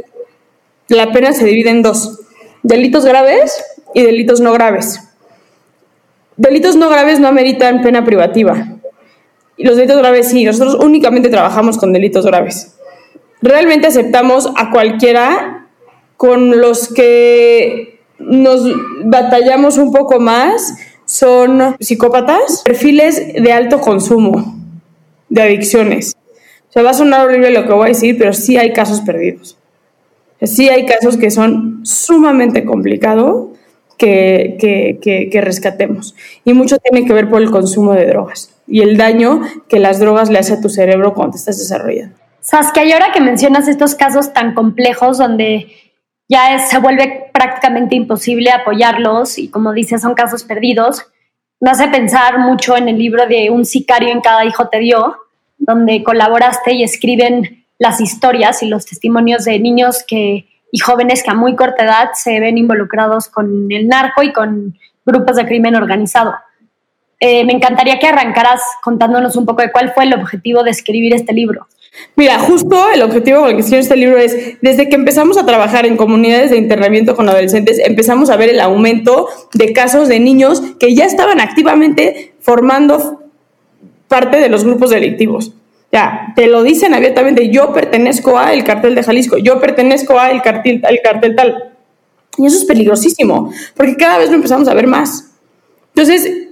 la 0.88 1.12
pena 1.12 1.33
se 1.33 1.44
divide 1.44 1.70
en 1.70 1.83
dos, 1.83 2.20
delitos 2.62 3.05
graves 3.05 3.64
y 3.94 4.03
delitos 4.03 4.40
no 4.40 4.53
graves. 4.53 5.01
Delitos 6.37 6.77
no 6.77 6.88
graves 6.88 7.20
no 7.20 7.29
ameritan 7.29 7.83
pena 7.83 8.05
privativa. 8.05 8.66
Y 9.57 9.64
los 9.64 9.77
delitos 9.77 9.99
graves 9.99 10.29
sí, 10.29 10.44
nosotros 10.44 10.75
únicamente 10.75 11.29
trabajamos 11.29 11.79
con 11.79 11.92
delitos 11.92 12.27
graves. 12.27 12.77
Realmente 13.42 13.87
aceptamos 13.87 14.51
a 14.57 14.70
cualquiera 14.70 15.68
con 16.16 16.61
los 16.61 16.92
que 16.92 18.00
nos 18.21 18.63
batallamos 19.05 19.79
un 19.79 19.93
poco 19.93 20.21
más 20.21 20.75
son 21.05 21.77
psicópatas, 21.81 22.63
perfiles 22.65 23.35
de 23.35 23.53
alto 23.53 23.81
consumo, 23.81 24.57
de 25.29 25.43
adicciones. 25.43 26.15
O 26.69 26.73
sea, 26.73 26.83
va 26.83 26.91
a 26.91 26.95
sonar 26.95 27.27
horrible 27.27 27.51
lo 27.51 27.67
que 27.67 27.73
voy 27.73 27.87
a 27.87 27.89
decir, 27.89 28.17
pero 28.17 28.33
sí 28.33 28.57
hay 28.57 28.73
casos 28.73 29.01
perdidos. 29.01 29.59
Sí 30.43 30.69
hay 30.69 30.87
casos 30.87 31.17
que 31.17 31.31
son 31.31 31.81
sumamente 31.85 32.65
complicados 32.65 33.49
que, 33.99 34.57
que, 34.59 35.29
que, 35.31 35.41
rescatemos. 35.41 36.15
Y 36.45 36.55
mucho 36.55 36.79
tiene 36.79 37.07
que 37.07 37.13
ver 37.13 37.29
por 37.29 37.43
el 37.43 37.51
consumo 37.51 37.93
de 37.93 38.07
drogas 38.07 38.55
y 38.67 38.81
el 38.81 38.97
daño 38.97 39.43
que 39.69 39.79
las 39.79 39.99
drogas 39.99 40.31
le 40.31 40.39
hacen 40.39 40.59
a 40.59 40.61
tu 40.63 40.71
cerebro 40.71 41.13
cuando 41.13 41.33
te 41.33 41.39
estás 41.39 41.59
desarrollando. 41.59 42.17
Saskia, 42.41 42.85
y 42.85 42.93
ahora 42.93 43.13
que 43.13 43.21
mencionas 43.21 43.69
estos 43.69 43.95
casos 43.95 44.33
tan 44.33 44.55
complejos 44.55 45.19
donde 45.19 45.67
ya 46.31 46.61
se 46.61 46.79
vuelve 46.79 47.29
prácticamente 47.33 47.97
imposible 47.97 48.53
apoyarlos 48.53 49.37
y 49.37 49.51
como 49.51 49.73
dices, 49.73 50.01
son 50.01 50.14
casos 50.14 50.45
perdidos. 50.45 51.05
Me 51.59 51.71
hace 51.71 51.88
pensar 51.88 52.38
mucho 52.38 52.77
en 52.77 52.88
el 52.88 52.97
libro 52.99 53.27
de 53.27 53.51
Un 53.51 53.64
sicario 53.64 54.11
en 54.11 54.21
cada 54.21 54.45
hijo 54.45 54.69
te 54.69 54.79
dio, 54.79 55.16
donde 55.59 56.05
colaboraste 56.05 56.73
y 56.73 56.85
escriben 56.85 57.66
las 57.79 58.01
historias 58.01 58.62
y 58.62 58.69
los 58.69 58.87
testimonios 58.87 59.45
de 59.45 59.59
niños 59.59 60.05
que, 60.07 60.47
y 60.71 60.79
jóvenes 60.79 61.25
que 61.25 61.31
a 61.31 61.35
muy 61.35 61.57
corta 61.57 61.83
edad 61.85 62.11
se 62.14 62.38
ven 62.38 62.59
involucrados 62.59 63.29
con 63.29 63.66
el 63.73 63.88
narco 63.88 64.23
y 64.23 64.33
con 64.33 64.79
grupos 65.05 65.35
de 65.35 65.47
crimen 65.47 65.75
organizado. 65.75 66.35
Eh, 67.19 67.45
me 67.45 67.55
encantaría 67.55 67.99
que 67.99 68.07
arrancaras 68.07 68.62
contándonos 68.85 69.35
un 69.35 69.47
poco 69.47 69.62
de 69.62 69.73
cuál 69.73 69.93
fue 69.93 70.05
el 70.05 70.14
objetivo 70.14 70.62
de 70.62 70.71
escribir 70.71 71.12
este 71.12 71.33
libro. 71.33 71.66
Mira, 72.16 72.38
justo 72.38 72.90
el 72.94 73.03
objetivo 73.03 73.40
con 73.40 73.48
el 73.50 73.57
que 73.57 73.61
hicieron 73.61 73.81
este 73.81 73.96
libro 73.96 74.18
es, 74.18 74.57
desde 74.61 74.88
que 74.88 74.94
empezamos 74.94 75.37
a 75.37 75.46
trabajar 75.46 75.87
en 75.87 75.96
comunidades 75.96 76.50
de 76.50 76.57
internamiento 76.57 77.16
con 77.16 77.29
adolescentes, 77.29 77.79
empezamos 77.79 78.31
a 78.31 78.37
ver 78.37 78.50
el 78.50 78.61
aumento 78.61 79.29
de 79.55 79.72
casos 79.72 80.09
de 80.09 80.20
niños 80.20 80.62
que 80.79 80.94
ya 80.94 81.05
estaban 81.05 81.40
activamente 81.40 82.33
formando 82.40 83.22
parte 84.09 84.38
de 84.38 84.48
los 84.48 84.64
grupos 84.64 84.90
delictivos. 84.90 85.53
Ya, 85.92 86.33
te 86.37 86.46
lo 86.46 86.62
dicen 86.62 86.94
abiertamente, 86.94 87.50
yo 87.50 87.72
pertenezco 87.72 88.38
a 88.38 88.53
el 88.53 88.62
cartel 88.62 88.94
de 88.94 89.03
Jalisco, 89.03 89.38
yo 89.38 89.61
pertenezco 89.61 90.18
a 90.18 90.31
el 90.31 90.40
cartel, 90.42 90.83
al 90.85 91.00
cartel 91.03 91.35
tal. 91.35 91.72
Y 92.38 92.46
eso 92.46 92.59
es 92.59 92.64
peligrosísimo, 92.64 93.53
porque 93.74 93.96
cada 93.96 94.18
vez 94.18 94.31
lo 94.31 94.37
empezamos 94.37 94.68
a 94.68 94.74
ver 94.74 94.87
más. 94.87 95.33
Entonces, 95.94 96.50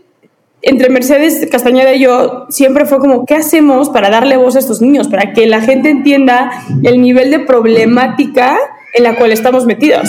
entre 0.62 0.88
Mercedes 0.90 1.46
Castañeda 1.50 1.94
y 1.94 2.00
yo 2.00 2.46
siempre 2.48 2.84
fue 2.84 2.98
como, 2.98 3.24
¿qué 3.24 3.34
hacemos 3.34 3.90
para 3.90 4.10
darle 4.10 4.36
voz 4.36 4.56
a 4.56 4.58
estos 4.58 4.80
niños? 4.80 5.08
Para 5.08 5.32
que 5.32 5.46
la 5.46 5.60
gente 5.60 5.90
entienda 5.90 6.50
el 6.82 7.00
nivel 7.00 7.30
de 7.30 7.40
problemática 7.40 8.58
en 8.94 9.04
la 9.04 9.16
cual 9.16 9.32
estamos 9.32 9.66
metidos. 9.66 10.08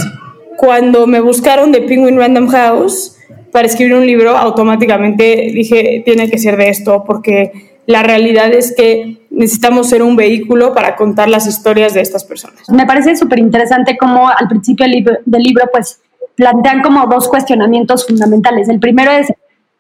Cuando 0.58 1.08
me 1.08 1.22
buscaron 1.22 1.72
de 1.72 1.82
Penguin 1.82 2.18
Random 2.18 2.48
House 2.48 3.18
para 3.52 3.68
escribir 3.68 3.96
un 3.96 4.06
libro, 4.06 4.38
automáticamente 4.38 5.52
dije, 5.54 6.02
tiene 6.04 6.30
que 6.30 6.38
ser 6.38 6.58
de 6.58 6.70
esto, 6.70 7.04
porque 7.06 7.70
la 7.86 8.04
realidad 8.04 8.52
es 8.54 8.76
que 8.76 9.18
necesitamos 9.32 9.90
ser 9.90 10.04
un 10.04 10.16
vehículo 10.16 10.74
para 10.74 10.96
contar 10.96 11.30
las 11.30 11.48
historias 11.48 11.94
de 11.94 12.02
estas 12.02 12.24
personas. 12.24 12.70
Me 12.70 12.86
parece 12.86 13.16
súper 13.16 13.40
interesante 13.40 13.98
cómo 13.98 14.30
al 14.30 14.48
principio 14.48 14.86
del 15.26 15.44
libro, 15.44 15.66
pues, 15.72 16.00
plantean 16.36 16.82
como 16.82 17.08
dos 17.08 17.28
cuestionamientos 17.28 18.06
fundamentales. 18.06 18.70
El 18.70 18.80
primero 18.80 19.12
es 19.12 19.34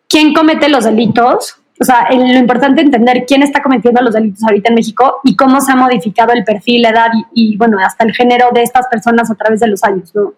quién 0.09 0.33
comete 0.33 0.67
los 0.67 0.83
delitos, 0.83 1.55
o 1.81 1.85
sea, 1.85 2.09
lo 2.11 2.37
importante 2.37 2.81
es 2.81 2.87
entender 2.87 3.23
quién 3.25 3.41
está 3.41 3.61
cometiendo 3.61 4.01
los 4.01 4.13
delitos 4.13 4.43
ahorita 4.43 4.69
en 4.69 4.75
México 4.75 5.21
y 5.23 5.37
cómo 5.37 5.61
se 5.61 5.71
ha 5.71 5.75
modificado 5.77 6.33
el 6.33 6.43
perfil, 6.43 6.81
la 6.81 6.89
edad 6.89 7.07
y, 7.33 7.55
bueno, 7.55 7.77
hasta 7.79 8.03
el 8.03 8.13
género 8.13 8.49
de 8.53 8.63
estas 8.63 8.87
personas 8.87 9.31
a 9.31 9.35
través 9.35 9.61
de 9.61 9.67
los 9.67 9.81
años, 9.83 10.13
¿no? 10.13 10.33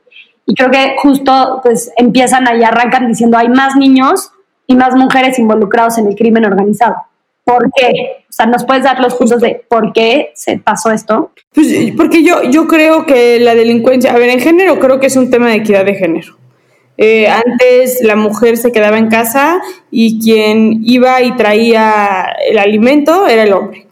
Y 0.46 0.54
creo 0.54 0.70
que 0.70 0.96
justo 1.02 1.60
pues 1.64 1.92
empiezan 1.98 2.48
ahí, 2.48 2.64
arrancan 2.64 3.08
diciendo 3.08 3.38
hay 3.38 3.48
más 3.48 3.76
niños 3.76 4.32
y 4.68 4.76
más 4.76 4.96
mujeres 4.96 5.40
involucrados 5.40 5.98
en 5.98 6.08
el 6.08 6.16
crimen 6.16 6.46
organizado. 6.46 6.96
¿Por 7.44 7.72
qué? 7.74 8.24
O 8.30 8.34
sea, 8.34 8.46
¿nos 8.46 8.64
puedes 8.66 8.84
dar 8.84 9.00
los 9.00 9.16
puntos 9.16 9.42
de 9.42 9.66
por 9.68 9.94
qué 9.94 10.32
se 10.36 10.58
pasó 10.60 10.92
esto? 10.92 11.32
Pues 11.54 11.68
porque 11.98 12.24
yo, 12.24 12.44
yo 12.44 12.68
creo 12.68 13.06
que 13.06 13.40
la 13.40 13.56
delincuencia, 13.56 14.12
a 14.12 14.18
ver, 14.18 14.30
en 14.30 14.40
género 14.40 14.80
creo 14.80 15.00
que 15.00 15.08
es 15.08 15.16
un 15.16 15.32
tema 15.32 15.48
de 15.48 15.56
equidad 15.56 15.86
de 15.86 15.96
género. 15.96 16.41
Eh, 17.04 17.28
antes 17.28 18.04
la 18.04 18.16
mujer 18.16 18.58
se 18.58 18.72
quedaba 18.72 19.00
en 19.00 19.08
casa 19.08 19.60
y 19.90 20.22
quien 20.22 20.82
iba 20.84 21.20
y 21.24 21.36
traía 21.36 22.28
el 22.48 22.60
alimento 22.60 23.28
era 23.28 23.42
el 23.42 23.54
hombre. 23.54 23.88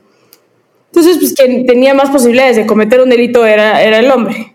Entonces, 0.91 1.17
pues 1.17 1.34
quien 1.34 1.65
tenía 1.65 1.95
más 1.95 2.12
posibilidades 2.12 2.58
de 2.58 2.67
cometer 2.67 3.02
un 3.02 3.10
delito 3.10 3.48
era, 3.48 3.82
era 3.82 3.98
el 3.98 4.12
hombre. 4.12 4.54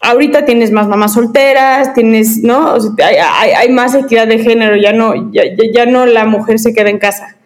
Ahorita 0.00 0.44
tienes 0.44 0.72
más 0.72 0.88
mamás 0.88 1.12
solteras, 1.12 1.94
tienes, 1.94 2.38
¿no? 2.42 2.74
hay, 3.04 3.50
hay, 3.50 3.68
más 3.68 3.94
equidad 3.94 4.26
de 4.26 4.40
género, 4.40 4.74
ya 4.74 4.92
no, 4.92 5.30
ya, 5.30 5.44
ya 5.72 5.86
no 5.86 6.06
la 6.06 6.24
mujer 6.24 6.58
se 6.58 6.74
queda 6.74 6.90
en 6.90 6.98
casa. 6.98 7.36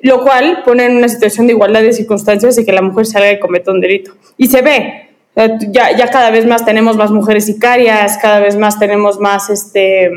Lo 0.00 0.22
cual 0.22 0.62
pone 0.64 0.86
en 0.86 0.96
una 0.96 1.10
situación 1.10 1.46
de 1.46 1.52
igualdad 1.52 1.82
de 1.82 1.92
circunstancias 1.92 2.56
y 2.56 2.64
que 2.64 2.72
la 2.72 2.80
mujer 2.80 3.04
salga 3.04 3.32
y 3.32 3.38
cometa 3.38 3.70
un 3.70 3.82
delito. 3.82 4.12
Y 4.38 4.46
se 4.46 4.62
ve, 4.62 5.07
ya, 5.70 5.96
ya 5.96 6.08
cada 6.08 6.30
vez 6.30 6.46
más 6.46 6.64
tenemos 6.64 6.96
más 6.96 7.10
mujeres 7.10 7.46
sicarias, 7.46 8.18
cada 8.20 8.40
vez 8.40 8.56
más 8.56 8.78
tenemos 8.78 9.20
más 9.20 9.50
este, 9.50 10.10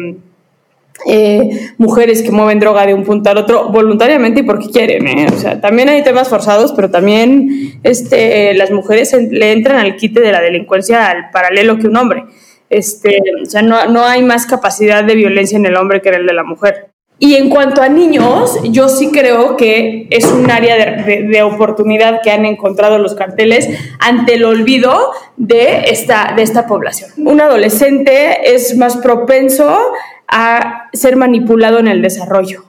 eh, 1.06 1.72
mujeres 1.78 2.22
que 2.22 2.32
mueven 2.32 2.60
droga 2.60 2.86
de 2.86 2.94
un 2.94 3.04
punto 3.04 3.30
al 3.30 3.38
otro 3.38 3.70
voluntariamente 3.70 4.42
y 4.42 4.44
porque 4.44 4.70
quieren. 4.70 5.08
¿eh? 5.08 5.28
O 5.32 5.38
sea, 5.38 5.62
también 5.62 5.90
hay 5.90 6.04
temas 6.04 6.30
forzados, 6.30 6.74
pero 6.74 6.90
también 6.90 7.80
este, 7.84 8.54
las 8.56 8.72
mujeres 8.72 9.14
le 9.14 9.52
entran 9.52 9.78
al 9.78 9.96
quite 9.96 10.22
de 10.22 10.32
la 10.32 10.42
delincuencia 10.42 11.10
al 11.10 11.30
paralelo 11.32 11.78
que 11.78 11.88
un 11.88 11.98
hombre. 11.98 12.26
Este, 12.70 13.20
o 13.42 13.46
sea, 13.46 13.62
no, 13.62 13.86
no 13.88 14.06
hay 14.06 14.24
más 14.24 14.46
capacidad 14.46 15.04
de 15.04 15.16
violencia 15.16 15.58
en 15.58 15.66
el 15.66 15.76
hombre 15.76 16.02
que 16.02 16.10
en 16.10 16.16
el 16.16 16.26
de 16.26 16.34
la 16.34 16.44
mujer. 16.44 16.91
Y 17.24 17.36
en 17.36 17.52
cuanto 17.52 17.84
a 17.84 17.88
niños, 17.88 18.58
yo 18.64 18.90
sí 18.90 19.12
creo 19.12 19.56
que 19.56 20.08
es 20.10 20.26
un 20.26 20.50
área 20.50 21.04
de, 21.04 21.44
oportunidad 21.44 22.24
que 22.24 22.32
han 22.32 22.46
encontrado 22.46 22.98
los 22.98 23.14
carteles 23.14 23.70
ante 24.00 24.34
el 24.34 24.44
olvido 24.44 25.12
de 25.38 25.84
esta, 25.92 26.34
de 26.36 26.42
esta 26.42 26.66
población. 26.66 27.12
Un 27.18 27.40
adolescente 27.40 28.56
es 28.56 28.76
más 28.76 28.98
propenso 28.98 29.80
a 30.28 30.90
ser 30.94 31.16
manipulado 31.16 31.78
en 31.78 31.88
el 31.88 32.02
desarrollo, 32.02 32.64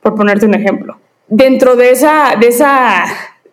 por 0.00 0.16
ponerte 0.16 0.46
un 0.46 0.54
ejemplo. 0.54 0.98
Dentro 1.28 1.76
de 1.76 1.92
esa, 1.92 2.34
de 2.40 2.48
esa, 2.48 3.04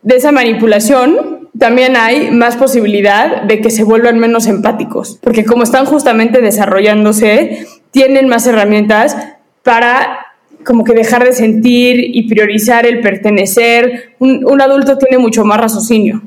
de 0.02 0.16
esa 0.16 0.32
manipulación, 0.32 1.48
también 1.60 1.96
hay 1.96 2.32
más 2.32 2.58
posibilidad 2.58 3.44
de 3.44 3.62
que 3.62 3.70
se 3.70 3.84
vuelvan 3.84 4.18
menos 4.18 4.48
empáticos, 4.48 5.20
porque 5.22 5.46
como 5.46 5.62
están 5.62 5.86
justamente 5.86 6.42
desarrollándose, 6.42 7.68
tienen 7.92 8.28
más 8.28 8.48
herramientas 8.48 9.16
para 9.62 10.26
como 10.65 10.84
que 10.84 10.93
dejar 10.93 11.24
de 11.24 11.34
sentir 11.34 12.00
y 12.00 12.28
priorizar 12.28 12.86
el 12.86 13.02
pertenecer. 13.02 14.13
Un, 14.19 14.62
adulto 14.62 14.98
tiene 14.98 15.17
mucho 15.17 15.45
más 15.45 15.60
raciocinio. 15.60 16.22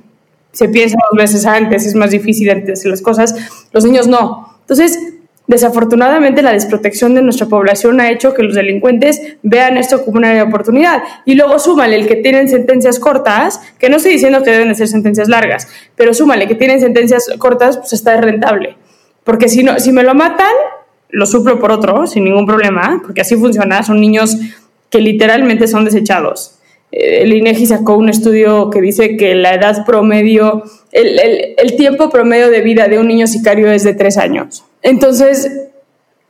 Se 0.53 0.69
piensa 0.69 0.97
dos 1.11 1.19
veces 1.19 1.47
antes, 1.47 1.87
es 1.87 1.95
más 1.95 2.11
difícil 2.11 2.51
antes 2.51 2.85
las 2.85 3.01
cosas. 3.03 3.35
Los 3.73 3.85
niños 3.85 4.07
no. 4.07 4.59
Entonces, 4.61 4.99
desafortunadamente, 5.47 6.43
la 6.43 6.53
desprotección 6.53 7.15
de 7.15 7.23
nuestra 7.23 7.47
población 7.47 8.01
ha 8.01 8.11
hecho 8.11 8.35
que 8.35 8.43
los 8.43 8.55
delincuentes 8.55 9.37
vean 9.43 9.77
esto 9.77 10.05
como 10.05 10.19
una 10.19 10.43
oportunidad. 10.43 11.03
Y 11.25 11.35
luego 11.35 11.59
súmale 11.59 11.97
el 11.97 12.07
que 12.07 12.17
tienen 12.17 12.49
sentencias 12.49 12.99
cortas, 12.99 13.61
que 13.79 13.89
no 13.89 13.97
estoy 13.97 14.13
diciendo 14.13 14.43
que 14.43 14.51
deben 14.51 14.69
de 14.69 14.75
ser 14.75 14.89
sentencias 14.89 15.29
largas, 15.29 15.69
pero 15.97 16.15
súmale 16.15 16.47
que 16.47 16.55
tienen 16.55 16.81
sentencias 16.81 17.31
cortas, 17.39 17.79
pues 17.79 17.93
está 17.93 18.21
rentable. 18.21 18.77
Porque 19.25 19.49
si, 19.49 19.63
no, 19.63 19.79
si 19.79 19.93
me 19.93 20.03
lo 20.03 20.15
matan, 20.15 20.53
lo 21.13 21.27
suplo 21.27 21.61
por 21.61 21.71
otro, 21.71 22.07
sin 22.07 22.25
ningún 22.25 22.47
problema, 22.47 23.01
porque 23.03 23.21
así 23.21 23.37
funciona. 23.37 23.83
Son 23.83 24.01
niños 24.01 24.37
que 24.91 24.99
literalmente 24.99 25.69
son 25.69 25.85
desechados. 25.85 26.59
Eh, 26.91 27.23
el 27.23 27.35
INEGI 27.35 27.67
sacó 27.67 27.97
un 27.97 28.09
estudio 28.09 28.71
que 28.71 28.81
dice 28.81 29.17
que 29.17 29.35
la 29.35 29.55
edad 29.55 29.85
promedio, 29.85 30.65
el, 30.91 31.77
tiempo 31.77 32.11
promedio 32.11 32.51
de 32.51 32.63
vida 32.63 32.89
de 32.89 32.99
un 32.99 33.09
niño 33.09 33.27
sicario 33.27 33.71
es 33.71 33.85
de 33.85 33.95
tres 33.95 34.17
años. 34.17 34.65
Entonces, 34.83 35.51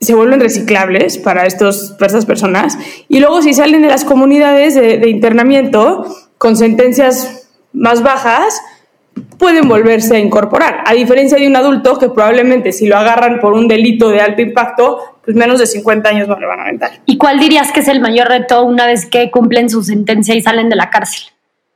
se 0.01 0.15
vuelven 0.15 0.41
reciclables 0.41 1.17
para, 1.17 1.45
estos, 1.45 1.95
para 1.97 2.07
estas 2.07 2.25
personas. 2.25 2.77
Y 3.07 3.21
luego, 3.21 3.41
si 3.41 3.53
salen 3.53 3.81
de 3.81 3.87
las 3.87 4.03
comunidades 4.03 4.75
de, 4.75 4.97
de 4.97 5.09
internamiento 5.09 6.05
con 6.37 6.57
sentencias 6.57 7.49
más 7.71 8.03
bajas, 8.03 8.61
pueden 9.37 9.67
volverse 9.67 10.15
a 10.15 10.19
incorporar, 10.19 10.83
a 10.85 10.93
diferencia 10.93 11.37
de 11.37 11.47
un 11.47 11.55
adulto 11.55 11.97
que 11.99 12.09
probablemente 12.09 12.71
si 12.71 12.87
lo 12.87 12.97
agarran 12.97 13.39
por 13.39 13.53
un 13.53 13.67
delito 13.67 14.09
de 14.09 14.21
alto 14.21 14.41
impacto, 14.41 14.99
pues 15.23 15.35
menos 15.35 15.59
de 15.59 15.65
50 15.65 16.09
años 16.09 16.27
no 16.27 16.39
le 16.39 16.47
van 16.47 16.59
a 16.59 16.63
aventar. 16.63 16.91
¿Y 17.05 17.17
cuál 17.17 17.39
dirías 17.39 17.71
que 17.71 17.81
es 17.81 17.87
el 17.87 17.99
mayor 17.99 18.27
reto 18.27 18.63
una 18.63 18.85
vez 18.85 19.05
que 19.05 19.31
cumplen 19.31 19.69
su 19.69 19.83
sentencia 19.83 20.35
y 20.35 20.41
salen 20.41 20.69
de 20.69 20.75
la 20.75 20.89
cárcel? 20.89 21.23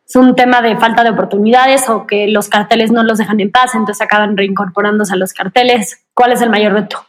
¿Es 0.07 0.15
un 0.15 0.35
tema 0.35 0.61
de 0.61 0.77
falta 0.77 1.03
de 1.03 1.09
oportunidades 1.09 1.89
o 1.89 2.07
que 2.07 2.27
los 2.27 2.47
carteles 2.47 2.91
no 2.91 3.03
los 3.03 3.17
dejan 3.17 3.41
en 3.41 3.51
paz, 3.51 3.75
entonces 3.75 4.01
acaban 4.01 4.37
reincorporándose 4.37 5.13
a 5.13 5.17
los 5.17 5.33
carteles? 5.33 6.05
¿Cuál 6.13 6.31
es 6.31 6.41
el 6.41 6.49
mayor 6.49 6.73
reto? 6.73 7.05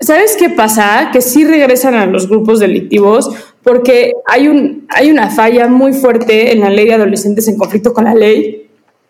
¿Sabes 0.00 0.36
qué 0.38 0.50
pasa? 0.50 1.08
Que 1.12 1.22
sí 1.22 1.44
regresan 1.46 1.94
a 1.94 2.04
los 2.04 2.28
grupos 2.28 2.60
delictivos 2.60 3.30
porque 3.62 4.12
hay, 4.26 4.48
un, 4.48 4.86
hay 4.90 5.10
una 5.10 5.30
falla 5.30 5.68
muy 5.68 5.94
fuerte 5.94 6.52
en 6.52 6.60
la 6.60 6.68
ley 6.68 6.86
de 6.86 6.94
adolescentes 6.94 7.48
en 7.48 7.56
conflicto 7.56 7.94
con 7.94 8.04
la 8.04 8.14
ley 8.14 8.63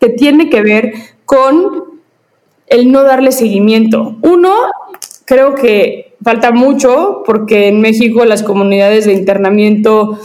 que 0.05 0.11
tiene 0.11 0.51
que 0.51 0.61
ver 0.61 0.93
con 1.25 1.85
el 2.67 2.93
no 2.93 3.05
darle 3.05 3.33
seguimiento. 3.33 4.17
Uno, 4.21 4.53
creo 5.25 5.55
que 5.55 6.15
falta 6.23 6.53
mucho 6.53 7.23
porque 7.25 7.69
en 7.69 7.81
México 7.81 8.27
las 8.27 8.43
comunidades 8.43 9.07
de 9.07 9.15
internamiento 9.15 10.19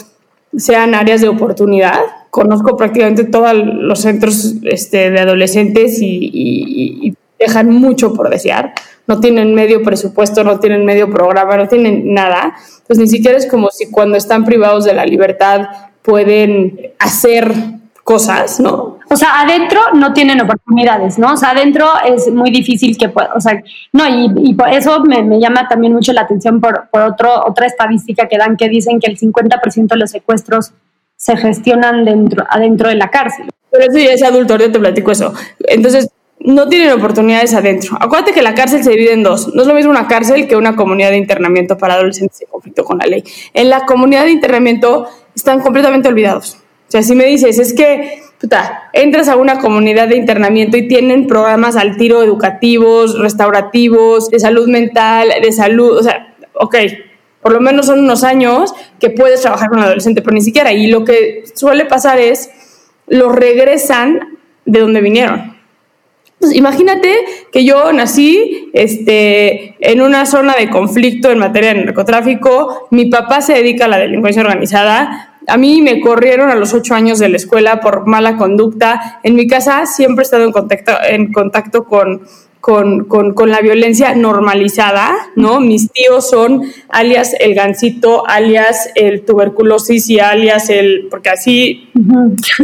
sean 0.57 0.95
áreas 0.95 1.21
de 1.21 1.29
oportunidad. 1.29 1.99
Conozco 2.29 2.75
prácticamente 2.75 3.23
todos 3.23 3.53
los 3.53 4.01
centros 4.01 4.55
este, 4.63 5.11
de 5.11 5.19
adolescentes 5.19 5.99
y, 6.01 7.15
dejan 7.39 7.69
mucho 7.69 8.13
por 8.13 8.29
desear. 8.29 8.73
No 9.07 9.21
tienen 9.21 9.55
medio 9.55 9.81
presupuesto, 9.81 10.43
no 10.43 10.59
tienen 10.59 10.83
medio 10.83 11.09
programa, 11.09 11.55
no 11.55 11.69
tienen 11.69 12.13
nada. 12.13 12.53
Pues 12.85 12.99
ni 12.99 13.07
siquiera 13.07 13.37
es 13.37 13.47
como 13.47 13.69
si 13.69 13.89
cuando 13.89 14.17
están 14.17 14.43
privados 14.43 14.83
de 14.83 14.93
la 14.93 15.05
libertad 15.05 15.69
pueden 16.01 16.91
hacer 16.99 17.53
cosas, 18.03 18.59
¿no? 18.59 18.98
O 19.11 19.15
sea, 19.15 19.41
adentro 19.41 19.79
no 19.93 20.13
tienen 20.13 20.39
oportunidades, 20.39 21.17
¿no? 21.17 21.33
O 21.33 21.37
sea, 21.37 21.51
adentro 21.51 21.87
es 22.05 22.31
muy 22.31 22.51
difícil 22.51 22.95
que 22.95 23.09
pueda, 23.09 23.31
o 23.35 23.41
sea, 23.41 23.61
no, 23.91 24.03
y, 24.07 24.53
por 24.53 24.69
eso 24.69 25.03
me, 25.03 25.39
llama 25.39 25.67
también 25.67 25.93
mucho 25.93 26.13
la 26.13 26.21
atención 26.21 26.61
por, 26.61 26.89
otra 26.91 27.65
estadística 27.65 28.27
que 28.27 28.37
dan 28.37 28.55
que 28.55 28.69
dicen 28.69 28.99
que 28.99 29.09
el 29.09 29.17
50% 29.17 29.87
de 29.87 29.97
los 29.97 30.11
secuestros 30.11 30.73
se 31.15 31.35
gestionan 31.37 32.05
dentro, 32.05 32.45
adentro 32.49 32.89
de 32.89 32.95
la 32.95 33.09
cárcel. 33.09 33.49
Pero 33.71 33.85
eso 33.85 33.97
ya 33.97 34.13
es 34.13 34.23
adulto, 34.23 34.57
te 34.57 34.69
platico 34.69 35.11
eso. 35.11 35.33
Entonces, 35.67 36.09
no 36.39 36.69
tienen 36.69 36.91
oportunidades 36.91 37.53
adentro. 37.53 37.97
Acuérdate 37.99 38.31
que 38.31 38.41
la 38.41 38.53
cárcel 38.53 38.83
se 38.83 38.91
divide 38.91 39.13
en 39.13 39.23
dos. 39.23 39.53
No 39.53 39.63
es 39.63 39.67
lo 39.67 39.73
mismo 39.73 39.91
una 39.91 40.07
cárcel 40.07 40.47
que 40.47 40.55
una 40.55 40.75
comunidad 40.75 41.09
de 41.09 41.17
internamiento 41.17 41.77
para 41.77 41.95
adolescentes 41.95 42.41
en 42.41 42.47
conflicto 42.47 42.85
con 42.85 42.99
la 42.99 43.05
ley. 43.05 43.23
En 43.53 43.69
la 43.69 43.85
comunidad 43.85 44.23
de 44.23 44.31
internamiento 44.31 45.07
están 45.35 45.59
completamente 45.59 46.07
olvidados. 46.07 46.57
O 46.87 46.91
sea, 46.91 47.03
si 47.03 47.15
me 47.15 47.25
dices, 47.25 47.59
es 47.59 47.73
que 47.73 48.28
puta, 48.39 48.89
entras 48.93 49.27
a 49.27 49.35
una 49.35 49.59
comunidad 49.59 50.07
de 50.07 50.15
internamiento 50.15 50.77
y 50.77 50.87
tienen 50.87 51.27
programas 51.27 51.75
al 51.75 51.97
tiro 51.97 52.23
educativos, 52.23 53.19
restaurativos, 53.19 54.29
de 54.29 54.39
salud 54.39 54.67
mental, 54.67 55.29
de 55.41 55.51
salud, 55.51 55.97
o 55.97 56.03
sea, 56.03 56.35
ok, 56.53 56.75
por 57.41 57.53
lo 57.53 57.61
menos 57.61 57.85
son 57.85 57.99
unos 57.99 58.23
años 58.23 58.73
que 58.99 59.09
puedes 59.09 59.41
trabajar 59.41 59.69
con 59.69 59.79
un 59.79 59.85
adolescente, 59.85 60.21
pero 60.21 60.33
ni 60.33 60.41
siquiera. 60.41 60.73
Y 60.73 60.87
lo 60.87 61.05
que 61.05 61.43
suele 61.53 61.85
pasar 61.85 62.19
es, 62.19 62.49
los 63.07 63.33
regresan 63.33 64.37
de 64.65 64.79
donde 64.79 65.01
vinieron. 65.01 65.57
Pues 66.39 66.55
imagínate 66.55 67.13
que 67.51 67.65
yo 67.65 67.91
nací 67.91 68.69
este, 68.73 69.75
en 69.79 70.01
una 70.01 70.25
zona 70.25 70.55
de 70.55 70.69
conflicto 70.69 71.31
en 71.31 71.39
materia 71.39 71.73
de 71.73 71.83
narcotráfico, 71.83 72.87
mi 72.91 73.07
papá 73.07 73.41
se 73.41 73.53
dedica 73.53 73.85
a 73.85 73.87
la 73.89 73.97
delincuencia 73.97 74.41
organizada, 74.41 75.28
a 75.49 75.57
mí 75.57 75.81
me 75.81 75.99
corrieron 75.99 76.49
a 76.49 76.55
los 76.55 76.73
ocho 76.73 76.93
años 76.93 77.19
de 77.19 77.29
la 77.29 77.37
escuela 77.37 77.79
por 77.79 78.07
mala 78.07 78.37
conducta, 78.37 79.19
en 79.23 79.35
mi 79.35 79.47
casa 79.47 79.85
siempre 79.85 80.23
he 80.23 80.25
estado 80.25 80.43
en 80.43 80.51
contacto, 80.51 80.91
en 81.07 81.31
contacto 81.31 81.85
con, 81.85 82.21
con, 82.61 83.05
con, 83.05 83.49
la 83.49 83.61
violencia 83.61 84.13
normalizada, 84.15 85.15
¿no? 85.35 85.59
Mis 85.59 85.91
tíos 85.91 86.29
son 86.29 86.63
alias 86.89 87.35
el 87.39 87.55
gancito, 87.55 88.27
alias 88.27 88.89
el 88.95 89.25
tuberculosis 89.25 90.09
y 90.09 90.19
alias 90.19 90.69
el, 90.69 91.07
porque 91.09 91.29
así 91.29 91.89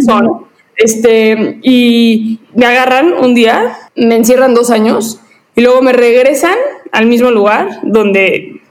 son. 0.06 0.45
Este, 0.78 1.60
y 1.63 2.39
me 2.54 2.65
agarran 2.65 3.13
un 3.13 3.34
día, 3.34 3.78
me 3.95 4.15
encierran 4.15 4.54
dos 4.54 4.69
años 4.71 5.21
y 5.56 5.62
luego 5.62 5.82
me 5.82 5.93
regresan 5.93 6.58
al 6.91 7.06
mismo 7.06 7.32
lugar 7.32 7.80
donde 7.84 8.62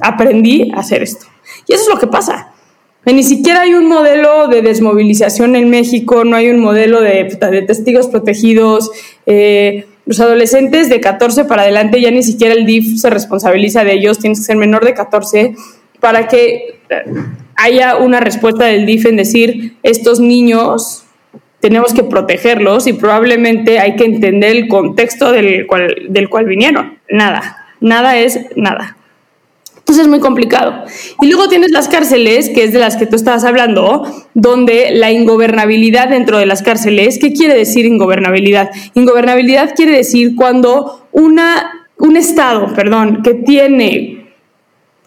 aprendí 0.00 0.70
a 0.72 0.80
hacer 0.80 1.02
esto. 1.02 1.26
Y 1.66 1.72
eso 1.72 1.82
es 1.82 1.88
lo 1.88 1.98
que 1.98 2.06
pasa. 2.06 2.52
Ni 3.12 3.22
siquiera 3.22 3.62
hay 3.62 3.74
un 3.74 3.86
modelo 3.86 4.48
de 4.48 4.60
desmovilización 4.60 5.56
en 5.56 5.70
México, 5.70 6.24
no 6.24 6.36
hay 6.36 6.50
un 6.50 6.60
modelo 6.60 7.00
de, 7.00 7.24
de 7.24 7.62
testigos 7.62 8.08
protegidos. 8.08 8.90
Eh, 9.24 9.86
los 10.04 10.20
adolescentes 10.20 10.88
de 10.88 11.00
14 11.00 11.44
para 11.46 11.62
adelante 11.62 12.00
ya 12.00 12.10
ni 12.10 12.22
siquiera 12.22 12.54
el 12.54 12.66
DIF 12.66 13.00
se 13.00 13.10
responsabiliza 13.10 13.82
de 13.84 13.94
ellos, 13.94 14.18
tienes 14.18 14.40
que 14.40 14.44
ser 14.44 14.56
menor 14.56 14.84
de 14.84 14.94
14 14.94 15.54
para 16.00 16.28
que 16.28 16.80
eh, 16.90 17.04
haya 17.56 17.96
una 17.96 18.20
respuesta 18.20 18.66
del 18.66 18.84
DIF 18.84 19.06
en 19.06 19.16
decir, 19.16 19.76
estos 19.82 20.20
niños 20.20 21.04
tenemos 21.60 21.92
que 21.92 22.04
protegerlos 22.04 22.86
y 22.86 22.92
probablemente 22.92 23.78
hay 23.80 23.96
que 23.96 24.04
entender 24.04 24.54
el 24.54 24.68
contexto 24.68 25.32
del 25.32 25.66
cual, 25.66 25.94
del 26.08 26.28
cual 26.28 26.44
vinieron. 26.44 26.98
Nada, 27.10 27.66
nada 27.80 28.18
es 28.18 28.38
nada. 28.54 28.97
Entonces 29.88 30.04
es 30.04 30.10
muy 30.10 30.20
complicado. 30.20 30.84
Y 31.22 31.28
luego 31.28 31.48
tienes 31.48 31.70
las 31.70 31.88
cárceles, 31.88 32.50
que 32.50 32.62
es 32.62 32.74
de 32.74 32.78
las 32.78 32.96
que 32.98 33.06
tú 33.06 33.16
estabas 33.16 33.44
hablando, 33.44 34.02
donde 34.34 34.90
la 34.92 35.10
ingobernabilidad 35.10 36.10
dentro 36.10 36.36
de 36.36 36.44
las 36.44 36.62
cárceles, 36.62 37.18
¿qué 37.18 37.32
quiere 37.32 37.54
decir 37.54 37.86
ingobernabilidad? 37.86 38.70
Ingobernabilidad 38.92 39.74
quiere 39.74 39.96
decir 39.96 40.36
cuando 40.36 41.08
una, 41.10 41.88
un 41.96 42.18
Estado, 42.18 42.74
perdón, 42.74 43.22
que 43.22 43.32
tiene 43.32 44.26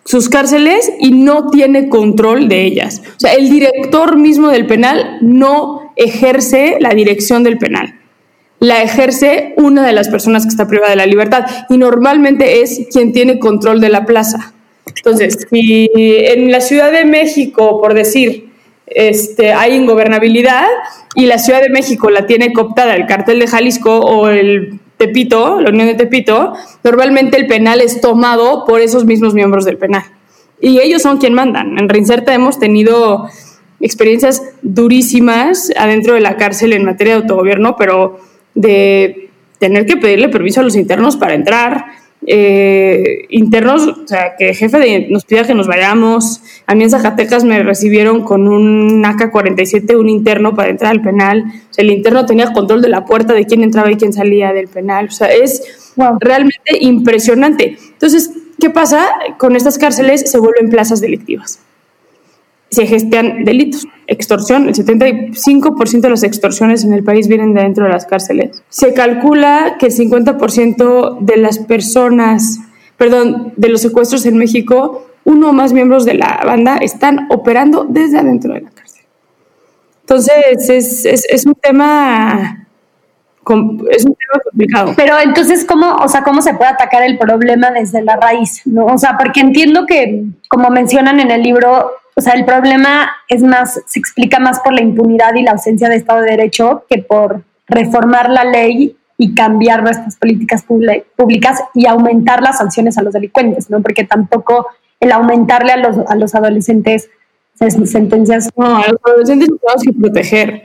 sus 0.04 0.30
cárceles 0.30 0.92
y 1.00 1.12
no 1.12 1.52
tiene 1.52 1.88
control 1.88 2.50
de 2.50 2.64
ellas. 2.64 3.04
O 3.06 3.20
sea, 3.20 3.34
el 3.34 3.52
director 3.52 4.18
mismo 4.18 4.50
del 4.50 4.66
penal 4.66 5.20
no 5.22 5.94
ejerce 5.96 6.78
la 6.80 6.90
dirección 6.90 7.44
del 7.44 7.60
penal. 7.60 8.00
La 8.58 8.82
ejerce 8.82 9.54
una 9.58 9.86
de 9.86 9.94
las 9.94 10.10
personas 10.10 10.42
que 10.42 10.50
está 10.50 10.68
privada 10.68 10.90
de 10.90 10.96
la 10.96 11.06
libertad 11.06 11.46
y 11.70 11.78
normalmente 11.78 12.64
es 12.64 12.88
quien 12.92 13.14
tiene 13.14 13.38
control 13.38 13.80
de 13.80 13.90
la 13.90 14.08
plaza. 14.08 14.56
Entonces, 14.86 15.48
si 15.50 15.90
en 15.94 16.52
la 16.52 16.62
Ciudad 16.62 16.92
de 16.92 17.06
México, 17.06 17.80
por 17.82 17.94
decir, 17.94 18.52
este, 18.88 19.54
hay 19.54 19.76
ingobernabilidad 19.76 20.68
y 21.16 21.26
la 21.26 21.38
Ciudad 21.38 21.62
de 21.62 21.70
México 21.70 22.10
la 22.10 22.26
tiene 22.26 22.52
cooptada 22.54 22.96
el 22.96 23.06
cartel 23.06 23.40
de 23.40 23.48
Jalisco 23.48 24.00
o 24.00 24.28
el 24.28 24.80
Tepito, 24.98 25.62
la 25.62 25.70
Unión 25.70 25.88
de 25.88 25.96
Tepito, 25.96 26.54
normalmente 26.84 27.38
el 27.38 27.48
penal 27.48 27.82
es 27.82 28.02
tomado 28.02 28.66
por 28.66 28.82
esos 28.82 29.06
mismos 29.06 29.34
miembros 29.34 29.66
del 29.66 29.78
penal. 29.78 30.04
Y 30.60 30.80
ellos 30.80 31.02
son 31.02 31.18
quien 31.18 31.34
mandan. 31.34 31.80
En 31.80 31.90
Reinserta 31.90 32.34
hemos 32.34 32.60
tenido 32.60 33.28
experiencias 33.80 34.44
durísimas 34.62 35.72
adentro 35.76 36.14
de 36.14 36.22
la 36.22 36.38
cárcel 36.38 36.74
en 36.74 36.86
materia 36.86 37.16
de 37.16 37.22
autogobierno, 37.22 37.76
pero 37.78 38.20
de 38.54 39.30
tener 39.58 39.86
que 39.86 39.98
pedirle 39.98 40.30
permiso 40.30 40.60
a 40.60 40.64
los 40.64 40.76
internos 40.76 41.18
para 41.18 41.34
entrar, 41.34 41.86
eh, 42.28 43.26
internos, 43.30 43.88
o 43.88 44.08
sea, 44.08 44.36
que 44.38 44.50
el 44.50 44.56
jefe 44.56 45.08
nos 45.10 45.26
pida 45.26 45.44
que 45.44 45.56
nos 45.56 45.68
vayamos. 45.68 46.42
A 46.68 46.76
mí 46.76 46.84
en 46.84 46.90
Zacatecas 46.90 47.44
me 47.44 47.64
recibieron 47.64 48.24
con 48.24 48.48
un 48.48 49.04
AK-47, 49.04 49.98
un 49.98 50.10
interno 50.10 50.56
para 50.56 50.70
entrar 50.70 50.92
al 50.92 51.02
penal. 51.02 51.46
O 51.48 51.74
sea, 51.74 51.84
el 51.84 51.92
interno 51.92 52.26
tenía 52.26 52.54
control 52.54 52.82
de 52.82 52.90
la 52.90 53.06
puerta 53.06 53.34
de 53.34 53.46
quién 53.46 53.64
entraba 53.64 53.92
y 53.92 53.96
quién 53.96 54.14
salía 54.14 54.54
del 54.54 54.68
penal. 54.68 55.08
O 55.08 55.12
sea, 55.12 55.28
es 55.28 55.94
realmente 56.20 56.78
impresionante. 56.80 57.78
Entonces, 57.94 58.32
¿qué 58.60 58.70
pasa? 58.70 59.08
Con 59.38 59.56
estas 59.56 59.78
cárceles 59.78 60.30
se 60.30 60.40
vuelven 60.40 60.70
plazas 60.70 61.02
delictivas 61.02 61.61
se 62.72 62.88
gestionan 62.88 63.44
delitos. 63.44 63.86
Extorsión, 64.08 64.68
el 64.68 64.74
75% 64.74 66.02
de 66.02 66.10
las 66.10 66.24
extorsiones 66.24 66.84
en 66.84 66.94
el 66.94 67.04
país 67.04 67.28
vienen 67.28 67.54
de 67.54 67.62
dentro 67.62 67.86
de 67.86 67.92
las 67.92 68.06
cárceles. 68.06 68.64
Se 68.70 68.94
calcula 68.94 69.76
que 69.78 69.88
el 69.88 69.94
50% 69.94 71.20
de 71.20 71.38
las 71.38 71.60
personas, 71.60 72.60
perdón, 72.98 73.54
de 73.58 73.70
los 73.70 73.82
secuestros 73.82 74.26
en 74.26 74.38
México, 74.38 75.06
uno 75.26 75.50
o 75.50 75.54
más 75.54 75.74
miembros 75.74 76.06
de 76.06 76.16
la 76.16 76.42
banda 76.46 76.78
están 76.78 77.28
operando 77.30 77.86
desde 77.88 78.18
adentro 78.18 78.54
de 78.54 78.62
la 78.62 78.70
cárcel. 78.72 79.04
Entonces, 80.02 80.70
es, 80.70 81.06
es, 81.06 81.26
es 81.30 81.46
un 81.46 81.56
tema 81.56 82.58
es 83.90 84.06
un 84.06 84.16
tema 84.16 84.44
complicado. 84.44 84.94
Pero 84.96 85.20
entonces, 85.20 85.66
¿cómo, 85.66 85.96
o 85.96 86.08
sea, 86.08 86.24
¿cómo 86.24 86.42
se 86.42 86.54
puede 86.54 86.70
atacar 86.70 87.04
el 87.04 87.18
problema 87.18 87.72
desde 87.72 88.02
la 88.02 88.16
raíz? 88.16 88.62
¿no? 88.66 88.86
O 88.86 88.98
sea, 88.98 89.18
porque 89.18 89.42
entiendo 89.42 89.86
que, 89.86 90.24
como 90.48 90.70
mencionan 90.70 91.20
en 91.20 91.32
el 91.32 91.42
libro, 91.42 91.92
o 92.16 92.22
sea, 92.22 92.34
el 92.34 92.46
problema 92.46 93.12
es 93.30 93.42
más, 93.42 93.82
se 93.86 94.00
explica 94.00 94.40
más 94.40 94.60
por 94.60 94.74
la 94.74 94.82
impunidad 94.82 95.34
y 95.36 95.44
la 95.44 95.52
ausencia 95.52 95.90
de 95.90 95.96
Estado 95.96 96.22
de 96.22 96.32
Derecho 96.32 96.86
que 96.90 97.00
por 97.02 97.44
reformar 97.68 98.30
la 98.30 98.44
ley 98.44 98.98
y 99.18 99.34
cambiar 99.34 99.84
nuestras 99.84 100.18
políticas 100.18 100.64
públicas 100.64 101.60
y 101.74 101.86
aumentar 101.86 102.42
las 102.42 102.58
sanciones 102.58 102.98
a 102.98 103.04
los 103.04 103.14
delincuentes, 103.14 103.70
¿no? 103.70 103.82
Porque 103.82 104.04
tampoco 104.04 104.68
el 105.00 105.12
aumentarle 105.12 105.72
a 105.74 105.78
los, 105.78 105.98
a 106.08 106.16
los 106.16 106.36
adolescentes 106.36 107.10
sentencias. 107.86 108.50
No, 108.58 108.78
a 108.78 108.88
los 108.88 109.00
adolescentes 109.06 109.48
tenemos 109.48 109.84
que 109.84 109.94
proteger. 109.94 110.64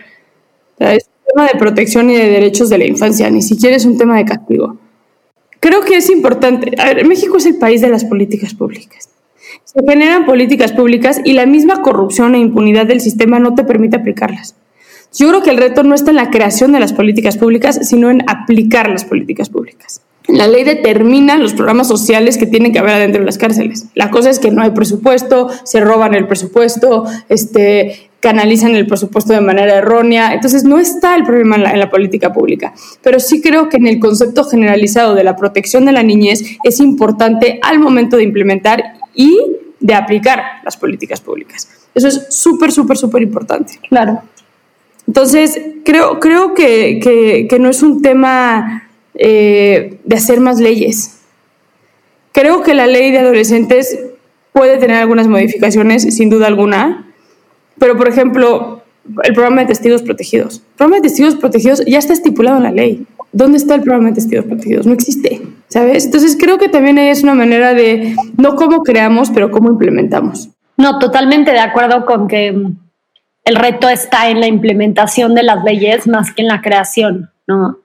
es 0.79 1.07
un 1.07 1.35
tema 1.35 1.49
de 1.49 1.59
protección 1.59 2.11
y 2.11 2.17
de 2.17 2.29
derechos 2.31 2.71
de 2.71 2.79
la 2.79 2.87
infancia, 2.87 3.29
ni 3.31 3.43
siquiera 3.43 3.77
es 3.77 3.85
un 3.85 3.99
tema 3.99 4.17
de 4.17 4.25
castigo. 4.25 4.79
Creo 5.61 5.83
que 5.83 5.97
es 5.97 6.11
importante. 6.11 6.73
A 6.81 6.87
ver, 6.87 7.07
México 7.07 7.37
es 7.37 7.47
el 7.47 7.59
país 7.59 7.81
de 7.81 7.89
las 7.89 8.05
políticas 8.05 8.55
públicas. 8.55 9.11
Se 9.77 9.83
generan 9.87 10.25
políticas 10.25 10.73
públicas 10.73 11.21
y 11.23 11.35
la 11.35 11.45
misma 11.45 11.83
corrupción 11.83 12.35
e 12.35 12.39
impunidad 12.39 12.87
del 12.87 13.03
sistema 13.03 13.39
no 13.39 13.55
te 13.55 13.63
permite 13.63 13.97
aplicarlas. 13.97 14.57
Yo 15.13 15.29
creo 15.29 15.43
que 15.43 15.51
el 15.51 15.59
reto 15.59 15.83
no 15.83 15.95
está 15.95 16.13
en 16.13 16.17
la 16.17 16.31
creación 16.31 16.73
de 16.73 16.81
las 16.81 16.95
políticas 16.95 17.37
públicas, 17.37 17.81
sino 17.83 18.11
en 18.11 18.23
aplicar 18.27 18.89
las 18.89 19.05
políticas 19.05 19.51
públicas. 19.51 20.01
La 20.29 20.49
ley 20.49 20.65
determina 20.65 21.37
los 21.37 21.53
programas 21.53 21.89
sociales 21.89 22.39
que 22.39 22.47
tienen 22.47 22.73
que 22.73 22.79
haber 22.79 22.95
adentro 22.95 23.21
de 23.21 23.27
las 23.27 23.37
cárceles. 23.37 23.89
La 23.95 24.11
cosa 24.11 24.31
es 24.31 24.39
que 24.39 24.51
no 24.51 24.63
hay 24.63 24.71
presupuesto, 24.71 25.51
se 25.65 25.81
roban 25.81 26.15
el 26.15 26.27
presupuesto, 26.27 27.05
este, 27.29 28.09
canalizan 28.21 28.75
el 28.77 28.87
presupuesto 28.87 29.35
de 29.35 29.43
manera 29.43 29.75
errónea. 29.75 30.33
Entonces 30.33 30.65
no 30.65 30.79
está 30.79 31.17
el 31.17 31.25
problema 31.25 31.57
en 31.57 31.63
la, 31.65 31.73
en 31.73 31.81
la, 31.81 31.91
política 31.91 32.33
pública. 32.33 32.73
Pero 33.03 33.21
sí 33.21 33.43
creo 33.43 33.69
que 33.69 33.77
en 33.77 33.87
el 33.87 34.01
concepto 34.01 34.45
generalizado 34.45 35.15
de 35.15 35.23
la 35.23 35.37
protección 35.37 35.85
de 35.85 35.93
la 35.93 36.03
niñez 36.03 36.43
es 36.65 36.81
importante 36.81 37.61
al 37.63 37.79
momento 37.79 38.17
de 38.17 38.23
implementar 38.23 38.83
y 39.15 39.39
de 39.81 39.95
aplicar 39.95 40.43
las 40.65 40.77
políticas 40.77 41.21
públicas. 41.21 41.69
Eso 41.95 42.09
es 42.09 42.27
súper, 42.31 42.73
súper, 42.73 42.97
súper 42.97 43.23
importante. 43.23 43.81
Claro. 43.89 44.23
Entonces, 45.07 45.59
creo, 45.85 46.19
creo 46.21 46.55
que, 46.55 47.49
no 47.61 47.71
es 47.71 47.83
un 47.83 48.03
tema 48.03 48.89
eh, 49.15 49.99
de 50.05 50.17
hacer 50.17 50.41
más 50.41 50.61
leyes. 50.61 51.21
Creo 52.33 52.63
que 52.63 52.75
la 52.75 52.87
ley 52.87 53.13
de 53.13 53.21
adolescentes 53.21 53.99
puede 54.53 54.79
tener 54.79 54.97
algunas 54.97 55.29
modificaciones, 55.29 56.03
sin 56.03 56.29
duda 56.29 56.47
alguna, 56.47 57.07
pero, 57.79 57.97
por 57.97 58.09
ejemplo, 58.09 58.83
el 59.23 59.35
programa 59.35 59.63
de 59.63 59.69
testigos 59.69 60.03
protegidos. 60.03 60.57
El 60.57 60.77
programa 60.77 60.97
de 60.97 61.03
testigos 61.03 61.37
protegidos 61.37 61.85
ya 61.87 61.99
está 61.99 62.13
estipulado 62.13 62.57
en 62.57 62.63
la 62.65 62.73
ley. 62.73 63.07
¿Dónde 63.33 63.59
está 63.59 63.75
el 63.75 63.83
programa 63.83 64.09
de 64.09 64.15
testigos 64.15 64.47
protegidos? 64.47 64.87
No 64.87 64.95
existe, 64.95 65.43
¿sabes? 65.69 66.05
Entonces 66.07 66.37
creo 66.39 66.59
que 66.59 66.69
también 66.69 66.99
es 66.99 67.23
una 67.23 67.35
manera 67.35 67.75
de, 67.75 68.17
no 68.37 68.57
cómo 68.57 68.83
creamos, 68.83 69.31
pero 69.31 69.51
cómo 69.51 69.71
implementamos. 69.71 70.49
No, 70.77 70.99
totalmente 70.99 71.53
de 71.53 71.61
acuerdo 71.61 72.05
con 72.05 72.29
que 72.29 72.49
el 73.45 73.57
reto 73.57 73.89
está 73.89 74.29
en 74.29 74.41
la 74.41 74.47
implementación 74.47 75.35
de 75.35 75.43
las 75.43 75.65
leyes 75.65 76.07
más 76.07 76.33
que 76.33 76.43
en 76.43 76.49
la 76.49 76.61
creación, 76.61 77.31
¿no? 77.47 77.79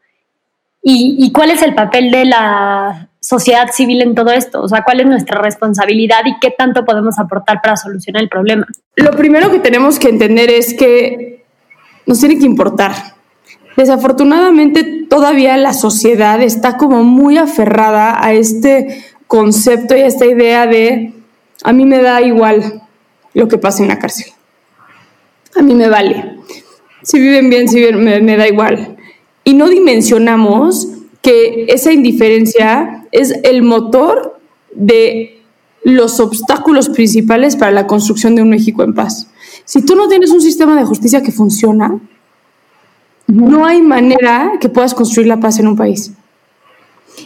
¿Y, 0.83 1.15
y 1.19 1.31
cuál 1.31 1.51
es 1.51 1.61
el 1.61 1.75
papel 1.75 2.09
de 2.09 2.25
la 2.25 3.09
sociedad 3.19 3.69
civil 3.71 4.01
en 4.01 4.15
todo 4.15 4.31
esto? 4.31 4.61
O 4.61 4.67
sea, 4.67 4.83
¿cuál 4.83 4.99
es 4.99 5.05
nuestra 5.05 5.39
responsabilidad 5.39 6.21
y 6.25 6.39
qué 6.39 6.51
tanto 6.51 6.83
podemos 6.83 7.19
aportar 7.19 7.61
para 7.61 7.77
solucionar 7.77 8.23
el 8.23 8.29
problema? 8.29 8.65
Lo 8.95 9.11
primero 9.11 9.51
que 9.51 9.59
tenemos 9.59 9.99
que 9.99 10.09
entender 10.09 10.49
es 10.49 10.73
que 10.73 11.45
nos 12.07 12.19
tiene 12.19 12.39
que 12.39 12.45
importar. 12.45 12.93
Desafortunadamente 13.77 14.83
todavía 15.09 15.57
la 15.57 15.73
sociedad 15.73 16.41
está 16.41 16.77
como 16.77 17.03
muy 17.03 17.37
aferrada 17.37 18.23
a 18.23 18.33
este 18.33 19.03
concepto 19.27 19.95
y 19.95 20.01
a 20.01 20.07
esta 20.07 20.25
idea 20.25 20.67
de 20.67 21.13
a 21.63 21.73
mí 21.73 21.85
me 21.85 22.01
da 22.01 22.21
igual 22.21 22.81
lo 23.33 23.47
que 23.47 23.57
pasa 23.57 23.83
en 23.83 23.89
la 23.89 23.99
cárcel. 23.99 24.27
A 25.55 25.61
mí 25.61 25.75
me 25.75 25.89
vale. 25.89 26.37
Si 27.03 27.19
viven 27.19 27.49
bien, 27.49 27.67
si 27.67 27.77
viven, 27.77 28.03
me, 28.03 28.21
me 28.21 28.37
da 28.37 28.47
igual. 28.47 28.97
Y 29.43 29.53
no 29.53 29.69
dimensionamos 29.69 30.87
que 31.21 31.65
esa 31.69 31.91
indiferencia 31.91 33.05
es 33.11 33.33
el 33.43 33.63
motor 33.63 34.39
de 34.73 35.41
los 35.83 36.19
obstáculos 36.19 36.89
principales 36.89 37.55
para 37.55 37.71
la 37.71 37.87
construcción 37.87 38.35
de 38.35 38.41
un 38.41 38.49
México 38.49 38.83
en 38.83 38.93
paz. 38.93 39.27
Si 39.65 39.83
tú 39.83 39.95
no 39.95 40.07
tienes 40.07 40.31
un 40.31 40.41
sistema 40.41 40.75
de 40.75 40.85
justicia 40.85 41.21
que 41.21 41.31
funciona, 41.31 41.99
no 43.31 43.65
hay 43.65 43.81
manera 43.81 44.53
que 44.59 44.69
puedas 44.69 44.93
construir 44.93 45.27
la 45.27 45.39
paz 45.39 45.59
en 45.59 45.67
un 45.67 45.75
país. 45.75 46.11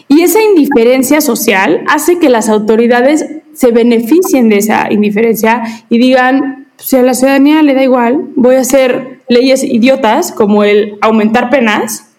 Y 0.08 0.22
esa 0.22 0.42
indiferencia 0.42 1.22
social 1.22 1.84
hace 1.88 2.20
que 2.20 2.30
las 2.30 2.50
autoridades 2.50 3.26
se 3.54 3.72
beneficien 3.72 4.50
de 4.50 4.58
esa 4.58 4.92
indiferencia 4.92 5.64
y 5.90 5.98
digan, 5.98 6.68
si 6.78 6.98
a 6.98 7.02
la 7.02 7.14
ciudadanía 7.14 7.64
le 7.64 7.74
da 7.74 7.84
igual, 7.84 8.28
voy 8.36 8.56
a 8.56 8.62
hacer 8.62 9.22
leyes 9.30 9.64
idiotas 9.64 10.32
como 10.32 10.64
el 10.64 10.98
aumentar 11.02 11.50
penas, 11.50 12.12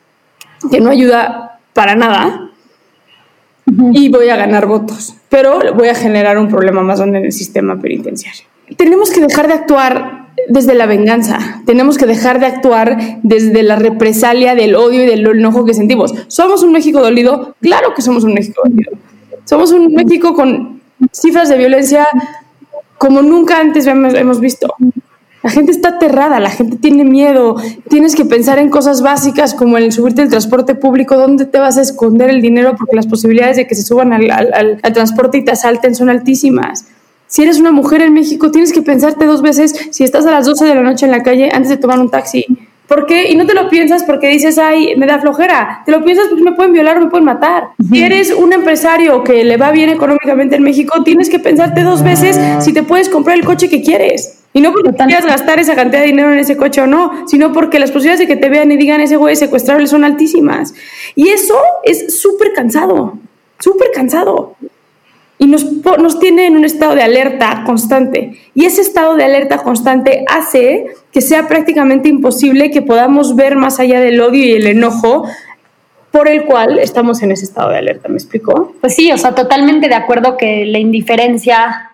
que 0.71 0.81
no 0.81 0.91
ayuda 0.91 1.61
para 1.73 1.95
nada, 1.95 2.51
y 3.93 4.09
voy 4.09 4.29
a 4.31 4.37
ganar 4.37 4.67
votos, 4.67 5.15
pero 5.29 5.75
voy 5.75 5.89
a 5.89 5.95
generar 5.95 6.39
un 6.39 6.49
problema 6.49 6.83
más 6.83 6.99
grande 6.99 7.19
en 7.19 7.27
el 7.27 7.33
sistema 7.33 7.79
penitenciario. 7.79 8.45
Tenemos 8.77 9.11
que 9.11 9.21
dejar 9.21 9.49
de 9.49 9.55
actuar 9.55 10.26
desde 10.49 10.75
la 10.75 10.87
venganza, 10.87 11.63
tenemos 11.67 11.99
que 11.99 12.07
dejar 12.07 12.41
de 12.41 12.47
actuar 12.47 13.21
desde 13.23 13.63
la 13.63 13.77
represalia 13.77 14.55
del 14.55 14.77
odio 14.77 15.05
y 15.05 15.07
del 15.07 15.27
enojo 15.27 15.65
que 15.65 15.75
sentimos. 15.75 16.15
¿Somos 16.29 16.63
un 16.63 16.73
México 16.73 17.01
dolido? 17.01 17.55
Claro 17.61 17.95
que 17.95 18.03
somos 18.03 18.25
un 18.25 18.35
México 18.35 18.63
dolido. 18.65 18.93
Somos 19.45 19.73
un 19.73 19.93
México 19.93 20.35
con 20.35 20.81
cifras 21.13 21.49
de 21.49 21.57
violencia 21.57 22.09
como 22.99 23.23
nunca 23.23 23.61
antes 23.61 23.87
hemos 23.87 24.41
visto. 24.41 24.75
La 25.43 25.51
gente 25.51 25.71
está 25.71 25.91
aterrada, 25.91 26.41
la 26.41 26.51
gente 26.51 26.77
tiene 26.77 27.05
miedo. 27.05 27.55
Tienes 27.89 28.17
que 28.17 28.25
pensar 28.25 28.59
en 28.59 28.69
cosas 28.69 29.01
básicas 29.01 29.55
como 29.55 29.79
el 29.79 29.93
subirte 29.93 30.23
al 30.23 30.29
transporte 30.29 30.75
público, 30.75 31.17
dónde 31.17 31.45
te 31.45 31.61
vas 31.61 31.79
a 31.79 31.83
esconder 31.83 32.31
el 32.31 32.43
dinero 32.43 32.75
porque 32.77 32.97
las 32.97 33.07
posibilidades 33.07 33.57
de 33.57 33.69
que 33.69 33.77
se 33.77 33.85
suban 33.85 34.13
al, 34.13 34.81
transporte 34.93 35.39
y 35.39 35.45
te 35.45 35.53
asalten 35.53 35.95
son 35.95 36.11
altísimas. 36.11 36.87
Si 37.29 37.43
eres 37.43 37.59
una 37.59 37.73
mujer 37.73 38.03
en 38.03 38.13
México, 38.15 38.51
tienes 38.51 38.73
que 38.73 38.83
pensarte 38.83 39.27
dos 39.27 39.43
veces 39.43 39.89
si 39.91 40.05
estás 40.05 40.27
a 40.27 40.31
las 40.31 40.47
12 40.47 40.65
de 40.65 40.75
la 40.75 40.83
noche 40.83 41.07
en 41.07 41.13
la 41.13 41.23
calle 41.23 41.51
antes 41.53 41.69
de 41.71 41.77
tomar 41.77 41.99
un 41.99 42.11
taxi. 42.11 42.47
¿Por 42.87 43.07
qué? 43.07 43.31
Y 43.31 43.35
no 43.35 43.47
te 43.47 43.55
lo 43.55 43.69
piensas 43.69 44.05
porque 44.05 44.29
dices, 44.29 44.59
ay, 44.59 44.95
me 44.97 45.07
da 45.07 45.19
flojera. 45.19 45.83
Te 45.85 45.91
lo 45.91 46.05
piensas 46.05 46.29
porque 46.29 46.45
me 46.45 46.53
pueden 46.53 46.73
violar 46.73 46.99
o 46.99 47.01
me 47.01 47.11
pueden 47.11 47.25
matar. 47.25 47.71
Si 47.91 48.03
eres 48.03 48.33
un 48.33 48.53
empresario 48.53 49.25
que 49.25 49.43
le 49.43 49.57
va 49.57 49.73
bien 49.73 49.91
económicamente 49.91 50.57
en 50.57 50.63
México, 50.63 51.03
tienes 51.03 51.29
que 51.29 51.41
pensarte 51.41 51.83
dos 51.83 52.05
veces 52.05 52.39
si 52.65 52.73
te 52.73 52.85
puedes 52.85 53.09
comprar 53.09 53.37
el 53.37 53.45
coche 53.45 53.69
que 53.69 53.83
quieres. 53.83 54.39
Y 54.53 54.61
no 54.61 54.73
porque 54.73 54.93
quieras 54.93 55.27
gastar 55.27 55.59
esa 55.59 55.75
cantidad 55.75 56.01
de 56.01 56.07
dinero 56.07 56.33
en 56.33 56.39
ese 56.39 56.57
coche 56.57 56.81
o 56.81 56.87
no, 56.87 57.27
sino 57.27 57.53
porque 57.53 57.79
las 57.79 57.91
posibilidades 57.91 58.21
de 58.21 58.33
que 58.33 58.41
te 58.41 58.49
vean 58.49 58.71
y 58.71 58.77
digan 58.77 59.01
ese 59.01 59.17
güey 59.17 59.35
secuestrable 59.35 59.87
son 59.89 60.05
altísimas. 60.05 60.73
Y 61.17 61.29
eso 61.29 61.59
es 61.83 62.19
súper 62.19 62.53
cansado, 62.53 63.19
súper 63.59 63.91
cansado. 63.93 64.55
Y 65.39 65.47
nos, 65.47 65.65
nos 65.99 66.19
tiene 66.19 66.47
en 66.47 66.57
un 66.57 66.65
estado 66.65 66.95
de 66.95 67.03
alerta 67.03 67.63
constante. 67.67 68.39
Y 68.55 68.65
ese 68.65 68.81
estado 68.81 69.17
de 69.17 69.25
alerta 69.25 69.59
constante 69.59 70.25
hace 70.29 70.87
que 71.13 71.21
sea 71.21 71.47
prácticamente 71.47 72.09
imposible 72.09 72.71
que 72.71 72.83
podamos 72.83 73.37
ver 73.37 73.57
más 73.57 73.79
allá 73.79 74.01
del 74.01 74.21
odio 74.21 74.45
y 74.45 74.53
el 74.53 74.67
enojo 74.67 75.29
por 76.11 76.29
el 76.29 76.45
cual 76.45 76.79
estamos 76.79 77.23
en 77.23 77.33
ese 77.33 77.45
estado 77.45 77.71
de 77.71 77.79
alerta. 77.79 78.09
¿Me 78.09 78.15
explico? 78.15 78.75
Pues 78.81 78.95
sí, 78.95 79.13
o 79.13 79.19
sea, 79.19 79.35
totalmente 79.35 79.89
de 79.89 79.95
acuerdo 79.95 80.39
que 80.39 80.65
la 80.65 80.79
indiferencia 80.79 81.87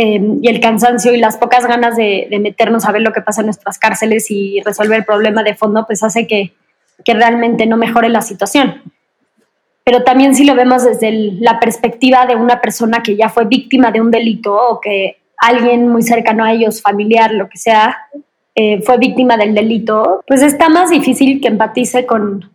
Em, 0.00 0.38
y 0.42 0.48
el 0.48 0.60
cansancio 0.60 1.12
y 1.12 1.18
las 1.18 1.38
pocas 1.38 1.66
ganas 1.66 1.96
de, 1.96 2.28
meternos 2.40 2.84
a 2.84 2.92
ver 2.92 3.02
lo 3.02 3.12
que 3.12 3.20
pasa 3.20 3.40
en 3.40 3.46
nuestras 3.46 3.80
cárceles 3.80 4.30
y 4.30 4.60
resolver 4.60 4.96
el 4.96 5.04
problema 5.04 5.42
de 5.42 5.56
fondo, 5.56 5.86
pues 5.88 6.04
hace 6.04 6.28
que, 6.28 6.52
que 7.04 7.14
realmente 7.14 7.66
no 7.66 7.76
mejore 7.76 8.08
la 8.08 8.22
situación. 8.22 8.80
Pero 9.88 10.04
también 10.04 10.34
si 10.34 10.44
lo 10.44 10.54
vemos 10.54 10.84
desde 10.84 11.10
la 11.40 11.58
perspectiva 11.58 12.26
de 12.26 12.36
una 12.36 12.60
persona 12.60 13.02
que 13.02 13.16
ya 13.16 13.30
fue 13.30 13.46
víctima 13.46 13.90
de 13.90 14.02
un 14.02 14.10
delito 14.10 14.54
o 14.54 14.82
que 14.82 15.16
alguien 15.38 15.88
muy 15.88 16.02
cercano 16.02 16.44
a 16.44 16.52
ellos, 16.52 16.82
familiar, 16.82 17.32
lo 17.32 17.48
que 17.48 17.56
sea, 17.56 17.96
eh, 18.54 18.82
fue 18.82 18.98
víctima 18.98 19.38
del 19.38 19.54
delito, 19.54 20.22
pues 20.26 20.42
está 20.42 20.68
más 20.68 20.90
difícil 20.90 21.40
que 21.40 21.48
empatice 21.48 22.04
con, 22.04 22.50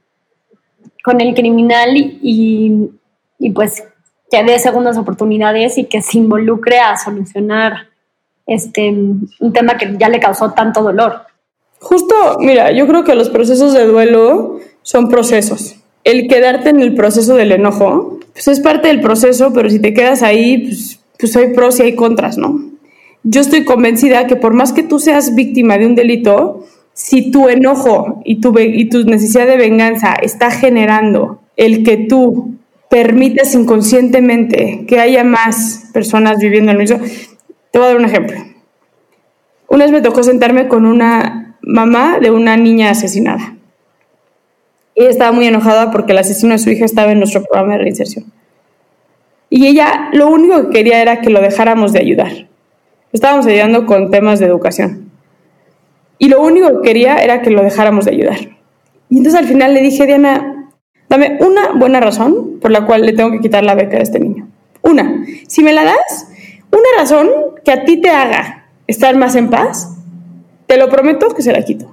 con 1.03 1.21
el 1.21 1.33
criminal 1.33 1.97
y, 1.97 2.91
y 3.39 3.49
pues 3.49 3.83
que 4.29 4.43
dé 4.43 4.59
segundas 4.59 4.95
oportunidades 4.99 5.79
y 5.79 5.85
que 5.85 6.03
se 6.03 6.19
involucre 6.19 6.77
a 6.81 6.97
solucionar 6.97 7.87
este, 8.45 8.89
un 8.89 9.53
tema 9.53 9.75
que 9.75 9.95
ya 9.97 10.07
le 10.07 10.19
causó 10.19 10.51
tanto 10.51 10.83
dolor. 10.83 11.21
Justo, 11.79 12.37
mira, 12.37 12.71
yo 12.73 12.85
creo 12.85 13.03
que 13.03 13.15
los 13.15 13.31
procesos 13.31 13.73
de 13.73 13.87
duelo 13.87 14.59
son 14.83 15.09
procesos. 15.09 15.77
El 16.03 16.27
quedarte 16.27 16.69
en 16.69 16.81
el 16.81 16.95
proceso 16.95 17.35
del 17.35 17.51
enojo, 17.51 18.19
pues 18.33 18.47
es 18.47 18.59
parte 18.59 18.89
del 18.89 19.01
proceso, 19.01 19.53
pero 19.53 19.69
si 19.69 19.79
te 19.79 19.93
quedas 19.93 20.23
ahí, 20.23 20.65
pues, 20.65 20.99
pues 21.19 21.35
hay 21.35 21.53
pros 21.53 21.79
y 21.79 21.83
hay 21.83 21.95
contras, 21.95 22.37
¿no? 22.37 22.61
Yo 23.23 23.39
estoy 23.39 23.63
convencida 23.63 24.27
que 24.27 24.35
por 24.35 24.53
más 24.53 24.73
que 24.73 24.83
tú 24.83 24.99
seas 24.99 25.33
víctima 25.33 25.77
de 25.77 25.85
un 25.85 25.95
delito, 25.95 26.65
si 26.93 27.31
tu 27.31 27.47
enojo 27.47 28.21
y 28.25 28.41
tu, 28.41 28.53
y 28.59 28.89
tu 28.89 29.05
necesidad 29.05 29.47
de 29.47 29.57
venganza 29.57 30.13
está 30.21 30.51
generando 30.51 31.39
el 31.55 31.83
que 31.83 31.97
tú 31.97 32.55
permites 32.89 33.55
inconscientemente 33.55 34.85
que 34.87 34.99
haya 34.99 35.23
más 35.23 35.89
personas 35.93 36.37
viviendo 36.39 36.71
en 36.71 36.77
el 36.77 36.83
mismo. 36.83 36.99
Te 37.71 37.79
voy 37.79 37.85
a 37.85 37.91
dar 37.91 37.97
un 37.97 38.05
ejemplo. 38.05 38.37
Una 39.67 39.85
vez 39.85 39.91
me 39.91 40.01
tocó 40.01 40.21
sentarme 40.21 40.67
con 40.67 40.85
una 40.85 41.57
mamá 41.61 42.19
de 42.19 42.29
una 42.29 42.57
niña 42.57 42.91
asesinada. 42.91 43.55
Y 44.95 45.05
estaba 45.05 45.31
muy 45.31 45.47
enojada 45.47 45.91
porque 45.91 46.11
el 46.11 46.19
asesino 46.19 46.53
de 46.53 46.59
su 46.59 46.69
hija 46.69 46.85
estaba 46.85 47.11
en 47.11 47.19
nuestro 47.19 47.43
programa 47.43 47.73
de 47.73 47.79
reinserción. 47.79 48.25
Y 49.49 49.67
ella 49.67 50.09
lo 50.13 50.29
único 50.29 50.63
que 50.63 50.77
quería 50.77 51.01
era 51.01 51.21
que 51.21 51.29
lo 51.29 51.41
dejáramos 51.41 51.93
de 51.93 51.99
ayudar. 51.99 52.47
Estábamos 53.11 53.45
ayudando 53.45 53.85
con 53.85 54.11
temas 54.11 54.39
de 54.39 54.45
educación. 54.45 55.11
Y 56.17 56.29
lo 56.29 56.41
único 56.41 56.81
que 56.81 56.87
quería 56.87 57.17
era 57.17 57.41
que 57.41 57.49
lo 57.49 57.63
dejáramos 57.63 58.05
de 58.05 58.11
ayudar. 58.11 58.39
Y 59.09 59.17
entonces 59.17 59.39
al 59.39 59.47
final 59.47 59.73
le 59.73 59.81
dije, 59.81 60.05
Diana, 60.05 60.53
Dame 61.13 61.37
una 61.41 61.73
buena 61.73 61.99
razón 61.99 62.59
por 62.59 62.71
la 62.71 62.87
cual 62.87 63.05
le 63.05 63.13
tengo 63.13 63.29
que 63.29 63.39
quitar 63.39 63.63
la 63.63 63.75
beca 63.75 63.97
a 63.97 64.01
este 64.01 64.19
niño. 64.19 64.47
Una. 64.81 65.23
Si 65.47 65.61
me 65.61 65.71
la 65.71 65.83
das, 65.83 66.27
una 66.71 66.87
razón 66.97 67.29
que 67.63 67.71
a 67.71 67.85
ti 67.85 68.01
te 68.01 68.09
haga 68.09 68.65
estar 68.87 69.15
más 69.15 69.35
en 69.35 69.51
paz, 69.51 69.95
te 70.65 70.75
lo 70.75 70.89
prometo 70.89 71.29
que 71.35 71.43
se 71.43 71.51
la 71.51 71.63
quito. 71.63 71.92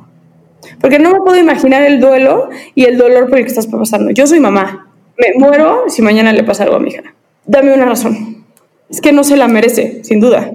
Porque 0.81 0.99
no 0.99 1.12
me 1.12 1.21
puedo 1.21 1.38
imaginar 1.38 1.83
el 1.83 2.01
duelo 2.01 2.49
y 2.75 2.85
el 2.85 2.97
dolor 2.97 3.29
por 3.29 3.38
el 3.38 3.45
que 3.45 3.51
estás 3.51 3.66
pasando. 3.66 4.11
Yo 4.11 4.27
soy 4.27 4.40
mamá. 4.40 4.88
Me 5.19 5.38
muero 5.38 5.85
si 5.88 6.03
mañana 6.03 6.33
le 6.33 6.45
pasa 6.45 6.64
algo 6.64 6.77
a 6.77 6.81
mi 6.81 6.90
hija. 6.90 7.14
Dame 7.47 7.75
una 7.75 7.85
razón. 7.85 8.45
Es 8.88 9.01
que 9.01 9.12
no 9.12 9.25
se 9.25 9.37
la 9.37 9.49
merece, 9.49 10.03
sin 10.05 10.21
duda. 10.21 10.53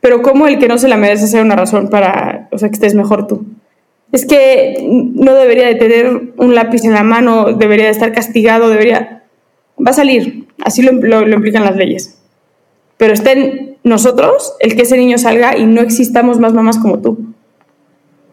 Pero 0.00 0.22
¿cómo 0.22 0.46
el 0.46 0.58
que 0.58 0.68
no 0.68 0.78
se 0.78 0.88
la 0.88 0.96
merece 0.96 1.26
sea 1.26 1.42
una 1.42 1.56
razón 1.56 1.88
para 1.90 2.48
o 2.52 2.58
sea, 2.58 2.68
que 2.68 2.74
estés 2.74 2.94
mejor 2.94 3.26
tú? 3.26 3.44
es 4.12 4.26
que 4.26 4.86
no 4.88 5.34
debería 5.34 5.66
de 5.66 5.74
tener 5.74 6.32
un 6.36 6.54
lápiz 6.54 6.84
en 6.84 6.92
la 6.92 7.02
mano, 7.02 7.52
debería 7.52 7.86
de 7.86 7.90
estar 7.90 8.12
castigado, 8.12 8.68
debería... 8.68 9.24
Va 9.84 9.90
a 9.90 9.94
salir, 9.94 10.46
así 10.64 10.80
lo, 10.80 10.92
lo, 10.92 11.34
implican 11.34 11.64
las 11.64 11.76
leyes. 11.76 12.18
Pero 12.96 13.12
está 13.12 13.32
en 13.32 13.76
nosotros 13.84 14.54
el 14.60 14.74
que 14.74 14.82
ese 14.82 14.96
niño 14.96 15.18
salga 15.18 15.58
y 15.58 15.66
no 15.66 15.82
existamos 15.82 16.40
más 16.40 16.54
mamás 16.54 16.78
como 16.78 17.00
tú. 17.00 17.34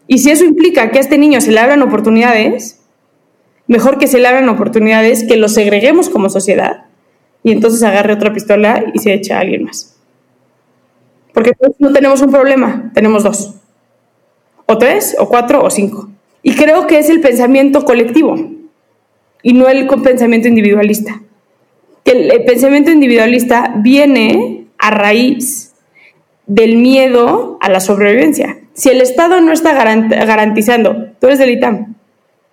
Y 0.06 0.18
si 0.18 0.30
eso 0.30 0.44
implica 0.44 0.90
que 0.90 0.98
a 0.98 1.00
este 1.00 1.18
niño 1.18 1.40
se 1.40 1.52
le 1.52 1.60
abran 1.60 1.82
oportunidades, 1.82 2.80
mejor 3.66 3.98
que 3.98 4.06
se 4.06 4.18
le 4.18 4.28
abran 4.28 4.48
oportunidades, 4.48 5.24
que 5.24 5.36
lo 5.36 5.48
segreguemos 5.48 6.10
como 6.10 6.28
sociedad 6.28 6.84
y 7.42 7.52
entonces 7.52 7.82
agarre 7.82 8.12
otra 8.12 8.32
pistola 8.32 8.84
y 8.92 8.98
se 8.98 9.14
eche 9.14 9.32
a 9.32 9.40
alguien 9.40 9.64
más. 9.64 9.96
Porque 11.32 11.52
no 11.78 11.92
tenemos 11.92 12.20
un 12.22 12.30
problema, 12.30 12.90
tenemos 12.94 13.22
dos 13.22 13.54
o 14.66 14.78
tres, 14.78 15.16
o 15.18 15.28
cuatro, 15.28 15.62
o 15.62 15.70
cinco. 15.70 16.08
Y 16.42 16.54
creo 16.54 16.86
que 16.86 16.98
es 16.98 17.10
el 17.10 17.20
pensamiento 17.20 17.84
colectivo 17.84 18.36
y 19.42 19.52
no 19.52 19.68
el 19.68 19.86
pensamiento 19.86 20.48
individualista. 20.48 21.22
Que 22.04 22.12
el, 22.12 22.44
pensamiento 22.44 22.90
individualista 22.90 23.74
viene 23.78 24.66
a 24.78 24.90
raíz 24.90 25.74
del 26.46 26.76
miedo 26.76 27.58
a 27.60 27.70
la 27.70 27.80
sobrevivencia. 27.80 28.58
Si 28.74 28.90
el 28.90 29.00
Estado 29.00 29.40
no 29.40 29.52
está 29.52 29.72
garantizando, 29.72 31.08
tú 31.20 31.26
eres 31.26 31.38
del 31.38 31.50
ITAM, 31.50 31.94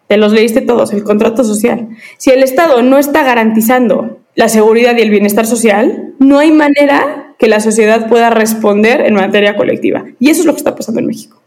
te 0.07 0.17
los 0.17 0.31
leíste 0.31 0.61
todos, 0.61 0.93
el 0.93 1.03
contrato 1.03 1.43
social. 1.43 1.89
Si 2.17 2.31
el 2.31 2.43
Estado 2.43 2.81
no 2.81 2.97
está 2.97 3.23
garantizando 3.23 4.19
la 4.35 4.49
seguridad 4.49 4.95
y 4.97 5.01
el 5.01 5.09
bienestar 5.09 5.45
social, 5.45 6.13
no 6.19 6.39
hay 6.39 6.51
manera 6.51 7.35
que 7.37 7.47
la 7.47 7.59
sociedad 7.59 8.07
pueda 8.07 8.29
responder 8.29 9.01
en 9.01 9.15
materia 9.15 9.55
colectiva. 9.55 10.05
Y 10.19 10.29
eso 10.29 10.41
es 10.41 10.45
lo 10.45 10.53
que 10.53 10.59
está 10.59 10.75
pasando 10.75 10.99
en 10.99 11.07
México 11.07 11.41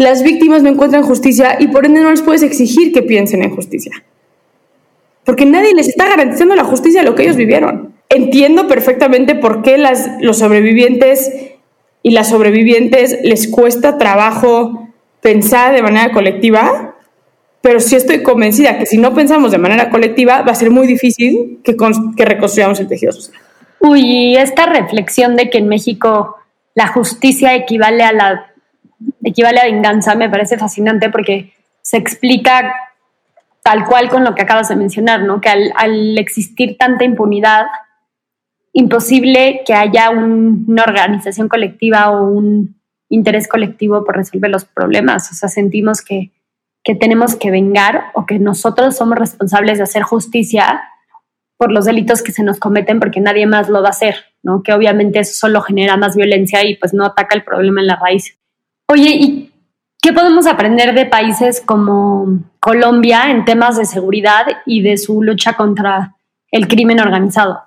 las 0.00 0.22
víctimas 0.22 0.62
no 0.62 0.70
encuentran 0.70 1.02
justicia 1.02 1.58
y 1.60 1.68
por 1.68 1.84
ende 1.84 2.00
no 2.00 2.10
les 2.10 2.22
puedes 2.22 2.42
exigir 2.42 2.90
que 2.90 3.02
piensen 3.02 3.42
en 3.42 3.54
justicia. 3.54 4.02
Porque 5.24 5.44
nadie 5.44 5.74
les 5.74 5.88
está 5.88 6.08
garantizando 6.08 6.56
la 6.56 6.64
justicia 6.64 7.02
de 7.02 7.06
lo 7.06 7.14
que 7.14 7.24
ellos 7.24 7.36
vivieron. 7.36 7.92
Entiendo 8.08 8.66
perfectamente 8.66 9.34
por 9.34 9.60
qué 9.60 9.76
los 10.22 10.38
sobrevivientes 10.38 11.30
y 12.02 12.10
las 12.10 12.30
sobrevivientes 12.30 13.18
les 13.22 13.48
cuesta 13.48 13.98
trabajo 13.98 14.88
pensar 15.20 15.74
de 15.74 15.82
manera 15.82 16.12
colectiva, 16.12 16.94
pero 17.60 17.80
sí 17.80 17.96
estoy 17.96 18.22
convencida 18.22 18.78
que 18.78 18.86
si 18.86 18.98
no 18.98 19.14
pensamos 19.14 19.52
de 19.52 19.58
manera 19.58 19.90
colectiva 19.90 20.42
va 20.42 20.52
a 20.52 20.54
ser 20.54 20.70
muy 20.70 20.86
difícil 20.86 21.60
que, 21.62 21.76
reconstruyamos 22.24 22.80
el 22.80 22.88
tejido 22.88 23.12
social. 23.12 23.40
Uy, 23.80 24.36
esta 24.36 24.66
reflexión 24.66 25.36
de 25.36 25.50
que 25.50 25.58
en 25.58 25.68
México 25.68 26.36
la 26.74 26.86
justicia 26.86 27.54
equivale 27.54 28.02
a 28.02 28.12
la 28.12 28.46
equivale 29.24 29.60
a 29.60 29.64
venganza 29.64 30.14
me 30.14 30.28
parece 30.28 30.58
fascinante 30.58 31.10
porque 31.10 31.52
se 31.82 31.96
explica 31.96 32.74
tal 33.62 33.84
cual 33.86 34.08
con 34.08 34.24
lo 34.24 34.34
que 34.34 34.42
acabas 34.42 34.68
de 34.68 34.76
mencionar, 34.76 35.22
¿no? 35.22 35.40
Que 35.40 35.48
al, 35.48 36.18
existir 36.18 36.76
tanta 36.78 37.04
impunidad, 37.04 37.66
imposible 38.72 39.62
que 39.66 39.74
haya 39.74 40.10
una 40.10 40.82
organización 40.82 41.48
colectiva 41.48 42.10
o 42.10 42.28
un 42.28 42.80
interés 43.08 43.48
colectivo 43.48 44.04
por 44.04 44.16
resolver 44.16 44.50
los 44.50 44.64
problemas. 44.64 45.30
O 45.32 45.34
sea, 45.34 45.48
sentimos 45.48 46.02
que, 46.02 46.30
que 46.84 46.94
tenemos 46.94 47.34
que 47.34 47.50
vengar 47.50 48.04
o 48.14 48.26
que 48.26 48.38
nosotros 48.38 48.96
somos 48.96 49.18
responsables 49.18 49.78
de 49.78 49.84
hacer 49.84 50.02
justicia 50.02 50.80
por 51.58 51.72
los 51.72 51.84
delitos 51.84 52.22
que 52.22 52.32
se 52.32 52.42
nos 52.42 52.58
cometen 52.58 53.00
porque 53.00 53.20
nadie 53.20 53.46
más 53.46 53.68
lo 53.68 53.82
va 53.82 53.88
a 53.88 53.90
hacer, 53.90 54.16
¿no? 54.42 54.62
Que 54.62 54.72
obviamente 54.72 55.18
eso 55.18 55.34
solo 55.34 55.60
genera 55.60 55.96
más 55.96 56.16
violencia 56.16 56.64
y 56.64 56.76
pues 56.76 56.94
no 56.94 57.04
ataca 57.04 57.34
el 57.34 57.44
problema 57.44 57.82
en 57.82 57.88
la 57.88 57.96
raíz. 57.96 58.38
Oye, 58.88 59.10
¿y 59.10 59.52
qué 60.00 60.12
podemos 60.12 60.46
aprender 60.46 60.94
de 60.94 61.04
países 61.04 61.60
como 61.60 62.38
Colombia 62.60 63.30
en 63.30 63.44
temas 63.44 63.76
de 63.76 63.84
seguridad 63.84 64.46
y 64.64 64.80
de 64.80 64.96
su 64.96 65.22
lucha 65.22 65.52
contra 65.52 66.16
el 66.50 66.66
crimen 66.66 66.98
organizado? 66.98 67.60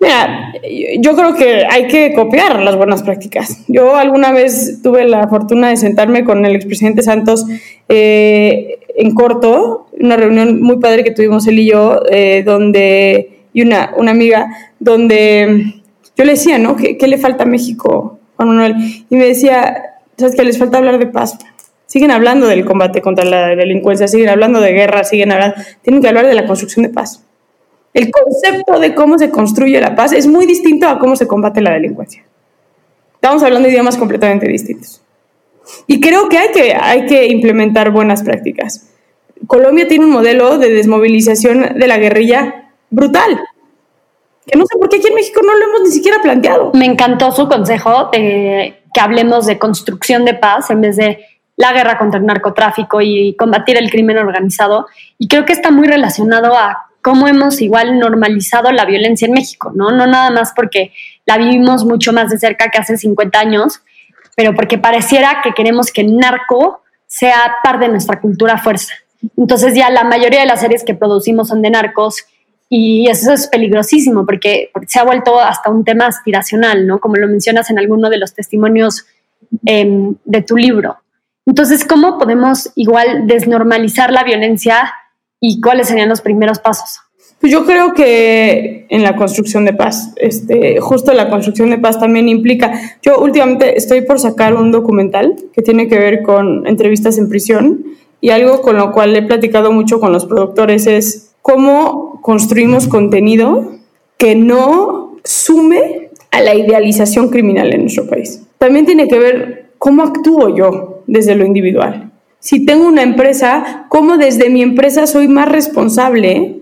Mira, 0.00 0.52
yo 0.98 1.14
creo 1.14 1.34
que 1.34 1.64
hay 1.68 1.86
que 1.86 2.12
copiar 2.12 2.60
las 2.60 2.76
buenas 2.76 3.02
prácticas. 3.02 3.64
Yo 3.68 3.94
alguna 3.94 4.32
vez 4.32 4.80
tuve 4.82 5.04
la 5.04 5.28
fortuna 5.28 5.68
de 5.68 5.76
sentarme 5.76 6.24
con 6.24 6.44
el 6.44 6.56
expresidente 6.56 7.02
Santos 7.02 7.46
eh, 7.88 8.80
en 8.96 9.14
corto, 9.14 9.86
una 9.98 10.16
reunión 10.16 10.60
muy 10.60 10.78
padre 10.78 11.04
que 11.04 11.12
tuvimos 11.12 11.46
él 11.46 11.60
y 11.60 11.70
yo, 11.70 12.02
eh, 12.10 12.42
donde, 12.44 13.44
y 13.52 13.62
una, 13.62 13.92
una 13.96 14.10
amiga, 14.10 14.48
donde 14.80 15.74
yo 16.16 16.24
le 16.24 16.32
decía, 16.32 16.58
¿no? 16.58 16.76
¿Qué, 16.76 16.98
¿Qué, 16.98 17.06
le 17.06 17.18
falta 17.18 17.44
a 17.44 17.46
México, 17.46 18.18
Juan 18.36 18.48
Manuel? 18.48 18.74
Y 19.08 19.16
me 19.16 19.26
decía, 19.26 19.92
¿sabes 20.16 20.34
que 20.34 20.44
Les 20.44 20.58
falta 20.58 20.78
hablar 20.78 20.98
de 20.98 21.06
paz. 21.06 21.38
Siguen 21.86 22.10
hablando 22.10 22.46
del 22.46 22.64
combate 22.64 23.02
contra 23.02 23.24
la 23.24 23.54
delincuencia, 23.54 24.08
siguen 24.08 24.30
hablando 24.30 24.60
de 24.60 24.72
guerra, 24.72 25.04
siguen 25.04 25.30
hablando, 25.30 25.56
tienen 25.82 26.00
que 26.00 26.08
hablar 26.08 26.26
de 26.26 26.34
la 26.34 26.46
construcción 26.46 26.84
de 26.84 26.88
paz. 26.88 27.24
El 27.94 28.10
concepto 28.10 28.78
de 28.80 28.94
cómo 28.94 29.18
se 29.18 29.30
construye 29.30 29.80
la 29.80 29.94
paz 29.94 30.12
es 30.12 30.26
muy 30.26 30.46
distinto 30.46 30.88
a 30.88 30.98
cómo 30.98 31.16
se 31.16 31.26
combate 31.26 31.60
la 31.60 31.72
delincuencia. 31.72 32.24
Estamos 33.14 33.42
hablando 33.42 33.66
de 33.66 33.74
idiomas 33.74 33.96
completamente 33.96 34.48
distintos. 34.48 35.02
Y 35.86 36.00
creo 36.00 36.28
que 36.28 36.38
hay 36.38 36.50
que, 36.52 36.74
hay 36.74 37.06
que 37.06 37.26
implementar 37.26 37.90
buenas 37.90 38.22
prácticas. 38.22 38.90
Colombia 39.46 39.86
tiene 39.88 40.06
un 40.06 40.10
modelo 40.10 40.58
de 40.58 40.70
desmovilización 40.70 41.78
de 41.78 41.86
la 41.86 41.98
guerrilla 41.98 42.72
brutal. 42.90 43.40
Que 44.46 44.58
no 44.58 44.64
sé 44.66 44.78
por 44.78 44.88
qué 44.88 44.96
aquí 44.96 45.08
en 45.08 45.14
México 45.14 45.40
no 45.44 45.54
lo 45.54 45.66
hemos 45.66 45.82
ni 45.82 45.90
siquiera 45.90 46.20
planteado. 46.20 46.72
Me 46.74 46.86
encantó 46.86 47.30
su 47.30 47.48
consejo 47.48 48.08
de 48.12 48.82
que 48.92 49.00
hablemos 49.00 49.46
de 49.46 49.58
construcción 49.58 50.24
de 50.24 50.34
paz 50.34 50.70
en 50.70 50.80
vez 50.80 50.96
de 50.96 51.18
la 51.56 51.72
guerra 51.72 51.98
contra 51.98 52.18
el 52.18 52.26
narcotráfico 52.26 53.00
y 53.00 53.36
combatir 53.36 53.76
el 53.76 53.90
crimen 53.90 54.18
organizado. 54.18 54.86
Y 55.18 55.28
creo 55.28 55.44
que 55.44 55.52
está 55.52 55.70
muy 55.70 55.86
relacionado 55.86 56.56
a 56.56 56.88
cómo 57.02 57.26
hemos 57.26 57.60
igual 57.60 57.98
normalizado 57.98 58.70
la 58.72 58.84
violencia 58.84 59.26
en 59.26 59.32
México, 59.32 59.72
¿no? 59.74 59.90
No 59.90 60.06
nada 60.06 60.30
más 60.30 60.52
porque 60.54 60.92
la 61.26 61.36
vivimos 61.36 61.84
mucho 61.84 62.12
más 62.12 62.30
de 62.30 62.38
cerca 62.38 62.70
que 62.70 62.78
hace 62.78 62.96
50 62.96 63.38
años, 63.38 63.80
pero 64.36 64.54
porque 64.54 64.78
pareciera 64.78 65.40
que 65.42 65.52
queremos 65.52 65.90
que 65.92 66.02
el 66.02 66.16
narco 66.16 66.82
sea 67.06 67.56
parte 67.62 67.86
de 67.86 67.90
nuestra 67.90 68.20
cultura 68.20 68.56
fuerza. 68.56 68.94
Entonces 69.36 69.74
ya 69.74 69.90
la 69.90 70.04
mayoría 70.04 70.40
de 70.40 70.46
las 70.46 70.60
series 70.60 70.84
que 70.84 70.94
producimos 70.94 71.48
son 71.48 71.60
de 71.60 71.70
narcos 71.70 72.24
y 72.68 73.08
eso 73.08 73.32
es 73.32 73.48
peligrosísimo 73.48 74.24
porque, 74.24 74.70
se 74.86 74.98
ha 74.98 75.04
vuelto 75.04 75.38
hasta 75.38 75.70
un 75.70 75.84
tema 75.84 76.06
aspiracional, 76.06 76.86
¿no? 76.86 77.00
Como 77.00 77.16
lo 77.16 77.28
mencionas 77.28 77.68
en 77.68 77.78
alguno 77.78 78.08
de 78.08 78.18
los 78.18 78.32
testimonios 78.32 79.04
em, 79.66 80.14
de 80.24 80.42
tu 80.42 80.56
libro. 80.56 80.96
Entonces, 81.44 81.84
¿cómo 81.84 82.18
podemos 82.18 82.70
igual 82.76 83.26
desnormalizar 83.26 84.10
la 84.10 84.24
violencia 84.24 84.92
y 85.42 85.60
cuáles 85.60 85.88
serían 85.88 86.08
los 86.08 86.20
primeros 86.20 86.60
pasos? 86.60 87.00
Pues 87.40 87.52
yo 87.52 87.66
creo 87.66 87.92
que 87.92 88.86
en 88.88 89.02
la 89.02 89.16
construcción 89.16 89.64
de 89.64 89.72
paz, 89.72 90.12
este, 90.16 90.78
justo 90.80 91.12
la 91.12 91.28
construcción 91.28 91.70
de 91.70 91.78
paz 91.78 91.98
también 91.98 92.28
implica, 92.28 92.72
yo 93.02 93.18
últimamente 93.18 93.76
estoy 93.76 94.02
por 94.02 94.20
sacar 94.20 94.54
un 94.54 94.70
documental 94.70 95.34
que 95.52 95.60
tiene 95.60 95.88
que 95.88 95.98
ver 95.98 96.22
con 96.22 96.68
entrevistas 96.68 97.18
en 97.18 97.28
prisión 97.28 97.84
y 98.20 98.30
algo 98.30 98.62
con 98.62 98.76
lo 98.76 98.92
cual 98.92 99.16
he 99.16 99.22
platicado 99.22 99.72
mucho 99.72 99.98
con 99.98 100.12
los 100.12 100.24
productores 100.26 100.86
es 100.86 101.32
cómo 101.42 102.20
construimos 102.22 102.86
contenido 102.86 103.72
que 104.16 104.36
no 104.36 105.16
sume 105.24 106.10
a 106.30 106.40
la 106.40 106.54
idealización 106.54 107.28
criminal 107.28 107.74
en 107.74 107.80
nuestro 107.80 108.06
país. 108.06 108.44
También 108.58 108.86
tiene 108.86 109.08
que 109.08 109.18
ver 109.18 109.72
cómo 109.78 110.04
actúo 110.04 110.54
yo 110.54 111.02
desde 111.08 111.34
lo 111.34 111.44
individual. 111.44 112.11
Si 112.42 112.66
tengo 112.66 112.88
una 112.88 113.02
empresa, 113.02 113.86
cómo 113.88 114.16
desde 114.16 114.50
mi 114.50 114.62
empresa 114.62 115.06
soy 115.06 115.28
más 115.28 115.48
responsable, 115.48 116.58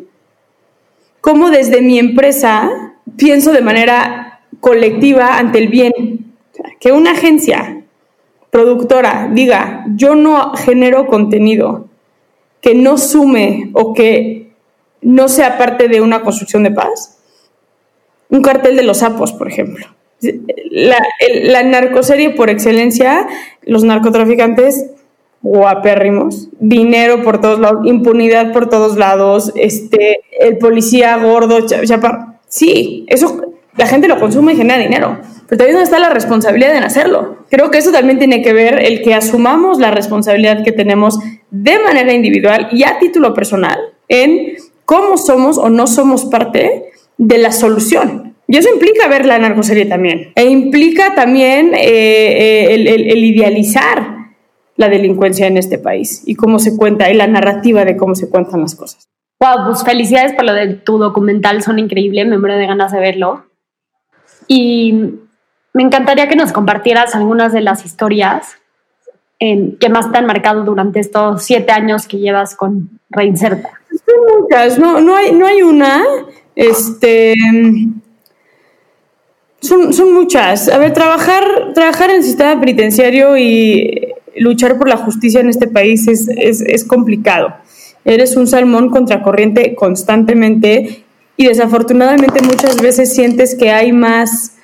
cómo 1.22 1.48
desde 1.48 1.80
mi 1.80 1.98
empresa 1.98 2.70
pienso 3.16 3.50
de 3.52 3.62
manera 3.62 4.42
colectiva 4.60 5.38
ante 5.38 5.58
el 5.58 5.68
bien. 5.68 5.92
Que 6.80 6.92
una 6.92 7.12
agencia 7.12 7.82
productora 8.50 9.30
diga, 9.32 9.86
yo 9.96 10.14
no 10.14 10.52
genero 10.54 11.06
contenido 11.06 11.88
que 12.60 12.74
no 12.74 12.98
sume 12.98 13.70
o 13.72 13.94
que 13.94 14.50
no 15.00 15.28
sea 15.28 15.56
parte 15.56 15.88
de 15.88 16.02
una 16.02 16.20
construcción 16.20 16.62
de 16.62 16.72
paz? 16.72 17.18
Un 18.28 18.42
cartel 18.42 18.76
de 18.76 18.82
los 18.82 18.98
sapos, 18.98 19.32
por 19.32 19.48
ejemplo. 19.48 19.86
La, 20.70 21.62
narcoserie 21.62 22.30
por 22.30 22.50
excelencia, 22.50 23.26
los 23.62 23.82
narcotraficantes 23.82 24.90
guapérrimos, 25.42 26.48
dinero 26.58 27.22
por 27.22 27.40
todos 27.40 27.58
lados, 27.58 27.86
impunidad 27.86 28.52
por 28.52 28.68
todos 28.68 28.96
lados, 28.96 29.52
este, 29.54 30.20
el 30.38 30.58
policía 30.58 31.16
gordo, 31.16 31.66
chapa. 31.66 32.40
Sí, 32.46 33.04
eso 33.08 33.42
la 33.76 33.86
gente 33.86 34.08
lo 34.08 34.18
consume 34.18 34.52
y 34.52 34.56
genera 34.56 34.78
dinero, 34.78 35.20
pero 35.48 35.58
también 35.58 35.80
está 35.80 35.98
la 35.98 36.10
responsabilidad 36.10 36.76
en 36.76 36.82
hacerlo. 36.82 37.38
Creo 37.48 37.70
que 37.70 37.78
eso 37.78 37.92
también 37.92 38.18
tiene 38.18 38.42
que 38.42 38.52
ver 38.52 38.84
el 38.84 39.02
que 39.02 39.14
asumamos 39.14 39.78
la 39.78 39.90
responsabilidad 39.90 40.64
que 40.64 40.72
tenemos 40.72 41.18
de 41.50 41.78
manera 41.78 42.12
individual 42.12 42.68
y 42.72 42.84
a 42.84 42.98
título 42.98 43.32
personal 43.32 43.78
en 44.08 44.56
cómo 44.84 45.16
somos 45.16 45.56
o 45.56 45.70
no 45.70 45.86
somos 45.86 46.24
parte 46.26 46.84
de 47.16 47.38
la 47.38 47.52
solución. 47.52 48.34
Y 48.48 48.56
eso 48.56 48.68
implica 48.68 49.06
ver 49.06 49.26
la 49.26 49.38
narcoserie 49.38 49.86
también. 49.86 50.32
E 50.34 50.44
implica 50.46 51.14
también 51.14 51.72
eh, 51.72 52.74
eh, 52.74 52.74
el, 52.74 53.24
idealizar 53.24 54.19
la 54.80 54.88
delincuencia 54.88 55.46
en 55.46 55.56
este 55.56 55.78
país 55.78 56.22
y 56.26 56.34
cómo 56.34 56.58
se 56.58 56.76
cuenta 56.76 57.10
y 57.10 57.14
la 57.14 57.26
narrativa 57.26 57.84
de 57.84 57.96
cómo 57.96 58.14
se 58.14 58.28
cuentan 58.28 58.62
las 58.62 58.74
cosas. 58.74 59.08
Wow, 59.40 59.66
pues 59.66 59.84
felicidades 59.84 60.32
por 60.32 60.44
lo 60.44 60.52
de 60.52 60.74
tu 60.74 60.98
documental, 60.98 61.62
son 61.62 61.78
increíbles, 61.78 62.26
me 62.26 62.38
muero 62.38 62.56
de 62.56 62.66
ganas 62.66 62.92
de 62.92 63.00
verlo. 63.00 63.44
Y 64.48 65.14
me 65.72 65.82
encantaría 65.82 66.28
que 66.28 66.36
nos 66.36 66.52
compartieras 66.52 67.14
algunas 67.14 67.52
de 67.52 67.60
las 67.60 67.84
historias 67.86 68.56
que 69.38 69.88
más 69.88 70.12
te 70.12 70.18
han 70.18 70.26
marcado 70.26 70.64
durante 70.64 71.00
estos 71.00 71.42
siete 71.44 71.72
años 71.72 72.06
que 72.06 72.18
llevas 72.18 72.54
con 72.54 73.00
Reinserta 73.08 73.80
muchas, 74.38 74.78
no, 74.78 75.00
no, 75.00 75.16
hay, 75.16 75.32
no 75.32 75.46
hay 75.46 75.62
una. 75.62 76.04
Este. 76.54 77.34
Son, 79.60 79.92
son 79.92 80.12
muchas. 80.14 80.68
A 80.68 80.78
ver, 80.78 80.92
trabajar, 80.92 81.72
trabajar 81.74 82.10
en 82.10 82.16
el 82.16 82.22
sistema 82.22 82.58
penitenciario 82.58 83.36
y 83.36 84.09
luchar 84.36 84.78
por 84.78 84.88
la 84.88 84.96
justicia 84.96 85.40
en 85.40 85.48
este 85.48 85.68
país 85.68 86.08
es, 86.08 86.28
es, 86.28 86.84
complicado. 86.84 87.54
Eres 88.04 88.36
un 88.36 88.46
salmón 88.46 88.90
contracorriente 88.90 89.74
constantemente 89.74 91.04
y 91.36 91.46
desafortunadamente 91.46 92.42
muchas 92.42 92.80
veces 92.80 93.12
sientes 93.14 93.54
que 93.54 93.70
hay 93.70 93.92
más 93.92 94.56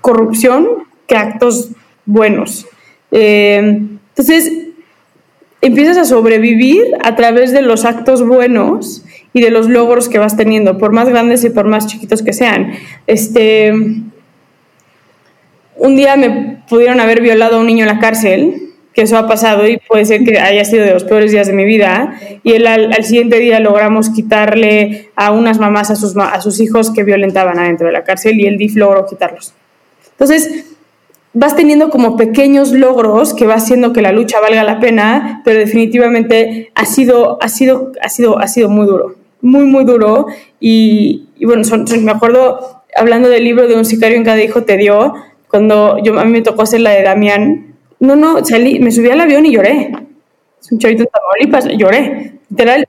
corrupción 0.00 0.68
que 1.06 1.16
actos 1.16 1.70
buenos. 2.04 2.66
Eh, 3.10 3.58
entonces, 4.08 4.52
empiezas 5.60 5.96
a 5.96 6.04
sobrevivir 6.04 6.84
a 7.02 7.14
través 7.14 7.52
de 7.52 7.62
los 7.62 7.84
actos 7.84 8.26
buenos 8.26 9.04
y 9.32 9.40
de 9.40 9.50
los 9.50 9.68
logros 9.68 10.08
que 10.08 10.18
vas 10.18 10.36
teniendo, 10.36 10.76
por 10.76 10.92
más 10.92 11.08
grandes 11.08 11.44
y 11.44 11.50
por 11.50 11.66
más 11.66 11.86
chiquitos 11.86 12.22
que 12.22 12.32
sean. 12.32 12.72
Este, 13.06 13.72
un 15.76 15.96
día 15.96 16.16
me 16.16 16.62
pudieron 16.68 17.00
haber 17.00 17.22
violado 17.22 17.56
a 17.56 17.60
un 17.60 17.66
niño 17.66 17.84
en 17.84 17.94
la 17.94 17.98
cárcel 17.98 18.71
que 18.92 19.02
eso 19.02 19.16
ha 19.16 19.26
pasado 19.26 19.66
y 19.66 19.78
puede 19.78 20.04
ser 20.04 20.24
que 20.24 20.38
haya 20.38 20.64
sido 20.64 20.84
de 20.84 20.92
los 20.92 21.04
peores 21.04 21.32
días 21.32 21.46
de 21.46 21.52
mi 21.52 21.64
vida. 21.64 22.18
Y 22.42 22.52
él, 22.52 22.66
al, 22.66 23.04
siguiente 23.04 23.38
día 23.38 23.60
logramos 23.60 24.10
quitarle 24.10 25.10
a 25.16 25.32
unas 25.32 25.58
mamás 25.58 25.90
a 25.90 25.96
sus, 25.96 26.16
a 26.16 26.40
sus 26.40 26.60
hijos 26.60 26.90
que 26.90 27.02
violentaban 27.02 27.58
adentro 27.58 27.86
de 27.86 27.92
la 27.92 28.04
cárcel 28.04 28.40
y 28.40 28.46
el 28.46 28.58
DIF 28.58 28.76
logró 28.76 29.06
quitarlos. 29.06 29.54
Entonces, 30.10 30.66
vas 31.34 31.56
teniendo 31.56 31.90
como 31.90 32.16
pequeños 32.16 32.72
logros 32.72 33.34
que 33.34 33.46
va 33.46 33.54
haciendo 33.54 33.92
que 33.92 34.02
la 34.02 34.12
lucha 34.12 34.40
valga 34.40 34.62
la 34.62 34.80
pena, 34.80 35.42
pero 35.44 35.58
definitivamente 35.58 36.70
ha 36.74 36.84
sido, 36.84 37.38
ha 37.40 37.48
sido, 37.48 37.92
ha 38.02 38.08
sido, 38.08 38.38
ha 38.38 38.48
sido 38.48 38.68
muy 38.68 38.86
duro, 38.86 39.16
muy, 39.40 39.64
muy 39.64 39.84
duro. 39.84 40.26
Y, 40.60 41.28
bueno, 41.42 41.62
me 42.00 42.10
acuerdo 42.10 42.82
hablando 42.94 43.28
del 43.28 43.44
libro 43.44 43.66
de 43.68 43.74
un 43.74 43.84
sicario 43.84 44.16
en 44.16 44.24
cada 44.24 44.42
hijo 44.42 44.64
te 44.64 44.76
dio, 44.76 45.14
cuando 45.48 45.98
yo, 46.02 46.18
a 46.18 46.24
mí 46.24 46.32
me 46.32 46.42
tocó 46.42 46.62
hacer 46.62 46.80
la 46.80 46.90
de 46.90 47.02
Damián, 47.02 47.71
no, 48.02 48.16
no, 48.16 48.44
salí, 48.44 48.80
me 48.80 48.90
subí 48.90 49.08
al 49.10 49.20
avión 49.20 49.46
y 49.46 49.52
lloré. 49.52 49.92
Es 50.60 50.72
un 50.72 50.78
chavito 50.80 51.04
en 51.04 51.08
Tamaulipas, 51.08 51.68
lloré. 51.78 52.32
Literal, 52.50 52.88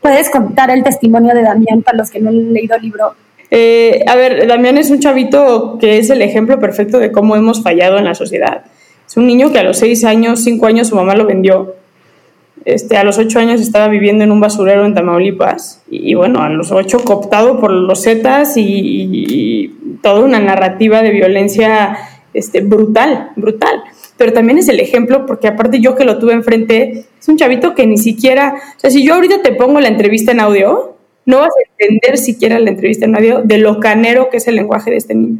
¿Puedes 0.00 0.30
contar 0.30 0.70
el 0.70 0.84
testimonio 0.84 1.34
de 1.34 1.42
Damián 1.42 1.82
para 1.82 1.98
los 1.98 2.12
que 2.12 2.20
no 2.20 2.30
han 2.30 2.52
leído 2.52 2.76
el 2.76 2.82
libro? 2.82 3.14
Eh, 3.50 4.04
a 4.06 4.14
ver, 4.14 4.46
Damián 4.46 4.78
es 4.78 4.90
un 4.90 5.00
chavito 5.00 5.78
que 5.80 5.98
es 5.98 6.10
el 6.10 6.22
ejemplo 6.22 6.60
perfecto 6.60 7.00
de 7.00 7.10
cómo 7.10 7.34
hemos 7.34 7.60
fallado 7.60 7.98
en 7.98 8.04
la 8.04 8.14
sociedad. 8.14 8.62
Es 9.04 9.16
un 9.16 9.26
niño 9.26 9.50
que 9.50 9.58
a 9.58 9.64
los 9.64 9.78
seis 9.78 10.04
años, 10.04 10.44
cinco 10.44 10.66
años, 10.66 10.86
su 10.86 10.94
mamá 10.94 11.16
lo 11.16 11.26
vendió. 11.26 11.74
Este, 12.64 12.96
a 12.96 13.02
los 13.02 13.18
ocho 13.18 13.40
años 13.40 13.60
estaba 13.60 13.88
viviendo 13.88 14.22
en 14.22 14.30
un 14.30 14.38
basurero 14.38 14.86
en 14.86 14.94
Tamaulipas. 14.94 15.82
Y, 15.90 16.14
bueno, 16.14 16.40
a 16.40 16.50
los 16.50 16.70
ocho 16.70 17.00
cooptado 17.00 17.58
por 17.60 17.72
los 17.72 18.04
Zetas 18.04 18.56
y, 18.56 18.62
y, 18.64 19.98
toda 20.02 20.24
una 20.24 20.38
narrativa 20.38 21.02
de 21.02 21.10
violencia 21.10 21.98
este, 22.32 22.60
brutal, 22.60 23.32
brutal 23.34 23.82
pero 24.16 24.32
también 24.32 24.58
es 24.58 24.68
el 24.68 24.80
ejemplo, 24.80 25.26
porque 25.26 25.48
aparte 25.48 25.80
yo 25.80 25.94
que 25.94 26.04
lo 26.04 26.18
tuve 26.18 26.32
enfrente, 26.32 27.04
es 27.18 27.28
un 27.28 27.36
chavito 27.36 27.74
que 27.74 27.86
ni 27.86 27.98
siquiera, 27.98 28.54
o 28.76 28.80
sea, 28.80 28.90
si 28.90 29.04
yo 29.04 29.14
ahorita 29.14 29.42
te 29.42 29.52
pongo 29.52 29.80
la 29.80 29.88
entrevista 29.88 30.32
en 30.32 30.40
audio, 30.40 30.96
no 31.26 31.40
vas 31.40 31.50
a 31.50 31.82
entender 31.82 32.18
siquiera 32.18 32.58
la 32.58 32.70
entrevista 32.70 33.04
en 33.04 33.16
audio 33.16 33.42
de 33.42 33.58
lo 33.58 33.80
canero 33.80 34.30
que 34.30 34.38
es 34.38 34.48
el 34.48 34.54
lenguaje 34.54 34.90
de 34.90 34.96
este 34.96 35.14
niño. 35.14 35.38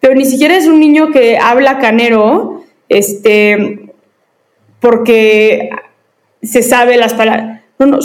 Pero 0.00 0.14
ni 0.14 0.24
siquiera 0.24 0.56
es 0.56 0.66
un 0.66 0.80
niño 0.80 1.10
que 1.10 1.38
habla 1.38 1.78
canero, 1.78 2.64
este, 2.88 3.90
porque 4.80 5.70
se 6.42 6.62
sabe 6.62 6.96
las 6.96 7.14
palabras. 7.14 7.62
No, 7.78 7.86
no, 7.86 7.98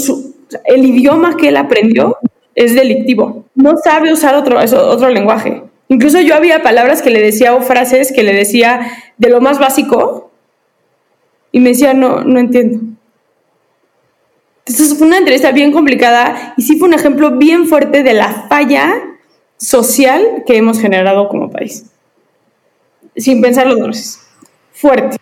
el 0.66 0.86
idioma 0.86 1.36
que 1.38 1.50
él 1.50 1.58
aprendió 1.58 2.18
es 2.56 2.76
delictivo. 2.76 3.46
No 3.56 3.76
sabe 3.78 4.14
usar 4.14 4.36
otro, 4.36 4.60
otro 4.60 5.10
lenguaje. 5.10 5.64
Incluso 5.90 6.20
yo 6.22 6.36
había 6.36 6.64
palabras 6.64 7.02
que 7.02 7.10
le 7.10 7.22
decía 7.22 7.54
o 7.54 7.62
frases 7.62 8.12
que 8.12 8.24
le 8.24 8.34
decía 8.34 8.82
de 9.18 9.30
lo 9.30 9.42
más 9.42 9.60
básico 9.60 10.32
y 11.52 11.60
me 11.60 11.70
decía, 11.70 11.94
no, 11.94 12.24
no 12.24 12.40
entiendo. 12.40 12.80
Entonces 14.66 14.98
fue 14.98 15.08
una 15.08 15.18
entrevista 15.18 15.52
bien 15.52 15.72
complicada 15.72 16.54
y 16.58 16.62
sí 16.62 16.78
fue 16.78 16.88
un 16.88 16.94
ejemplo 16.94 17.32
bien 17.32 17.68
fuerte 17.68 18.02
de 18.02 18.14
la 18.14 18.48
falla 18.48 18.94
social 19.58 20.44
que 20.46 20.58
hemos 20.58 20.80
generado 20.80 21.28
como 21.28 21.52
país. 21.52 21.92
Sin 23.16 23.42
pensarlo 23.42 23.76
dos 23.76 23.88
veces. 23.88 24.28
Fuerte. 24.72 25.18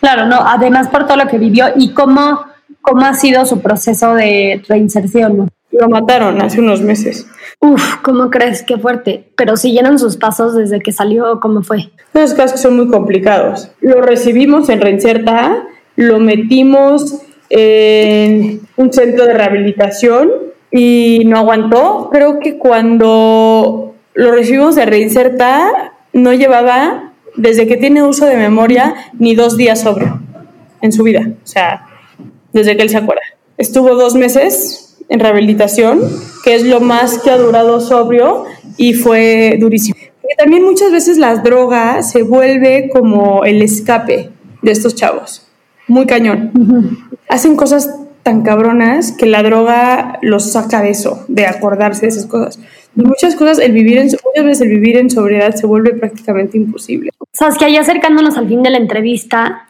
Claro, 0.00 0.26
no, 0.26 0.36
además 0.36 0.88
por 0.88 1.06
todo 1.06 1.16
lo 1.16 1.26
que 1.26 1.38
vivió 1.38 1.66
y 1.76 1.92
cómo, 1.94 2.44
cómo 2.80 3.02
ha 3.02 3.14
sido 3.14 3.46
su 3.46 3.60
proceso 3.60 4.14
de 4.14 4.62
reinserción. 4.68 5.50
Lo 5.72 5.88
mataron 5.88 6.40
hace 6.42 6.60
unos 6.60 6.82
meses. 6.82 7.26
Uf, 7.58 7.96
¿cómo 8.02 8.30
crees? 8.30 8.62
Qué 8.62 8.76
fuerte. 8.76 9.30
Pero 9.36 9.56
siguieron 9.56 9.98
sus 9.98 10.16
pasos 10.16 10.54
desde 10.54 10.80
que 10.80 10.92
salió, 10.92 11.40
¿cómo 11.40 11.62
fue? 11.62 11.90
Los 12.12 12.34
casos 12.34 12.60
son 12.60 12.76
muy 12.76 12.88
complicados. 12.88 13.70
Lo 13.80 14.02
recibimos 14.02 14.68
en 14.68 14.80
Reinserta, 14.80 15.64
lo 15.96 16.18
metimos 16.18 17.22
en 17.48 18.60
un 18.76 18.92
centro 18.92 19.26
de 19.26 19.34
rehabilitación 19.34 20.30
y 20.70 21.22
no 21.26 21.38
aguantó. 21.38 22.10
Creo 22.12 22.38
que 22.38 22.58
cuando 22.58 23.94
lo 24.14 24.32
recibimos 24.32 24.74
de 24.74 24.86
Reinserta, 24.86 25.92
no 26.12 26.32
llevaba, 26.34 27.12
desde 27.36 27.66
que 27.66 27.78
tiene 27.78 28.02
uso 28.02 28.26
de 28.26 28.36
memoria, 28.36 28.94
ni 29.18 29.34
dos 29.34 29.56
días 29.56 29.80
sobrio 29.80 30.20
en 30.82 30.92
su 30.92 31.02
vida. 31.02 31.30
O 31.42 31.46
sea, 31.46 31.86
desde 32.52 32.76
que 32.76 32.82
él 32.82 32.90
se 32.90 32.98
acuerda. 32.98 33.22
Estuvo 33.56 33.94
dos 33.94 34.14
meses 34.14 34.81
en 35.12 35.20
rehabilitación, 35.20 36.00
que 36.42 36.54
es 36.54 36.64
lo 36.64 36.80
más 36.80 37.18
que 37.18 37.30
ha 37.30 37.36
durado 37.36 37.80
sobrio 37.80 38.44
y 38.78 38.94
fue 38.94 39.58
durísimo. 39.60 39.96
Porque 40.22 40.34
también 40.38 40.64
muchas 40.64 40.90
veces 40.90 41.18
las 41.18 41.42
drogas 41.42 42.10
se 42.10 42.22
vuelve 42.22 42.88
como 42.90 43.44
el 43.44 43.60
escape 43.60 44.30
de 44.62 44.72
estos 44.72 44.94
chavos. 44.94 45.46
Muy 45.86 46.06
cañón. 46.06 46.50
Hacen 47.28 47.56
cosas 47.56 47.94
tan 48.22 48.42
cabronas 48.42 49.12
que 49.12 49.26
la 49.26 49.42
droga 49.42 50.18
los 50.22 50.52
saca 50.52 50.80
de 50.80 50.90
eso, 50.90 51.24
de 51.28 51.46
acordarse 51.46 52.02
de 52.02 52.08
esas 52.08 52.26
cosas. 52.26 52.58
Y 52.96 53.02
muchas 53.02 53.36
cosas, 53.36 53.58
el 53.58 53.72
vivir 53.72 53.98
en, 53.98 54.06
muchas 54.06 54.44
veces 54.44 54.60
el 54.62 54.68
vivir 54.68 54.96
en 54.96 55.10
sobriedad 55.10 55.54
se 55.54 55.66
vuelve 55.66 55.92
prácticamente 55.92 56.56
imposible. 56.56 57.10
Sabes 57.32 57.58
que 57.58 57.66
ahí 57.66 57.76
acercándonos 57.76 58.38
al 58.38 58.48
fin 58.48 58.62
de 58.62 58.70
la 58.70 58.78
entrevista, 58.78 59.68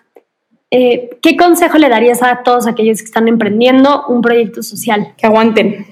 eh, 0.73 1.11
¿qué 1.20 1.37
consejo 1.37 1.77
le 1.77 1.91
darías 1.91 2.23
a 2.23 2.43
todos 2.43 2.66
aquellos 2.66 2.99
que 3.01 3.05
están 3.05 3.29
emprendiendo 3.29 4.07
un 4.09 4.23
proyecto 4.23 4.62
social? 4.62 5.12
Que 5.18 5.27
aguanten. 5.27 5.87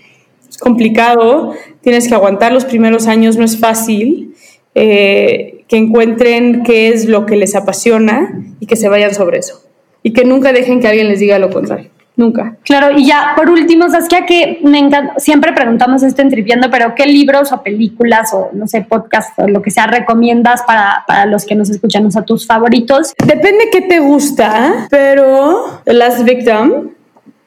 Es 0.49 0.57
complicado, 0.57 1.53
tienes 1.83 2.09
que 2.09 2.15
aguantar 2.15 2.53
los 2.53 2.65
primeros 2.65 3.07
años, 3.07 3.37
no 3.37 3.45
es 3.45 3.61
fácil. 3.61 4.35
Eh, 4.75 5.65
que 5.69 5.77
encuentren 5.77 6.63
qué 6.63 6.89
es 6.89 7.07
lo 7.07 7.27
que 7.27 7.37
les 7.37 7.55
apasiona 7.55 8.43
y 8.59 8.67
que 8.67 8.77
se 8.77 8.89
vayan 8.89 9.15
sobre 9.15 9.39
eso. 9.39 9.63
Y 10.03 10.13
que 10.15 10.25
nunca 10.25 10.53
dejen 10.53 10.81
que 10.81 10.89
alguien 10.89 11.09
les 11.09 11.21
diga 11.21 11.39
lo 11.39 11.51
contrario. 11.51 11.91
Nunca. 12.21 12.55
Claro, 12.65 12.99
y 12.99 13.07
ya, 13.07 13.33
por 13.35 13.49
último, 13.49 13.89
Saskia, 13.89 14.27
que 14.27 14.61
me 14.63 14.79
encanta, 14.79 15.15
siempre 15.17 15.55
preguntamos 15.55 16.03
esto 16.03 16.21
en 16.21 16.29
Tripiendo, 16.29 16.71
pero 16.71 16.95
¿qué 16.95 17.07
libros 17.07 17.51
o 17.51 17.63
películas 17.63 18.35
o, 18.35 18.51
no 18.53 18.69
sé, 18.69 18.83
podcast 18.83 19.39
o 19.39 19.49
lo 19.49 19.63
que 19.63 19.71
sea 19.71 19.87
recomiendas 19.87 20.61
para, 20.67 21.03
para 21.09 21.25
los 21.25 21.47
que 21.47 21.55
nos 21.55 21.71
escuchan, 21.71 22.05
o 22.05 22.11
sea, 22.11 22.21
tus 22.21 22.47
favoritos? 22.47 23.15
Depende 23.25 23.71
qué 23.73 23.81
te 23.81 24.01
gusta, 24.01 24.87
pero 24.91 25.81
The 25.85 25.95
Last 25.95 26.23
Victim 26.25 26.91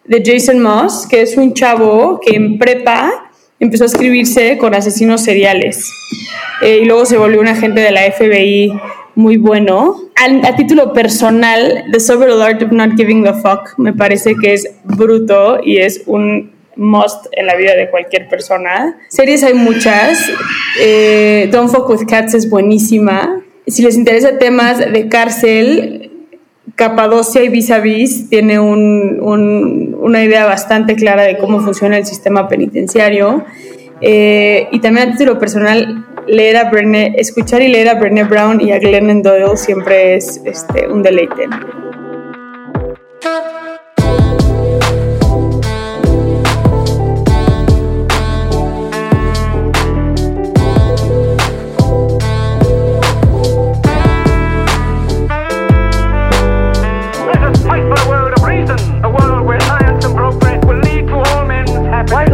de 0.06 0.24
Jason 0.26 0.60
Moss, 0.60 1.06
que 1.08 1.22
es 1.22 1.38
un 1.38 1.54
chavo 1.54 2.20
que 2.20 2.36
en 2.36 2.58
prepa 2.58 3.30
empezó 3.60 3.84
a 3.84 3.88
escribirse 3.88 4.58
con 4.58 4.74
asesinos 4.74 5.22
seriales 5.22 5.88
eh, 6.64 6.80
y 6.82 6.86
luego 6.86 7.06
se 7.06 7.20
volvió 7.20 7.40
un 7.40 7.48
agente 7.48 7.82
de 7.82 7.92
la 7.92 8.02
FBI 8.12 8.72
muy 9.14 9.38
bueno. 9.38 9.98
A, 10.24 10.56
título 10.56 10.94
personal, 10.94 11.84
The 11.92 12.00
Sober 12.00 12.30
Art 12.30 12.64
of 12.64 12.72
Not 12.72 12.96
Giving 12.96 13.28
a 13.28 13.34
Fuck 13.34 13.78
me 13.78 13.92
parece 13.92 14.36
que 14.42 14.54
es 14.54 14.74
bruto 14.86 15.60
y 15.62 15.80
es 15.80 16.04
un 16.06 16.54
must 16.78 17.26
en 17.34 17.46
la 17.48 17.58
vida 17.58 17.76
de 17.76 17.90
cualquier 17.90 18.30
persona. 18.30 18.98
Series 19.10 19.44
hay 19.44 19.54
muchas. 19.54 20.32
Eh, 20.80 21.50
Don't 21.52 21.70
Fuck 21.70 21.90
with 21.90 22.06
Cats 22.08 22.36
es 22.36 22.50
buenísima. 22.50 23.42
Si 23.68 23.84
les 23.84 23.98
interesa 23.98 24.38
temas 24.38 24.80
de 24.80 25.10
cárcel, 25.10 26.12
Capadocia 26.76 27.44
y 27.44 27.50
Vis 27.50 27.70
a 27.72 27.80
Vis 27.80 28.30
tiene 28.30 28.60
una 28.60 30.24
idea 30.24 30.46
bastante 30.46 30.96
clara 30.96 31.24
de 31.24 31.38
cómo 31.38 31.60
funciona 31.60 31.98
el 31.98 32.06
sistema 32.06 32.48
penitenciario. 32.48 33.44
Eh, 34.06 34.68
y 34.70 34.80
también 34.82 35.10
a 35.10 35.12
título 35.14 35.40
personal, 35.40 36.06
leer 36.28 36.58
a 36.58 36.70
Brené, 36.70 37.14
escuchar 37.18 37.62
y 37.62 37.70
leer 37.70 37.88
a 37.88 37.96
Brené 37.96 38.26
Brown 38.26 38.60
y 38.60 38.74
a 38.74 38.80
Glennon 38.80 39.22
Doyle 39.22 39.56
siempre 39.56 40.16
es 40.18 40.42
este, 40.44 40.90
un 40.90 41.02
deleite. 41.02 41.48